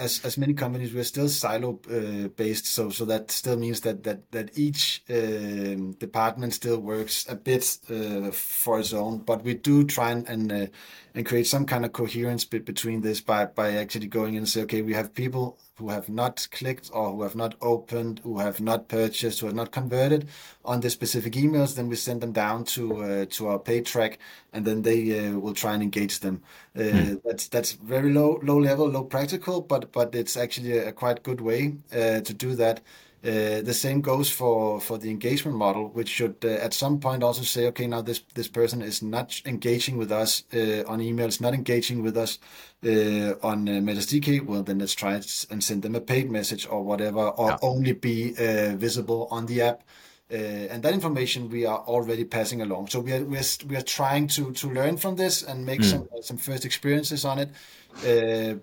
as 0.00 0.24
as 0.24 0.38
many 0.38 0.54
companies, 0.54 0.92
we're 0.92 1.04
still 1.04 1.28
silo 1.28 1.78
uh, 1.90 2.28
based. 2.28 2.66
So 2.66 2.90
so 2.90 3.04
that 3.04 3.30
still 3.30 3.56
means 3.56 3.80
that 3.82 4.02
that 4.04 4.32
that 4.32 4.58
each 4.58 5.02
um, 5.10 5.92
department 5.92 6.54
still 6.54 6.80
works 6.80 7.26
a 7.28 7.36
bit 7.36 7.78
uh, 7.90 8.30
for 8.32 8.80
its 8.80 8.92
own. 8.92 9.18
But 9.18 9.44
we 9.44 9.54
do 9.54 9.84
try 9.84 10.10
and 10.10 10.28
and, 10.28 10.52
uh, 10.52 10.66
and 11.14 11.26
create 11.26 11.46
some 11.46 11.66
kind 11.66 11.84
of 11.84 11.92
coherence 11.92 12.44
bit 12.44 12.64
between 12.64 13.02
this 13.02 13.20
by 13.20 13.44
by 13.44 13.72
actually 13.72 14.08
going 14.08 14.36
and 14.36 14.48
say, 14.48 14.62
okay, 14.62 14.82
we 14.82 14.94
have 14.94 15.14
people 15.14 15.58
who 15.80 15.88
have 15.88 16.08
not 16.08 16.46
clicked 16.52 16.90
or 16.92 17.12
who 17.12 17.22
have 17.22 17.34
not 17.34 17.54
opened, 17.60 18.20
who 18.22 18.38
have 18.38 18.60
not 18.60 18.88
purchased, 18.88 19.40
who 19.40 19.46
have 19.46 19.54
not 19.56 19.72
converted 19.72 20.28
on 20.64 20.80
the 20.80 20.90
specific 20.90 21.32
emails, 21.32 21.74
then 21.74 21.88
we 21.88 21.96
send 21.96 22.20
them 22.20 22.32
down 22.32 22.64
to 22.64 23.02
uh, 23.02 23.26
to 23.30 23.48
our 23.48 23.58
pay 23.58 23.80
track, 23.80 24.18
and 24.52 24.64
then 24.64 24.82
they 24.82 25.00
uh, 25.18 25.38
will 25.38 25.54
try 25.54 25.74
and 25.74 25.82
engage 25.82 26.20
them. 26.20 26.42
Uh, 26.76 26.80
mm. 26.80 27.22
That's 27.24 27.48
that's 27.48 27.72
very 27.72 28.12
low 28.12 28.38
low 28.42 28.58
level, 28.60 28.86
low 28.88 29.04
practical, 29.04 29.60
but 29.62 29.90
but 29.92 30.14
it's 30.14 30.36
actually 30.36 30.78
a, 30.78 30.88
a 30.88 30.92
quite 30.92 31.22
good 31.22 31.40
way 31.40 31.74
uh, 31.92 32.20
to 32.20 32.34
do 32.34 32.54
that. 32.56 32.80
Uh, 33.22 33.60
the 33.60 33.74
same 33.74 34.00
goes 34.00 34.30
for, 34.30 34.80
for 34.80 34.96
the 34.96 35.10
engagement 35.10 35.54
model, 35.54 35.88
which 35.88 36.08
should 36.08 36.36
uh, 36.42 36.48
at 36.48 36.72
some 36.72 36.98
point 36.98 37.22
also 37.22 37.42
say, 37.42 37.66
okay, 37.66 37.86
now 37.86 38.00
this, 38.00 38.22
this 38.34 38.48
person 38.48 38.80
is 38.80 39.02
not 39.02 39.42
engaging 39.44 39.98
with 39.98 40.10
us 40.10 40.44
uh, 40.54 40.82
on 40.86 41.00
emails, 41.00 41.38
not 41.38 41.52
engaging 41.52 42.02
with 42.02 42.16
us 42.16 42.38
uh, 42.82 43.34
on 43.42 43.68
uh, 43.68 43.72
Matas 43.72 44.08
DK. 44.08 44.42
Well, 44.46 44.62
then 44.62 44.78
let's 44.78 44.94
try 44.94 45.20
and 45.50 45.62
send 45.62 45.82
them 45.82 45.94
a 45.94 46.00
paid 46.00 46.30
message 46.30 46.66
or 46.66 46.82
whatever, 46.82 47.28
or 47.28 47.50
yeah. 47.50 47.58
only 47.60 47.92
be 47.92 48.34
uh, 48.38 48.74
visible 48.76 49.28
on 49.30 49.44
the 49.44 49.60
app. 49.62 49.82
and 50.30 50.82
that 50.82 50.94
information 50.94 51.50
we 51.50 51.66
are 51.66 51.80
already 51.80 52.24
passing 52.24 52.62
along. 52.62 52.88
So 52.88 53.00
we 53.00 53.12
are 53.12 53.24
we 53.24 53.36
are, 53.36 53.48
we 53.68 53.76
are 53.76 53.86
trying 53.98 54.28
to 54.28 54.52
to 54.52 54.66
learn 54.70 54.96
from 54.96 55.16
this 55.16 55.42
and 55.42 55.66
make 55.66 55.80
mm. 55.80 55.90
some 55.90 56.08
some 56.22 56.38
first 56.38 56.64
experiences 56.64 57.24
on 57.24 57.38
it. 57.38 57.50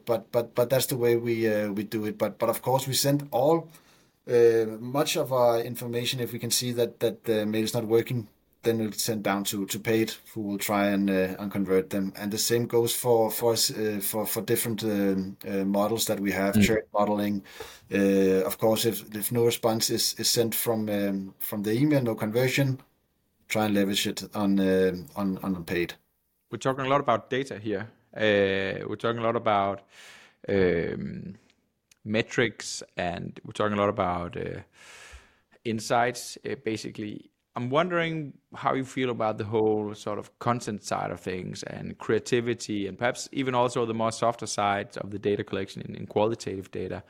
but 0.05 0.32
but 0.32 0.55
but 0.55 0.70
that's 0.70 0.88
the 0.88 0.97
way 0.97 1.18
we 1.18 1.36
we 1.78 1.84
do 1.84 2.05
it. 2.05 2.18
But 2.18 2.39
but 2.39 2.49
of 2.49 2.62
course 2.62 2.88
we 2.88 2.93
send 2.93 3.28
all 3.32 3.68
much 4.28 5.15
of 5.15 5.32
our 5.32 5.59
information, 5.59 6.19
if 6.19 6.34
we 6.34 6.39
can 6.39 6.51
see 6.51 6.71
that 6.73 6.99
that 6.99 7.23
the 7.23 7.45
mail 7.45 7.63
is 7.63 7.73
not 7.73 7.86
working, 7.86 8.28
then 8.63 8.80
we'll 8.80 8.91
send 8.91 9.23
down 9.23 9.43
to 9.43 9.65
to 9.65 9.80
paid, 9.80 10.13
who 10.34 10.41
will 10.41 10.57
try 10.57 10.88
and 10.88 11.09
uh, 11.09 11.36
and 11.39 11.51
convert 11.51 11.89
them. 11.89 12.13
And 12.15 12.32
the 12.32 12.38
same 12.38 12.67
goes 12.67 12.93
for 12.95 13.32
for 13.32 13.53
uh, 13.53 13.99
for 14.01 14.25
for 14.25 14.41
different 14.41 14.84
um, 14.84 15.38
uh, 15.47 15.65
models 15.65 16.05
that 16.05 16.19
we 16.19 16.32
have, 16.32 16.55
mm. 16.55 16.63
churn 16.63 16.84
modeling. 16.93 17.43
Uh, 17.91 18.45
of 18.45 18.57
course, 18.57 18.86
if 18.86 19.15
if 19.15 19.32
no 19.32 19.45
response 19.45 19.89
is 19.89 20.15
is 20.19 20.30
sent 20.30 20.55
from 20.55 20.89
um, 20.89 21.34
from 21.39 21.63
the 21.63 21.71
email, 21.71 22.01
no 22.01 22.15
conversion, 22.15 22.82
try 23.47 23.65
and 23.65 23.73
leverage 23.73 24.07
it 24.07 24.23
on 24.36 24.59
uh, 24.59 24.93
on 25.15 25.38
on 25.43 25.63
paid. 25.63 25.93
We're 26.51 26.59
talking 26.59 26.86
a 26.86 26.89
lot 26.89 26.99
about 27.01 27.30
data 27.30 27.59
here. 27.59 27.88
we're 28.13 28.97
talking 28.97 29.19
a 29.19 29.23
lot 29.23 29.36
about. 29.36 29.82
Um, 30.49 31.36
metrics, 32.08 32.84
and 32.95 33.39
we're 33.45 33.51
talking 33.51 33.78
a 33.78 33.80
lot 33.80 33.89
about 33.89 34.38
uh, 34.38 34.62
insights. 35.64 36.38
Uh, 36.49 36.55
basically, 36.64 37.30
I'm 37.55 37.70
wondering 37.70 38.34
how 38.55 38.74
you 38.74 38.84
feel 38.84 39.10
about 39.10 39.38
the 39.38 39.43
whole 39.45 39.93
sort 39.95 40.20
of 40.20 40.38
content 40.39 40.84
side 40.84 41.12
of 41.12 41.20
things 41.20 41.64
and 41.64 41.97
creativity, 41.97 42.88
and 42.88 42.97
perhaps 42.97 43.28
even 43.32 43.55
also 43.55 43.86
the 43.86 43.93
more 43.93 44.12
softer 44.12 44.47
side 44.47 44.95
of 44.97 45.12
the 45.12 45.20
data 45.20 45.43
collection 45.43 45.82
in, 45.82 45.95
in 45.95 46.08
qualitative 46.08 46.72
data. 46.72 47.03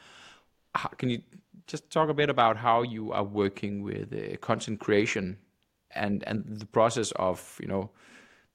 How, 0.74 0.90
can 0.90 1.10
you 1.10 1.22
just 1.68 1.90
talk 1.90 2.10
a 2.10 2.14
bit 2.14 2.30
about 2.30 2.58
how 2.58 2.82
you 2.82 3.12
are 3.12 3.24
working 3.24 3.84
with 3.84 4.14
uh, 4.14 4.38
content 4.38 4.80
creation 4.80 5.38
and 5.92 6.24
and 6.28 6.44
the 6.48 6.66
process 6.66 7.12
of 7.12 7.58
you 7.62 7.68
know 7.68 7.90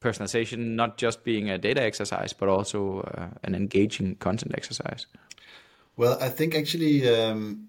personalization 0.01 0.74
not 0.74 0.97
just 0.97 1.22
being 1.24 1.51
a 1.51 1.59
data 1.59 1.82
exercise 1.82 2.32
but 2.32 2.49
also 2.49 3.01
uh, 3.01 3.28
an 3.45 3.55
engaging 3.55 4.16
content 4.16 4.53
exercise 4.57 5.07
well, 5.97 6.18
I 6.20 6.28
think 6.28 6.55
actually, 6.55 7.09
um, 7.09 7.68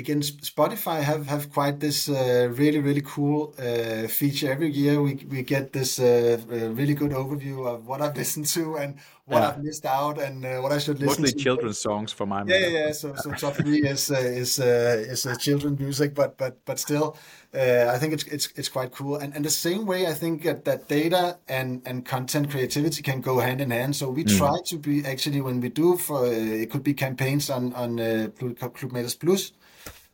again, 0.00 0.20
Spotify 0.22 1.02
have 1.02 1.26
have 1.28 1.44
quite 1.52 1.78
this 1.80 2.08
uh, 2.08 2.48
really 2.60 2.80
really 2.80 3.02
cool 3.02 3.54
uh, 3.58 4.08
feature. 4.08 4.50
Every 4.50 4.70
year 4.70 5.00
we 5.00 5.12
we 5.34 5.42
get 5.42 5.72
this 5.72 5.98
uh, 5.98 6.40
really 6.48 6.94
good 6.94 7.12
overview 7.12 7.66
of 7.72 7.86
what 7.86 8.00
I've 8.02 8.16
listened 8.22 8.46
to 8.56 8.76
and 8.76 8.90
what 9.26 9.42
yeah. 9.42 9.48
I've 9.48 9.62
missed 9.62 9.86
out 9.86 10.18
and 10.18 10.44
uh, 10.44 10.58
what 10.62 10.72
I 10.72 10.78
should 10.78 10.98
listen 10.98 11.22
Mostly 11.22 11.30
to. 11.30 11.36
Mostly 11.36 11.44
children's 11.44 11.78
songs 11.78 12.12
for 12.12 12.26
my 12.26 12.42
yeah, 12.44 12.58
yeah, 12.58 12.68
yeah. 12.78 12.92
So 12.92 13.14
so 13.16 13.30
top 13.32 13.54
three 13.54 13.82
is 13.94 14.10
uh, 14.10 14.16
is 14.42 14.58
uh, 14.58 15.12
is 15.12 15.26
children's 15.38 15.78
music, 15.78 16.14
but 16.14 16.36
but 16.36 16.64
but 16.64 16.78
still 16.78 17.16
uh, 17.54 17.86
I 17.94 17.98
think 17.98 18.12
it's 18.12 18.24
it's 18.24 18.48
it's 18.56 18.68
quite 18.68 18.92
cool. 18.92 19.16
And 19.16 19.34
and 19.34 19.44
the 19.44 19.50
same 19.50 19.84
way 19.86 20.06
I 20.06 20.14
think 20.14 20.42
that, 20.44 20.64
that 20.64 20.88
data 20.88 21.38
and 21.48 21.82
and 21.84 22.04
content 22.04 22.50
creativity 22.50 23.02
can 23.02 23.20
go 23.20 23.40
hand 23.40 23.60
in 23.60 23.70
hand. 23.70 23.96
So 23.96 24.10
we 24.10 24.24
mm. 24.24 24.38
try 24.38 24.56
to 24.66 24.78
be 24.78 25.04
actually 25.04 25.40
when 25.40 25.60
we 25.60 25.68
do 25.68 25.96
for 25.96 26.26
uh, 26.26 26.62
it 26.62 26.70
could 26.70 26.82
be 26.82 26.94
campaigns 26.94 27.50
on 27.50 27.72
on 27.74 28.00
uh, 28.00 28.28
Club 28.58 28.74
Plus. 29.20 29.52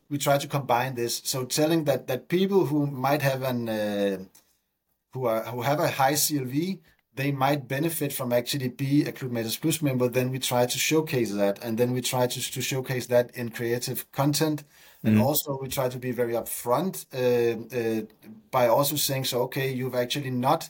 We 0.09 0.18
try 0.18 0.38
to 0.38 0.46
combine 0.46 0.94
this. 0.94 1.20
So 1.24 1.44
telling 1.44 1.84
that 1.84 2.07
that 2.07 2.28
people 2.28 2.66
who 2.66 2.86
might 2.86 3.22
have 3.22 3.42
an 3.42 3.68
uh, 3.68 4.18
who 5.12 5.26
are 5.26 5.42
who 5.44 5.62
have 5.62 5.80
a 5.80 5.88
high 5.88 6.14
CLV 6.14 6.80
they 7.14 7.32
might 7.32 7.66
benefit 7.66 8.12
from 8.12 8.30
actually 8.30 8.68
be 8.68 9.02
a 9.07 9.11
Club 9.11 9.32
Matas 9.32 9.59
Plus 9.59 9.80
member, 9.80 10.07
then 10.07 10.30
we 10.30 10.38
try 10.38 10.66
to 10.66 10.78
showcase 10.78 11.32
that. 11.32 11.64
And 11.64 11.78
then 11.78 11.92
we 11.92 12.02
try 12.02 12.26
to, 12.26 12.52
to 12.52 12.61
showcase 12.61 13.07
that 13.07 13.34
in 13.34 13.48
creative 13.48 14.12
content 14.12 14.64
and 15.07 15.18
mm. 15.18 15.22
also, 15.22 15.57
we 15.61 15.68
try 15.68 15.88
to 15.88 15.98
be 15.98 16.11
very 16.11 16.32
upfront 16.32 17.07
uh, 17.14 17.76
uh, 17.76 18.07
by 18.50 18.66
also 18.66 18.96
saying, 18.96 19.24
so 19.24 19.42
okay, 19.42 19.72
you've 19.72 19.94
actually 19.94 20.30
not. 20.30 20.68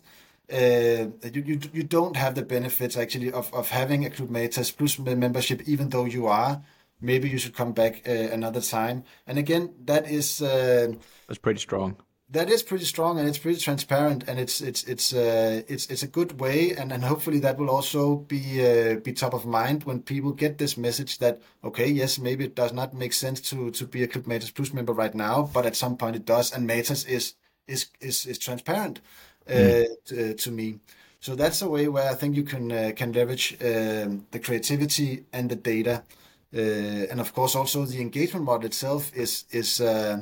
Uh, 0.53 1.11
you, 1.33 1.43
you 1.45 1.61
you 1.73 1.83
don't 1.83 2.17
have 2.17 2.37
the 2.37 2.43
benefits 2.43 2.97
actually 2.97 3.33
of, 3.33 3.53
of 3.53 3.69
having 3.69 4.05
a 4.05 4.11
Club 4.11 4.29
Matas 4.29 4.77
Plus 4.77 4.99
membership, 4.99 5.63
even 5.67 5.89
though 5.89 6.05
you 6.05 6.27
are. 6.27 6.63
Maybe 7.01 7.29
you 7.29 7.39
should 7.39 7.55
come 7.55 7.73
back 7.73 8.03
uh, 8.09 8.13
another 8.13 8.61
time. 8.61 9.05
And 9.27 9.39
again, 9.39 9.75
that 9.85 10.11
is 10.11 10.41
uh, 10.41 10.93
that's 11.27 11.39
pretty 11.39 11.61
strong 11.61 11.97
that 12.29 12.51
is 12.51 12.63
pretty 12.63 12.85
strong 12.85 13.19
and 13.19 13.29
it's 13.29 13.39
pretty 13.39 13.61
transparent 13.61 14.25
and 14.27 14.41
it's 14.41 14.61
it's 14.61 14.83
it's 14.85 15.15
uh, 15.15 15.63
it's 15.69 15.87
it's 15.87 16.03
a 16.03 16.09
good 16.09 16.41
way 16.41 16.73
and, 16.73 16.91
and 16.91 17.05
hopefully 17.05 17.39
that 17.39 17.57
will 17.57 17.71
also 17.71 18.17
be 18.17 18.67
uh, 18.67 18.97
be 18.97 19.13
top 19.13 19.33
of 19.33 19.47
mind 19.47 19.85
when 19.85 20.03
people 20.03 20.33
get 20.33 20.59
this 20.59 20.77
message 20.77 21.19
that 21.19 21.41
okay 21.63 21.87
yes 21.87 22.19
maybe 22.19 22.45
it 22.45 22.57
does 22.57 22.73
not 22.73 22.93
make 22.93 23.13
sense 23.13 23.41
to 23.41 23.71
to 23.71 23.87
be 23.87 24.03
a 24.03 24.09
Club 24.09 24.25
Matas 24.25 24.53
Plus 24.53 24.73
member 24.73 24.93
right 24.93 25.15
now 25.15 25.49
but 25.53 25.67
at 25.67 25.77
some 25.77 25.97
point 25.97 26.17
it 26.17 26.25
does 26.25 26.53
and 26.53 26.69
Matas 26.69 27.07
is 27.09 27.35
is 27.69 27.87
is 28.01 28.27
is 28.27 28.39
transparent 28.39 29.01
uh, 29.49 29.53
mm. 29.53 29.87
to, 30.07 30.35
to, 30.35 30.51
me 30.51 30.81
so 31.21 31.37
that's 31.37 31.63
a 31.63 31.69
way 31.69 31.87
where 31.87 32.11
I 32.11 32.15
think 32.15 32.35
you 32.35 32.43
can 32.43 32.73
uh, 32.73 32.91
can 32.97 33.13
leverage 33.13 33.57
um, 33.61 34.27
the 34.33 34.41
creativity 34.41 35.27
and 35.33 35.49
the 35.49 35.57
data 35.57 36.03
uh, 36.03 36.26
and 36.53 37.21
of 37.21 37.33
course 37.33 37.55
also 37.55 37.85
the 37.85 38.01
engagement 38.01 38.45
model 38.45 38.67
itself 38.67 39.13
is 39.15 39.45
is 39.51 39.81
uh, 39.81 40.21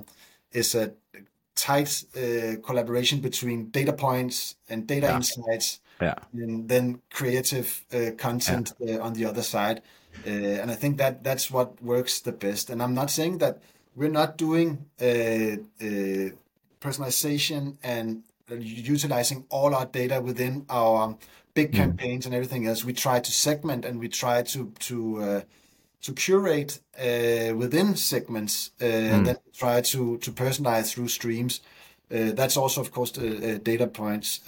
is 0.53 0.75
a 0.75 0.93
tight 1.55 2.05
uh, 2.17 2.57
collaboration 2.63 3.21
between 3.21 3.71
data 3.71 3.93
points 3.93 4.57
and 4.69 4.87
data 4.87 5.07
yeah. 5.07 5.17
insights, 5.17 5.81
yeah. 6.01 6.15
and 6.33 6.69
then 6.69 7.01
creative 7.11 7.85
uh, 7.93 8.11
content 8.17 8.73
yeah. 8.79 8.97
uh, 8.97 9.05
on 9.05 9.13
the 9.15 9.25
other 9.25 9.43
side. 9.43 9.83
Uh, 10.27 10.31
and 10.31 10.71
I 10.71 10.75
think 10.75 10.99
that 10.99 11.25
that's 11.25 11.51
what 11.51 11.83
works 11.83 12.21
the 12.21 12.33
best. 12.33 12.71
And 12.71 12.83
I'm 12.83 12.95
not 12.95 13.11
saying 13.11 13.39
that 13.39 13.63
we're 13.97 14.11
not 14.11 14.37
doing 14.37 14.87
uh, 15.01 15.05
uh, 15.05 16.31
personalization 16.81 17.77
and 17.83 18.23
utilizing 18.49 19.45
all 19.49 19.75
our 19.75 19.87
data 19.87 20.21
within 20.21 20.67
our 20.69 21.17
big 21.55 21.73
mm. 21.73 21.77
campaigns 21.77 22.27
and 22.27 22.35
everything 22.35 22.67
else. 22.67 22.85
We 22.85 22.93
try 22.93 23.21
to 23.21 23.33
segment 23.33 23.85
and 23.85 23.99
we 23.99 24.09
try 24.09 24.43
to 24.43 24.73
to 24.81 25.43
to 26.05 26.13
curate 26.13 26.81
uh, 26.99 27.55
within 27.57 27.97
segments 27.97 28.71
uh, 28.81 28.85
mm. 28.85 29.13
and 29.13 29.27
then 29.27 29.37
try 29.53 29.81
to 29.81 30.19
to 30.19 30.33
personalize 30.33 30.93
through 30.93 31.09
streams. 31.09 31.61
Uh, 32.11 32.33
that's 32.33 32.57
also, 32.57 32.81
of 32.81 32.91
course, 32.93 33.11
the 33.13 33.59
data 33.59 33.87
points, 33.87 34.41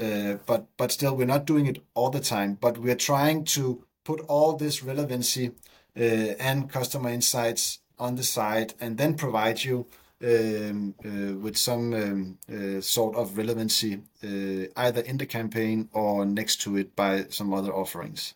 but 0.46 0.66
but 0.76 0.92
still, 0.92 1.16
we're 1.16 1.32
not 1.34 1.46
doing 1.46 1.66
it 1.66 1.82
all 1.94 2.10
the 2.10 2.20
time. 2.20 2.58
But 2.60 2.78
we're 2.78 2.94
trying 2.94 3.44
to 3.56 3.82
put 4.04 4.20
all 4.28 4.56
this 4.56 4.82
relevancy 4.82 5.52
and 5.94 6.70
customer 6.70 7.08
insights 7.08 7.80
on 7.98 8.16
the 8.16 8.22
side, 8.22 8.74
and 8.78 8.98
then 8.98 9.14
provide 9.14 9.64
you 9.64 9.86
um, 10.22 10.94
uh, 11.04 11.34
with 11.36 11.56
some 11.56 11.94
um, 11.94 12.38
uh, 12.50 12.80
sort 12.80 13.16
of 13.16 13.36
relevancy 13.36 14.00
uh, 14.24 14.68
either 14.76 15.00
in 15.02 15.18
the 15.18 15.26
campaign 15.26 15.88
or 15.92 16.24
next 16.24 16.60
to 16.62 16.76
it 16.76 16.96
by 16.96 17.24
some 17.28 17.52
other 17.52 17.72
offerings. 17.72 18.34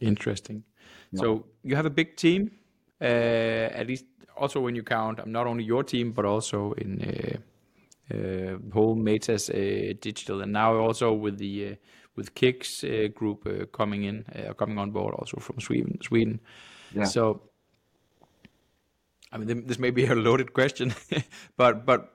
Interesting. 0.00 0.64
So 1.16 1.44
you 1.62 1.76
have 1.76 1.86
a 1.86 1.90
big 1.90 2.16
team, 2.16 2.50
uh, 3.00 3.04
at 3.04 3.86
least 3.86 4.04
also 4.36 4.60
when 4.60 4.74
you 4.74 4.82
count 4.82 5.20
um, 5.20 5.32
not 5.32 5.46
only 5.46 5.64
your 5.64 5.84
team 5.84 6.12
but 6.12 6.24
also 6.24 6.72
in 6.72 7.00
uh, 7.02 8.14
uh, 8.14 8.58
whole 8.72 8.96
Matas 8.96 9.48
digital, 10.00 10.42
and 10.42 10.52
now 10.52 10.74
also 10.76 11.12
with 11.12 11.38
the 11.38 11.76
with 12.16 12.34
Kicks 12.34 12.84
group 13.14 13.72
coming 13.72 14.04
in, 14.04 14.24
coming 14.56 14.78
on 14.78 14.90
board 14.90 15.14
also 15.14 15.38
from 15.38 15.60
Sweden. 15.60 15.98
Sweden. 16.02 16.40
Yeah. 16.94 17.04
So 17.04 17.40
I 19.34 19.38
mean, 19.38 19.66
this 19.66 19.78
may 19.78 19.90
be 19.90 20.06
a 20.06 20.14
loaded 20.14 20.52
question, 20.52 20.94
but 21.56 21.84
but 21.84 22.14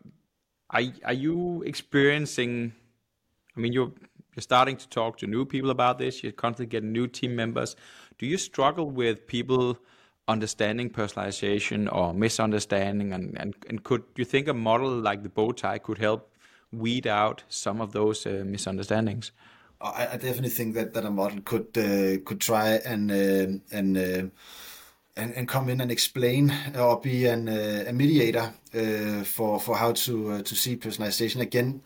are 0.69 0.81
are 1.03 1.13
you 1.13 1.63
experiencing? 1.63 2.73
I 3.55 3.59
mean, 3.59 3.73
you're 3.73 3.91
you're 4.35 4.41
starting 4.41 4.77
to 4.77 4.87
talk 4.87 5.17
to 5.17 5.27
new 5.27 5.45
people 5.45 5.69
about 5.69 5.99
this. 5.99 6.23
You're 6.23 6.31
constantly 6.31 6.67
getting 6.67 6.93
new 6.93 7.07
team 7.07 7.35
members. 7.35 7.75
Do 8.19 8.25
you 8.25 8.37
struggle 8.37 8.91
with 8.91 9.27
people 9.27 9.77
understanding 10.27 10.89
personalization 10.89 11.91
or 11.91 12.13
misunderstanding? 12.13 13.13
And 13.13 13.37
and, 13.39 13.55
and 13.69 13.83
could 13.83 14.03
you 14.15 14.25
think 14.25 14.47
a 14.47 14.53
model 14.53 14.91
like 14.91 15.23
the 15.23 15.29
Bowtie 15.29 15.81
could 15.81 15.97
help 15.97 16.29
weed 16.71 17.07
out 17.07 17.43
some 17.49 17.81
of 17.81 17.91
those 17.93 18.25
uh, 18.27 18.43
misunderstandings? 18.45 19.31
I, 19.81 20.09
I, 20.11 20.17
definitely 20.17 20.49
think 20.49 20.75
that, 20.75 20.93
that 20.93 21.05
a 21.05 21.09
model 21.09 21.39
could 21.43 21.77
uh, 21.77 22.21
could 22.25 22.41
try 22.41 22.81
and 22.85 23.09
uh, 23.09 23.59
and 23.71 23.97
uh, 23.97 24.29
and, 25.15 25.33
and 25.35 25.47
come 25.47 25.69
in 25.69 25.81
and 25.81 25.91
explain 25.91 26.53
or 26.77 26.99
be 26.99 27.25
an, 27.25 27.47
uh, 27.47 27.85
a 27.87 27.93
mediator 27.93 28.53
uh, 28.73 29.23
for 29.23 29.59
for 29.59 29.77
how 29.77 29.93
to 29.93 30.31
uh, 30.31 30.41
to 30.41 30.55
see 30.55 30.75
personalization 30.75 31.39
again 31.39 31.81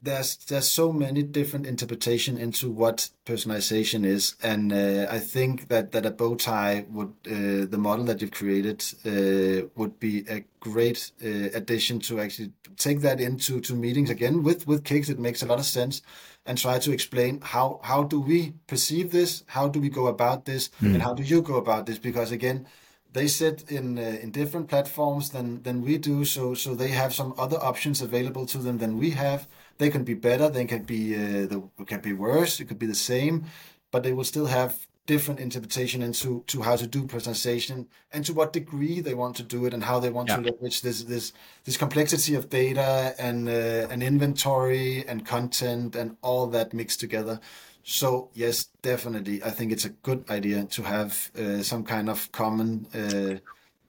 there's 0.00 0.36
there's 0.36 0.70
so 0.70 0.92
many 0.92 1.22
different 1.22 1.66
interpretation 1.66 2.38
into 2.38 2.70
what 2.70 3.10
personalization 3.26 4.04
is 4.04 4.36
and 4.42 4.72
uh, 4.72 5.06
i 5.10 5.18
think 5.18 5.68
that 5.68 5.92
that 5.92 6.06
a 6.06 6.10
bow 6.10 6.34
tie 6.34 6.86
would 6.90 7.12
uh, 7.26 7.66
the 7.66 7.78
model 7.78 8.04
that 8.04 8.20
you've 8.20 8.30
created 8.30 8.84
uh, 9.04 9.66
would 9.74 9.98
be 9.98 10.24
a 10.28 10.44
great 10.60 11.12
addition 11.54 11.98
to 11.98 12.20
actually 12.20 12.52
take 12.76 13.00
that 13.00 13.20
into 13.20 13.60
to 13.60 13.74
meetings 13.74 14.10
again 14.10 14.42
with 14.42 14.66
with 14.66 14.84
Kicks 14.84 15.08
it 15.08 15.18
makes 15.18 15.42
a 15.42 15.46
lot 15.46 15.58
of 15.58 15.64
sense 15.64 16.02
and 16.48 16.56
try 16.56 16.78
to 16.78 16.90
explain 16.90 17.40
how 17.42 17.78
how 17.84 18.02
do 18.02 18.18
we 18.18 18.54
perceive 18.66 19.12
this, 19.12 19.44
how 19.46 19.68
do 19.68 19.78
we 19.80 19.90
go 19.90 20.06
about 20.06 20.46
this, 20.46 20.70
mm. 20.82 20.94
and 20.94 21.02
how 21.02 21.12
do 21.14 21.22
you 21.22 21.42
go 21.42 21.56
about 21.56 21.84
this? 21.86 21.98
Because 21.98 22.32
again, 22.32 22.66
they 23.12 23.28
sit 23.28 23.70
in 23.70 23.98
uh, 23.98 24.18
in 24.22 24.30
different 24.30 24.68
platforms 24.68 25.30
than 25.30 25.62
than 25.62 25.82
we 25.82 25.98
do, 25.98 26.24
so 26.24 26.54
so 26.54 26.74
they 26.74 26.88
have 26.88 27.12
some 27.14 27.34
other 27.38 27.58
options 27.58 28.00
available 28.00 28.46
to 28.46 28.58
them 28.58 28.78
than 28.78 28.98
we 28.98 29.10
have. 29.10 29.46
They 29.78 29.90
can 29.90 30.04
be 30.04 30.14
better, 30.14 30.48
they 30.48 30.64
can 30.64 30.82
be 30.82 31.14
uh, 31.14 31.46
the, 31.46 31.62
can 31.86 32.00
be 32.00 32.12
worse, 32.12 32.60
it 32.60 32.66
could 32.66 32.78
be 32.78 32.86
the 32.86 32.94
same, 32.94 33.44
but 33.90 34.02
they 34.02 34.12
will 34.12 34.24
still 34.24 34.46
have 34.46 34.86
different 35.08 35.40
interpretation 35.40 36.02
into 36.02 36.44
to 36.46 36.60
how 36.60 36.76
to 36.76 36.86
do 36.86 37.02
personalization 37.04 37.86
and 38.12 38.26
to 38.26 38.34
what 38.34 38.52
degree 38.52 39.00
they 39.00 39.14
want 39.14 39.34
to 39.34 39.42
do 39.42 39.64
it 39.64 39.72
and 39.72 39.82
how 39.84 39.98
they 39.98 40.10
want 40.10 40.28
yeah. 40.28 40.36
to 40.36 40.42
leverage 40.42 40.82
this 40.82 41.02
this 41.04 41.32
this 41.64 41.76
complexity 41.76 42.34
of 42.34 42.50
data 42.50 43.14
and 43.18 43.48
uh, 43.48 43.92
and 43.92 44.02
inventory 44.02 45.04
and 45.08 45.24
content 45.24 45.96
and 45.96 46.16
all 46.22 46.46
that 46.46 46.72
mixed 46.72 47.00
together. 47.00 47.40
So 47.82 48.28
yes, 48.34 48.68
definitely, 48.82 49.42
I 49.42 49.50
think 49.50 49.72
it's 49.72 49.86
a 49.86 49.94
good 50.08 50.24
idea 50.28 50.64
to 50.64 50.82
have 50.82 51.30
uh, 51.38 51.62
some 51.62 51.84
kind 51.84 52.10
of 52.10 52.30
common. 52.30 52.86
Uh, 52.94 53.40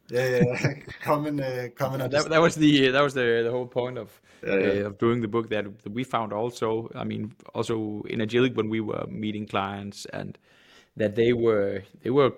yeah, 0.10 0.28
yeah, 0.38 0.74
common, 1.04 1.42
uh, 1.42 1.68
common. 1.76 2.10
that, 2.10 2.30
that 2.30 2.42
was 2.42 2.56
the 2.56 2.90
that 2.90 3.04
was 3.04 3.14
the 3.14 3.42
the 3.44 3.52
whole 3.52 3.68
point 3.68 3.98
of 3.98 4.10
yeah, 4.46 4.56
yeah. 4.56 4.68
Uh, 4.84 4.88
of 4.88 4.98
doing 4.98 5.22
the 5.22 5.28
book 5.28 5.50
that 5.50 5.66
we 5.90 6.04
found 6.04 6.34
also. 6.34 6.90
I 6.96 7.04
mean, 7.04 7.34
also 7.54 8.04
in 8.10 8.20
Agillic 8.20 8.56
when 8.56 8.70
we 8.70 8.80
were 8.82 9.06
meeting 9.08 9.46
clients 9.48 10.06
and 10.14 10.38
that 10.96 11.16
they 11.16 11.34
were 11.34 11.84
they 12.02 12.10
were 12.10 12.34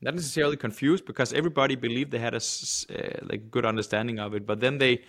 not 0.00 0.14
necessarily 0.14 0.56
confused 0.56 1.04
because 1.06 1.32
everybody 1.32 1.76
believed 1.76 2.10
they 2.10 2.18
had 2.18 2.34
a 2.34 2.38
uh, 2.38 3.18
like 3.22 3.50
good 3.50 3.64
understanding 3.64 4.18
of 4.18 4.34
it, 4.34 4.46
but 4.46 4.60
then 4.60 4.78
they 4.78 5.02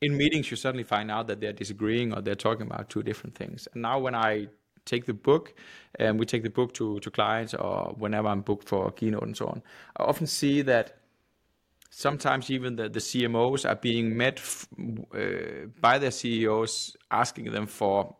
in 0.00 0.16
meetings 0.16 0.50
you 0.50 0.56
suddenly 0.56 0.84
find 0.84 1.10
out 1.10 1.26
that 1.28 1.40
they're 1.40 1.52
disagreeing 1.52 2.12
or 2.12 2.20
they're 2.20 2.34
talking 2.34 2.66
about 2.66 2.88
two 2.88 3.02
different 3.02 3.34
things. 3.34 3.68
And 3.72 3.82
now 3.82 3.98
when 3.98 4.14
I 4.14 4.48
take 4.84 5.06
the 5.06 5.14
book 5.14 5.54
and 5.98 6.18
we 6.18 6.26
take 6.26 6.42
the 6.42 6.50
book 6.50 6.74
to, 6.74 7.00
to 7.00 7.10
clients 7.10 7.54
or 7.54 7.94
whenever 7.96 8.28
I'm 8.28 8.42
booked 8.42 8.68
for 8.68 8.88
a 8.88 8.92
keynote 8.92 9.22
and 9.22 9.36
so 9.36 9.46
on, 9.46 9.62
I 9.96 10.02
often 10.04 10.26
see 10.26 10.62
that 10.62 10.98
sometimes 11.96 12.50
even 12.50 12.74
the, 12.76 12.88
the 12.88 12.98
CMOs 12.98 13.68
are 13.68 13.76
being 13.76 14.16
met 14.16 14.38
f- 14.38 14.66
uh, 15.14 15.66
by 15.80 15.98
their 15.98 16.10
CEOs 16.10 16.96
asking 17.10 17.52
them 17.52 17.66
for 17.66 18.16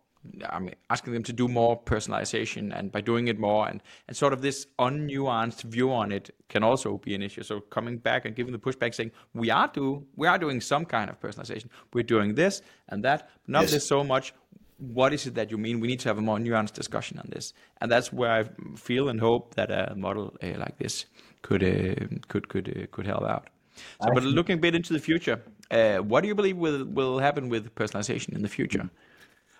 I 0.48 0.58
mean, 0.58 0.74
asking 0.88 1.12
them 1.12 1.22
to 1.24 1.34
do 1.34 1.48
more 1.48 1.78
personalization 1.82 2.72
and 2.74 2.90
by 2.90 3.02
doing 3.02 3.28
it 3.28 3.38
more 3.38 3.68
and, 3.68 3.82
and 4.08 4.16
sort 4.16 4.32
of 4.32 4.40
this 4.40 4.66
unnuanced 4.78 5.64
view 5.64 5.92
on 5.92 6.12
it 6.12 6.30
can 6.48 6.62
also 6.62 6.96
be 6.96 7.14
an 7.14 7.20
issue. 7.20 7.42
So 7.42 7.60
coming 7.60 7.98
back 7.98 8.24
and 8.24 8.34
giving 8.34 8.52
the 8.52 8.58
pushback 8.58 8.94
saying 8.94 9.10
we 9.34 9.50
are 9.50 9.68
do 9.68 10.06
we 10.16 10.26
are 10.26 10.38
doing 10.38 10.62
some 10.62 10.86
kind 10.86 11.10
of 11.10 11.20
personalization. 11.20 11.66
We're 11.92 12.04
doing 12.04 12.36
this 12.36 12.62
and 12.88 13.04
that, 13.04 13.28
but 13.42 13.48
not 13.48 13.62
yes. 13.62 13.72
this 13.72 13.86
so 13.86 14.02
much. 14.02 14.32
What 14.78 15.12
is 15.12 15.26
it 15.26 15.34
that 15.34 15.50
you 15.50 15.58
mean? 15.58 15.78
We 15.78 15.88
need 15.88 16.00
to 16.00 16.08
have 16.08 16.18
a 16.18 16.22
more 16.22 16.38
nuanced 16.38 16.72
discussion 16.72 17.18
on 17.18 17.28
this, 17.30 17.52
and 17.80 17.90
that's 17.92 18.12
where 18.12 18.32
I 18.32 18.44
feel 18.76 19.08
and 19.08 19.20
hope 19.20 19.54
that 19.54 19.70
a 19.70 19.94
model 19.94 20.34
uh, 20.42 20.58
like 20.58 20.78
this 20.78 21.06
could 21.42 21.62
uh, 21.62 22.06
could 22.28 22.48
could 22.48 22.68
uh, 22.68 22.86
could 22.90 23.06
help 23.06 23.22
out. 23.22 23.50
So, 24.02 24.10
but 24.12 24.22
looking 24.22 24.54
a 24.54 24.60
bit 24.60 24.74
into 24.74 24.92
the 24.92 24.98
future, 24.98 25.42
uh, 25.70 25.98
what 25.98 26.22
do 26.22 26.28
you 26.28 26.34
believe 26.34 26.56
will 26.56 26.84
will 26.84 27.18
happen 27.18 27.48
with 27.48 27.74
personalization 27.74 28.34
in 28.34 28.42
the 28.42 28.48
future? 28.48 28.90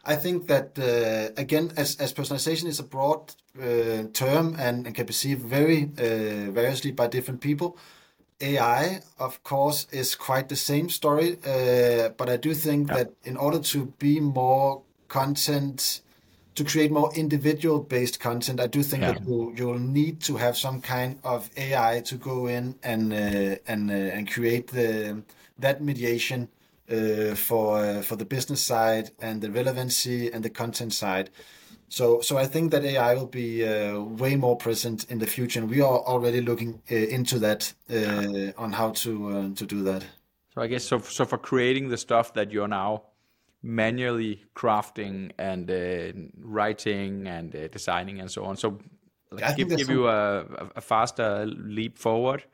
I 0.07 0.17
think 0.17 0.49
that 0.49 0.79
uh, 0.79 1.41
again, 1.41 1.73
as, 1.77 1.97
as 1.97 2.13
personalization 2.13 2.67
is 2.67 2.79
a 2.79 2.83
broad 2.83 3.35
uh, 3.59 4.05
term 4.13 4.55
and, 4.59 4.87
and, 4.87 4.95
can 4.95 5.07
be 5.07 5.09
perceived 5.09 5.43
very 5.43 5.85
uh, 5.85 6.51
variously 6.51 6.93
by 6.93 7.07
different 7.07 7.41
people, 7.41 7.79
AI, 8.41 9.01
of 9.19 9.43
course, 9.43 9.87
is 9.93 10.15
quite 10.15 10.49
the 10.49 10.57
same 10.57 10.91
story. 10.91 11.39
Uh, 11.47 12.11
but 12.11 12.29
I 12.29 12.37
do 12.37 12.53
think 12.53 12.89
yeah. 12.89 12.97
that 12.97 13.13
in 13.25 13.37
order 13.37 13.61
to 13.61 13.87
be 13.99 14.21
more 14.21 14.83
content, 15.09 16.03
to 16.55 16.65
create 16.65 16.91
more 16.91 17.13
individual 17.15 17.81
based 17.81 18.21
content, 18.21 18.61
I 18.61 18.67
do 18.67 18.83
think 18.83 19.03
yeah. 19.03 19.13
that 19.13 19.27
you, 19.27 19.53
you'll 19.57 19.79
need 19.79 20.21
to 20.23 20.37
have 20.37 20.57
some 20.57 20.81
kind 20.81 21.19
of 21.25 21.51
AI 21.57 22.01
to 22.05 22.17
go 22.17 22.47
in 22.47 22.77
and 22.83 23.13
uh, 23.13 23.57
and 23.67 23.91
uh, 23.91 23.95
and 23.95 24.31
create 24.31 24.69
the 24.69 25.23
that 25.59 25.83
mediation 25.83 26.49
uh, 26.91 27.35
for 27.35 27.79
uh, 27.79 28.03
for 28.03 28.17
the 28.17 28.25
business 28.25 28.61
side 28.61 29.11
and 29.21 29.43
the 29.43 29.51
relevancy 29.51 30.31
and 30.33 30.45
the 30.45 30.51
content 30.51 30.93
side. 30.93 31.31
So 31.89 32.21
so 32.21 32.37
I 32.37 32.47
think 32.47 32.71
that 32.71 32.85
AI 32.85 33.15
will 33.15 33.27
be 33.27 33.67
uh, 33.67 34.01
way 34.01 34.37
more 34.37 34.57
present 34.57 35.05
in 35.11 35.19
the 35.19 35.27
future, 35.27 35.61
and 35.61 35.71
we 35.71 35.81
are 35.81 35.99
already 35.99 36.41
looking 36.41 36.83
uh, 36.91 36.95
into 36.95 37.39
that 37.41 37.73
uh, 37.91 38.53
on 38.57 38.73
how 38.73 38.91
to 38.91 39.29
uh, 39.29 39.55
to 39.55 39.67
do 39.67 39.83
that. 39.85 40.05
So 40.55 40.63
I 40.63 40.67
guess 40.67 40.85
so. 40.85 40.99
So 40.99 41.25
for 41.25 41.39
creating 41.39 41.89
the 41.89 41.97
stuff 41.97 42.35
that 42.35 42.53
you're 42.53 42.69
now 42.69 43.03
manually 43.65 44.45
crafting 44.55 45.33
and 45.39 46.31
writing 46.39 47.27
and 47.27 47.53
designing 47.73 48.21
and 48.21 48.31
so 48.31 48.45
on, 48.45 48.57
so 48.57 48.79
like, 49.33 49.57
give 49.57 49.69
give 49.71 49.89
you 49.89 50.09
a, 50.09 50.45
a 50.77 50.81
faster 50.81 51.47
leap 51.47 51.99
forward 51.99 52.45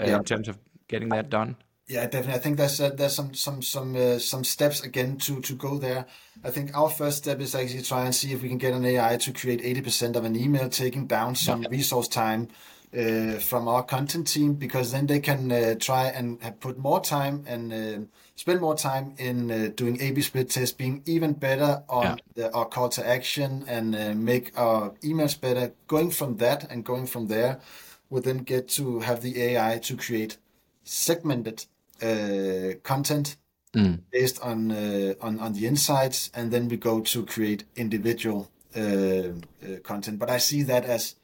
yeah. 0.00 0.16
in 0.16 0.24
terms 0.24 0.48
of 0.48 0.58
getting 0.88 1.10
that 1.10 1.30
done. 1.30 1.56
Yeah, 1.88 2.04
definitely. 2.06 2.34
I 2.34 2.38
think 2.38 2.56
there's 2.56 2.80
uh, 2.80 2.90
there's 2.90 3.14
some 3.14 3.32
some 3.34 3.62
some 3.62 3.94
uh, 3.94 4.18
some 4.18 4.42
steps 4.42 4.82
again 4.82 5.18
to 5.18 5.40
to 5.42 5.54
go 5.54 5.78
there. 5.78 6.06
I 6.42 6.50
think 6.50 6.76
our 6.76 6.90
first 6.90 7.18
step 7.18 7.40
is 7.40 7.54
actually 7.54 7.82
try 7.82 8.04
and 8.04 8.14
see 8.14 8.32
if 8.32 8.42
we 8.42 8.48
can 8.48 8.58
get 8.58 8.74
an 8.74 8.84
AI 8.84 9.16
to 9.18 9.32
create 9.32 9.62
80% 9.62 10.16
of 10.16 10.24
an 10.24 10.36
email, 10.36 10.68
taking 10.68 11.06
down 11.06 11.34
some 11.34 11.62
yeah. 11.62 11.68
resource 11.70 12.08
time 12.08 12.48
uh, 12.96 13.38
from 13.38 13.68
our 13.68 13.82
content 13.82 14.26
team, 14.26 14.54
because 14.54 14.92
then 14.92 15.06
they 15.06 15.20
can 15.20 15.52
uh, 15.52 15.74
try 15.78 16.06
and 16.06 16.40
put 16.60 16.78
more 16.78 17.00
time 17.00 17.44
and 17.46 17.72
uh, 17.72 18.06
spend 18.36 18.60
more 18.60 18.74
time 18.74 19.14
in 19.18 19.50
uh, 19.50 19.70
doing 19.74 20.00
A/B 20.00 20.22
split 20.22 20.50
tests, 20.50 20.74
being 20.74 21.02
even 21.04 21.34
better 21.34 21.82
on 21.88 22.04
yeah. 22.04 22.16
the, 22.34 22.54
our 22.54 22.64
call 22.64 22.88
to 22.90 23.06
action 23.06 23.64
and 23.68 24.24
make 24.24 24.58
our 24.58 24.90
emails 25.02 25.38
better. 25.38 25.72
Going 25.86 26.10
from 26.10 26.38
that 26.38 26.70
and 26.70 26.84
going 26.84 27.06
from 27.06 27.26
there, 27.26 27.60
would 28.08 28.24
then 28.24 28.38
get 28.38 28.68
to 28.68 29.00
have 29.00 29.20
the 29.20 29.42
AI 29.42 29.78
to 29.78 29.96
create 29.96 30.38
segmented 30.84 31.66
uh, 32.02 32.78
content 32.82 33.36
mm. 33.74 34.00
based 34.10 34.40
on, 34.40 34.70
uh, 34.70 35.14
on 35.20 35.38
on 35.40 35.52
the 35.52 35.66
insights, 35.66 36.30
and 36.34 36.52
then 36.52 36.68
we 36.68 36.76
go 36.76 37.00
to 37.00 37.24
create 37.24 37.64
individual 37.76 38.50
uh, 38.76 38.80
uh 38.80 39.32
content. 39.82 40.18
But 40.18 40.30
I 40.30 40.38
see 40.38 40.62
that 40.62 40.84
as 40.84 41.16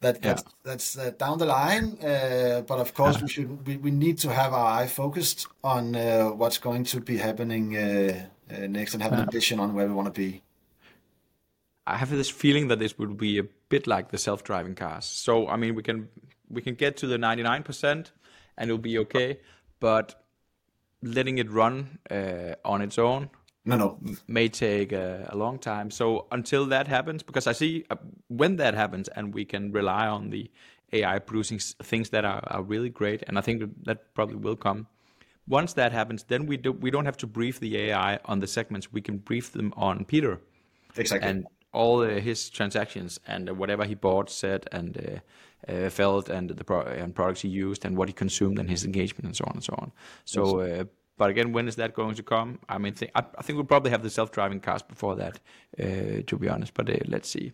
that 0.00 0.24
yeah. 0.24 0.36
that's, 0.62 0.96
uh, 0.96 1.10
down 1.18 1.38
the 1.38 1.46
line. 1.46 1.98
Uh, 2.02 2.62
but 2.66 2.78
of 2.78 2.94
course, 2.94 3.16
yeah. 3.16 3.22
we 3.22 3.28
should 3.28 3.66
we, 3.66 3.76
we 3.76 3.90
need 3.90 4.18
to 4.18 4.32
have 4.32 4.52
our 4.52 4.80
eye 4.80 4.86
focused 4.86 5.46
on 5.62 5.94
what's 6.38 6.58
going 6.58 6.84
to 6.84 7.00
be 7.00 7.16
happening 7.16 7.72
next, 8.48 8.94
and 8.94 9.02
have 9.02 9.12
yeah. 9.12 9.18
an 9.18 9.20
ambition 9.20 9.60
on 9.60 9.74
where 9.74 9.86
we 9.86 9.94
want 9.94 10.06
to 10.06 10.20
be. 10.20 10.42
I 11.86 11.96
have 11.96 12.10
this 12.10 12.30
feeling 12.30 12.68
that 12.68 12.78
this 12.78 12.98
would 12.98 13.16
be 13.16 13.38
a 13.38 13.44
bit 13.68 13.86
like 13.86 14.10
the 14.10 14.18
self-driving 14.18 14.74
cars. 14.74 15.04
So 15.04 15.48
I 15.48 15.56
mean, 15.56 15.74
we 15.74 15.82
can 15.82 16.08
we 16.48 16.62
can 16.62 16.74
get 16.74 16.96
to 16.98 17.06
the 17.06 17.18
ninety 17.18 17.42
nine 17.42 17.62
percent, 17.62 18.12
and 18.56 18.70
it'll 18.70 18.78
be 18.78 18.98
okay 18.98 19.40
but 19.80 20.24
letting 21.02 21.38
it 21.38 21.50
run 21.50 21.98
uh, 22.10 22.54
on 22.64 22.82
its 22.82 22.98
own 22.98 23.30
no 23.68 23.76
no. 23.76 24.16
may 24.26 24.48
take 24.48 24.92
a, 24.92 25.28
a, 25.30 25.36
long 25.36 25.58
time. 25.58 25.90
So 25.90 26.26
until 26.32 26.66
that 26.66 26.88
happens 26.88 27.22
because 27.22 27.46
i 27.46 27.52
see 27.52 27.84
uh, 27.90 27.96
when 28.28 28.56
that 28.56 28.74
happens 28.74 29.08
and 29.08 29.34
we 29.34 29.44
can 29.44 29.72
rely 29.72 30.06
on 30.06 30.30
the 30.30 30.50
ai 30.92 31.18
producing 31.18 31.58
things 31.82 32.10
that 32.10 32.24
are, 32.24 32.42
are 32.46 32.62
really 32.62 32.88
great 32.88 33.22
and 33.26 33.38
i 33.38 33.42
think 33.42 33.60
that, 33.60 33.84
that 33.84 34.14
probably 34.14 34.36
will 34.36 34.56
come. 34.56 34.86
Once 35.46 35.72
that 35.74 35.92
happens 35.92 36.24
then 36.24 36.46
we 36.46 36.56
do 36.56 36.72
we 36.72 36.90
don't 36.90 37.04
have 37.04 37.16
to 37.18 37.26
brief 37.26 37.60
the 37.60 37.76
ai 37.76 38.18
on 38.24 38.40
the 38.40 38.46
segments. 38.46 38.92
We 38.92 39.02
can 39.02 39.18
brief 39.18 39.52
them 39.52 39.72
on 39.76 40.04
Peter. 40.04 40.40
Exactly. 40.96 41.28
And 41.28 41.46
all 41.72 42.02
uh, 42.02 42.20
his 42.20 42.50
transactions 42.50 43.20
and 43.26 43.56
whatever 43.58 43.84
he 43.84 43.94
bought, 43.94 44.30
said, 44.30 44.66
and 44.72 45.22
uh, 45.68 45.72
uh, 45.72 45.90
felt, 45.90 46.28
and 46.28 46.50
the 46.50 46.64
pro- 46.64 46.82
and 46.82 47.14
products 47.14 47.42
he 47.42 47.48
used, 47.48 47.84
and 47.84 47.96
what 47.96 48.08
he 48.08 48.12
consumed, 48.12 48.58
and 48.58 48.70
his 48.70 48.84
engagement, 48.84 49.26
and 49.26 49.36
so 49.36 49.44
on 49.46 49.54
and 49.54 49.64
so 49.64 49.74
on. 49.78 49.92
So, 50.24 50.60
uh, 50.60 50.84
but 51.18 51.28
again, 51.30 51.52
when 51.52 51.68
is 51.68 51.76
that 51.76 51.92
going 51.92 52.14
to 52.14 52.22
come? 52.22 52.58
I 52.68 52.78
mean, 52.78 52.94
th- 52.94 53.10
I, 53.14 53.22
think 53.42 53.56
we'll 53.56 53.64
probably 53.64 53.90
have 53.90 54.02
the 54.02 54.10
self-driving 54.10 54.60
cars 54.60 54.82
before 54.82 55.16
that, 55.16 55.40
uh, 55.78 56.22
to 56.26 56.38
be 56.38 56.48
honest. 56.48 56.72
But 56.74 56.88
uh, 56.88 56.96
let's 57.06 57.28
see. 57.28 57.52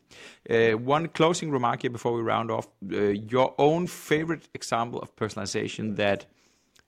one 0.76 1.08
closing 1.08 1.50
remark 1.50 1.82
here 1.82 1.90
before 1.90 2.12
we 2.12 2.22
round 2.22 2.50
off: 2.50 2.68
your 2.80 3.54
own 3.58 3.86
favorite 3.86 4.48
example 4.54 5.00
of 5.00 5.16
personalization 5.16 5.96
that 5.96 6.26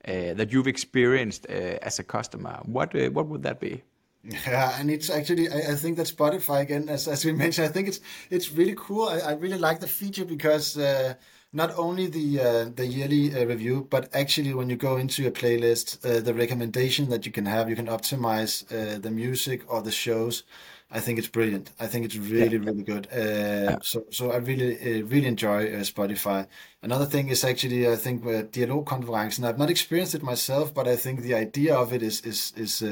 that 0.04 0.52
you've 0.52 0.68
experienced 0.68 1.46
as 1.46 1.98
a 1.98 2.04
customer. 2.04 2.60
What 2.64 2.94
what 3.12 3.26
would 3.26 3.42
that 3.42 3.58
be? 3.58 3.82
Yeah, 4.28 4.80
and 4.80 4.90
it's 4.90 5.08
actually 5.08 5.48
I, 5.48 5.72
I, 5.72 5.74
think 5.76 5.96
that 5.98 6.06
Spotify 6.06 6.60
again, 6.62 6.88
as, 6.88 7.06
as 7.06 7.24
we 7.24 7.32
mentioned, 7.32 7.68
I 7.68 7.70
think 7.70 7.86
it's 7.88 8.00
it's 8.28 8.50
really 8.50 8.74
cool. 8.76 9.08
I, 9.08 9.18
I 9.18 9.32
really 9.32 9.58
like 9.58 9.78
the 9.78 9.86
feature 9.86 10.24
because 10.24 10.76
uh, 10.76 11.14
not 11.56 11.70
only 11.78 12.06
the 12.06 12.28
uh, 12.40 12.64
the 12.80 12.86
yearly 12.86 13.34
uh, 13.34 13.46
review, 13.46 13.86
but 13.88 14.14
actually 14.14 14.52
when 14.52 14.68
you 14.68 14.76
go 14.76 14.96
into 14.96 15.22
your 15.22 15.32
playlist, 15.32 15.86
uh, 16.04 16.20
the 16.20 16.34
recommendation 16.34 17.08
that 17.08 17.24
you 17.24 17.32
can 17.32 17.46
have, 17.46 17.70
you 17.70 17.76
can 17.76 17.86
optimize 17.86 18.52
uh, 18.70 18.98
the 18.98 19.10
music 19.10 19.62
or 19.72 19.80
the 19.82 19.90
shows. 19.90 20.42
I 20.90 21.00
think 21.00 21.18
it's 21.18 21.32
brilliant. 21.38 21.72
I 21.80 21.86
think 21.86 22.04
it's 22.04 22.16
really 22.16 22.58
really 22.58 22.82
good. 22.82 23.08
Uh, 23.10 23.70
yeah. 23.70 23.78
So 23.82 24.04
so 24.10 24.30
I 24.30 24.36
really 24.36 25.02
really 25.02 25.28
enjoy 25.34 25.60
Spotify. 25.94 26.46
Another 26.82 27.06
thing 27.06 27.28
is 27.28 27.42
actually 27.42 27.88
I 27.88 27.96
think 27.96 28.24
uh, 28.24 28.42
Dialogkonferencen. 28.54 29.44
I've 29.44 29.58
not 29.58 29.70
experienced 29.70 30.14
it 30.14 30.22
myself, 30.22 30.74
but 30.74 30.86
I 30.86 30.96
think 30.96 31.22
the 31.22 31.34
idea 31.34 31.74
of 31.74 31.92
it 31.92 32.02
is 32.02 32.20
is 32.20 32.52
is 32.56 32.82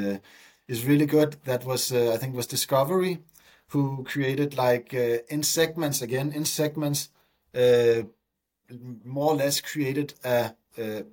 is 0.72 0.86
really 0.86 1.06
good. 1.06 1.36
That 1.44 1.64
was 1.64 1.92
uh, 1.92 2.14
I 2.14 2.16
think 2.16 2.34
was 2.34 2.46
Discovery 2.46 3.18
who 3.68 4.04
created 4.04 4.56
like 4.56 4.94
uh, 4.94 5.18
in 5.28 5.42
segments 5.42 6.02
again 6.02 6.32
in 6.32 6.44
segments 6.44 7.08
uh, 7.54 8.02
more 9.04 9.32
or 9.32 9.36
less 9.36 9.60
created 9.60 10.14
a, 10.24 10.52
a 10.78 11.04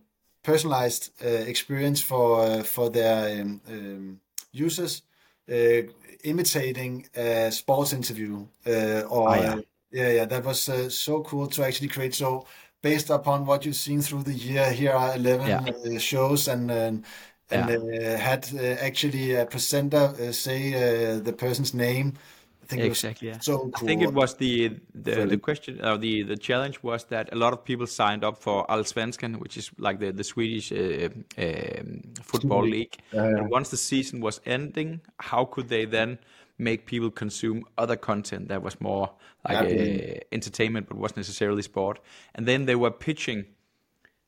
personalized 0.44 1.12
uh, 1.24 1.28
experience 1.28 2.02
for 2.02 2.42
uh, 2.42 2.64
for 2.64 2.90
their 2.90 3.42
um, 3.42 3.62
um, 3.68 4.20
users 4.52 5.04
uh, 5.52 5.82
imitating 6.24 7.08
a 7.16 7.52
sports 7.52 7.94
interview 7.94 8.46
or 8.66 9.30
oh, 9.30 9.34
yeah. 9.36 9.56
yeah. 9.92 10.10
yeah 10.10 10.26
that 10.26 10.44
was 10.44 10.70
so 10.94 11.22
cool 11.22 11.48
to 11.48 11.64
actually 11.64 11.88
create 11.88 12.14
so 12.14 12.46
based 12.82 13.10
upon 13.10 13.46
what 13.46 13.66
you've 13.66 13.76
seen 13.76 14.02
through 14.02 14.24
the 14.24 14.34
year 14.34 14.72
here 14.72 14.92
are 14.92 15.16
11 15.16 15.48
yeah. 15.48 15.98
shows 16.00 16.48
and, 16.48 16.72
and 16.72 17.06
and 17.52 17.70
yeah. 17.70 18.14
uh, 18.14 18.18
had 18.18 18.48
uh, 18.56 18.64
actually 18.82 19.36
a 19.36 19.46
presenter 19.46 20.14
uh, 20.20 20.32
say 20.32 20.74
uh, 20.74 21.20
the 21.20 21.34
person's 21.34 21.74
name. 21.74 22.14
I 22.72 22.76
think 22.76 22.86
exactly. 22.86 23.28
Yeah. 23.30 23.40
So 23.40 23.58
cool. 23.58 23.72
I 23.76 23.80
think 23.86 24.02
it 24.02 24.14
was 24.14 24.36
the 24.36 24.80
the, 24.94 25.26
the 25.26 25.38
question 25.38 25.84
or 25.84 25.98
the 25.98 26.24
the 26.24 26.38
challenge 26.38 26.82
was 26.84 27.06
that 27.06 27.32
a 27.32 27.36
lot 27.36 27.54
of 27.54 27.64
people 27.64 27.88
signed 27.88 28.24
up 28.24 28.38
for 28.38 28.66
Allsvenskan, 28.68 29.38
which 29.38 29.58
is 29.58 29.72
like 29.78 30.00
the 30.00 30.12
the 30.12 30.24
Swedish 30.24 30.72
uh, 30.72 31.10
um, 31.38 32.02
football 32.24 32.64
league. 32.64 32.98
Yeah, 33.12 33.26
and 33.26 33.50
once 33.50 33.70
the 33.70 33.78
season 33.78 34.22
was 34.22 34.42
ending, 34.46 35.02
how 35.20 35.46
could 35.46 35.70
they 35.70 35.86
then 35.86 36.20
make 36.58 36.86
people 36.86 37.10
consume 37.10 37.64
other 37.78 37.96
content 37.96 38.48
that 38.50 38.62
was 38.62 38.80
more 38.80 39.12
like 39.48 39.58
uh, 39.58 40.20
entertainment 40.32 40.88
but 40.88 40.98
wasn't 40.98 41.18
necessarily 41.18 41.62
sport? 41.62 42.00
And 42.36 42.48
then 42.48 42.66
they 42.66 42.76
were 42.76 42.92
pitching 42.92 43.46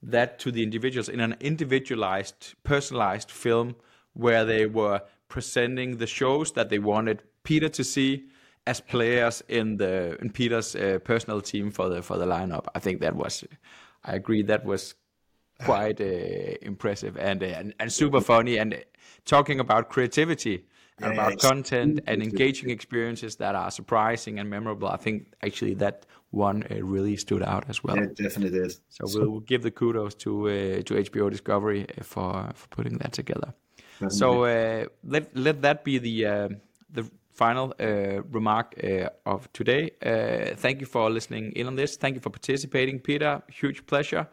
that 0.02 0.38
to 0.40 0.52
the 0.52 0.64
individuals 0.64 1.10
in 1.10 1.20
an 1.20 1.36
individualized, 1.40 2.56
personalized 2.64 3.32
film 3.32 3.76
where 4.14 4.46
they 4.46 4.66
were 4.66 5.02
presenting 5.28 5.98
the 5.98 6.08
shows 6.08 6.52
that 6.52 6.70
they 6.70 6.80
wanted 6.80 7.24
Peter 7.44 7.70
to 7.70 7.84
see 7.84 8.26
as 8.66 8.80
players 8.80 9.44
in 9.48 9.78
the 9.78 10.18
in 10.22 10.30
Peter's 10.30 10.76
uh, 10.76 11.00
personal 11.04 11.42
team 11.42 11.72
for 11.72 11.90
the 11.90 12.02
for 12.02 12.18
the 12.18 12.26
lineup. 12.26 12.66
I 12.76 12.80
think 12.80 13.02
that 13.02 13.16
was, 13.16 13.44
I 14.06 14.16
agree, 14.16 14.42
that 14.44 14.66
was 14.66 14.96
quite 15.64 16.02
uh, 16.02 16.56
impressive 16.62 17.18
and, 17.18 17.44
uh, 17.44 17.48
and 17.48 17.74
and 17.80 17.92
super 17.92 18.22
funny. 18.22 18.58
And 18.58 18.84
talking 19.26 19.60
about 19.60 19.90
creativity 19.90 20.66
and 21.02 21.14
about 21.14 21.40
content 21.40 22.00
and 22.08 22.24
engaging 22.24 22.70
experiences 22.70 23.36
that 23.38 23.56
are 23.56 23.72
surprising 23.72 24.40
and 24.40 24.50
memorable. 24.50 24.88
I 24.88 24.98
think 24.98 25.34
actually 25.44 25.74
that 25.76 26.06
one 26.32 26.64
uh, 26.72 26.84
really 26.84 27.18
stood 27.18 27.44
out 27.44 27.66
as 27.70 27.84
well. 27.84 27.98
Yeah, 27.98 28.04
it 28.04 28.16
definitely 28.16 28.60
did. 28.60 28.72
So, 28.90 29.06
so 29.06 29.30
we'll 29.30 29.40
give 29.42 29.62
the 29.64 29.72
kudos 29.72 30.16
to 30.16 30.48
uh, 30.48 30.82
to 30.84 30.94
HBO 30.96 31.30
Discovery 31.30 31.86
uh, 31.90 32.04
for 32.04 32.52
for 32.56 32.68
putting 32.70 32.98
that 33.00 33.12
together. 33.12 33.54
Definitely. 34.00 34.18
So 34.18 34.44
uh, 34.46 34.86
let 35.04 35.36
let 35.36 35.62
that 35.64 35.84
be 35.84 35.98
the 35.98 36.60
the 36.90 37.10
final 37.34 37.74
uh, 37.80 38.22
remark 38.32 38.76
of 39.26 39.52
today. 39.54 39.92
thank 40.56 40.80
you 40.80 40.86
for 40.86 41.10
listening 41.10 41.52
in 41.54 41.68
on 41.68 41.76
this. 41.76 41.98
Thank 41.98 42.16
you 42.16 42.22
for 42.22 42.30
participating, 42.30 43.00
Peter. 43.00 43.42
Huge 43.50 43.86
pleasure 43.86 44.28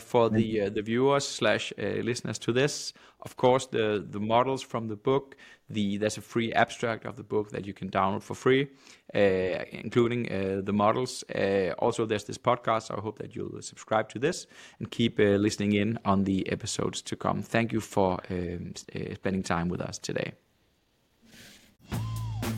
for 0.00 0.30
the 0.30 0.70
the 0.70 0.82
viewers 0.82 1.26
slash 1.26 1.72
listeners 1.78 2.38
to 2.38 2.52
this. 2.52 2.92
Of 3.20 3.36
course, 3.36 3.66
the 3.66 4.04
the 4.10 4.20
models 4.20 4.62
from 4.62 4.88
the 4.88 4.96
book 4.96 5.36
the 5.70 5.98
there's 5.98 6.16
a 6.16 6.20
free 6.22 6.52
abstract 6.52 7.04
of 7.04 7.16
the 7.16 7.22
book 7.22 7.50
that 7.50 7.66
you 7.66 7.74
can 7.74 7.90
download 7.90 8.22
for 8.22 8.34
free, 8.34 8.68
uh, 9.14 9.64
including 9.70 10.30
uh, 10.30 10.60
the 10.62 10.72
models. 10.72 11.24
Uh, 11.34 11.72
also, 11.78 12.06
there's 12.06 12.24
this 12.24 12.38
podcast. 12.38 12.84
So 12.84 12.94
I 12.96 13.00
hope 13.00 13.18
that 13.18 13.36
you'll 13.36 13.60
subscribe 13.62 14.08
to 14.10 14.18
this 14.18 14.46
and 14.78 14.90
keep 14.90 15.20
uh, 15.20 15.36
listening 15.36 15.72
in 15.72 15.98
on 16.04 16.24
the 16.24 16.50
episodes 16.50 17.02
to 17.02 17.16
come. 17.16 17.42
Thank 17.42 17.72
you 17.72 17.80
for 17.80 18.18
um, 18.30 18.72
uh, 18.94 19.14
spending 19.14 19.42
time 19.42 19.68
with 19.68 19.80
us 19.80 19.98
today. 19.98 20.32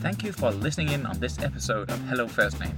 Thank 0.01 0.23
you 0.23 0.31
for 0.31 0.51
listening 0.51 0.89
in 0.89 1.05
on 1.05 1.19
this 1.19 1.39
episode 1.39 1.89
of 1.91 1.99
Hello 2.07 2.27
First 2.27 2.59
Name. 2.59 2.77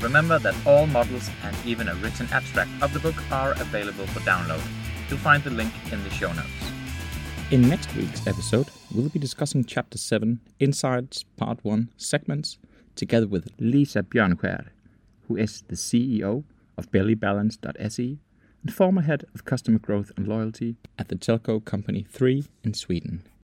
Remember 0.00 0.38
that 0.38 0.54
all 0.66 0.86
models 0.86 1.30
and 1.44 1.56
even 1.64 1.88
a 1.88 1.94
written 1.96 2.26
abstract 2.32 2.70
of 2.82 2.92
the 2.92 3.00
book 3.00 3.16
are 3.30 3.52
available 3.52 4.06
for 4.06 4.20
download. 4.20 4.62
You'll 5.08 5.18
find 5.18 5.42
the 5.42 5.50
link 5.50 5.72
in 5.92 6.02
the 6.04 6.10
show 6.10 6.32
notes. 6.32 6.48
In 7.50 7.68
next 7.68 7.94
week's 7.96 8.26
episode, 8.26 8.68
we'll 8.94 9.08
be 9.08 9.18
discussing 9.18 9.64
Chapter 9.64 9.98
7, 9.98 10.40
Insights, 10.60 11.24
Part 11.36 11.58
1, 11.64 11.90
Segments, 11.96 12.58
together 12.94 13.26
with 13.26 13.50
Lisa 13.58 14.02
Bjørnkjær, 14.02 14.66
who 15.26 15.36
is 15.36 15.62
the 15.68 15.76
CEO 15.76 16.44
of 16.76 16.90
BellyBalance.se 16.92 18.18
and 18.62 18.74
former 18.74 19.02
head 19.02 19.24
of 19.34 19.44
customer 19.44 19.78
growth 19.78 20.12
and 20.16 20.28
loyalty 20.28 20.76
at 20.98 21.08
the 21.08 21.16
telco 21.16 21.64
company 21.64 22.06
3 22.08 22.44
in 22.62 22.74
Sweden. 22.74 23.22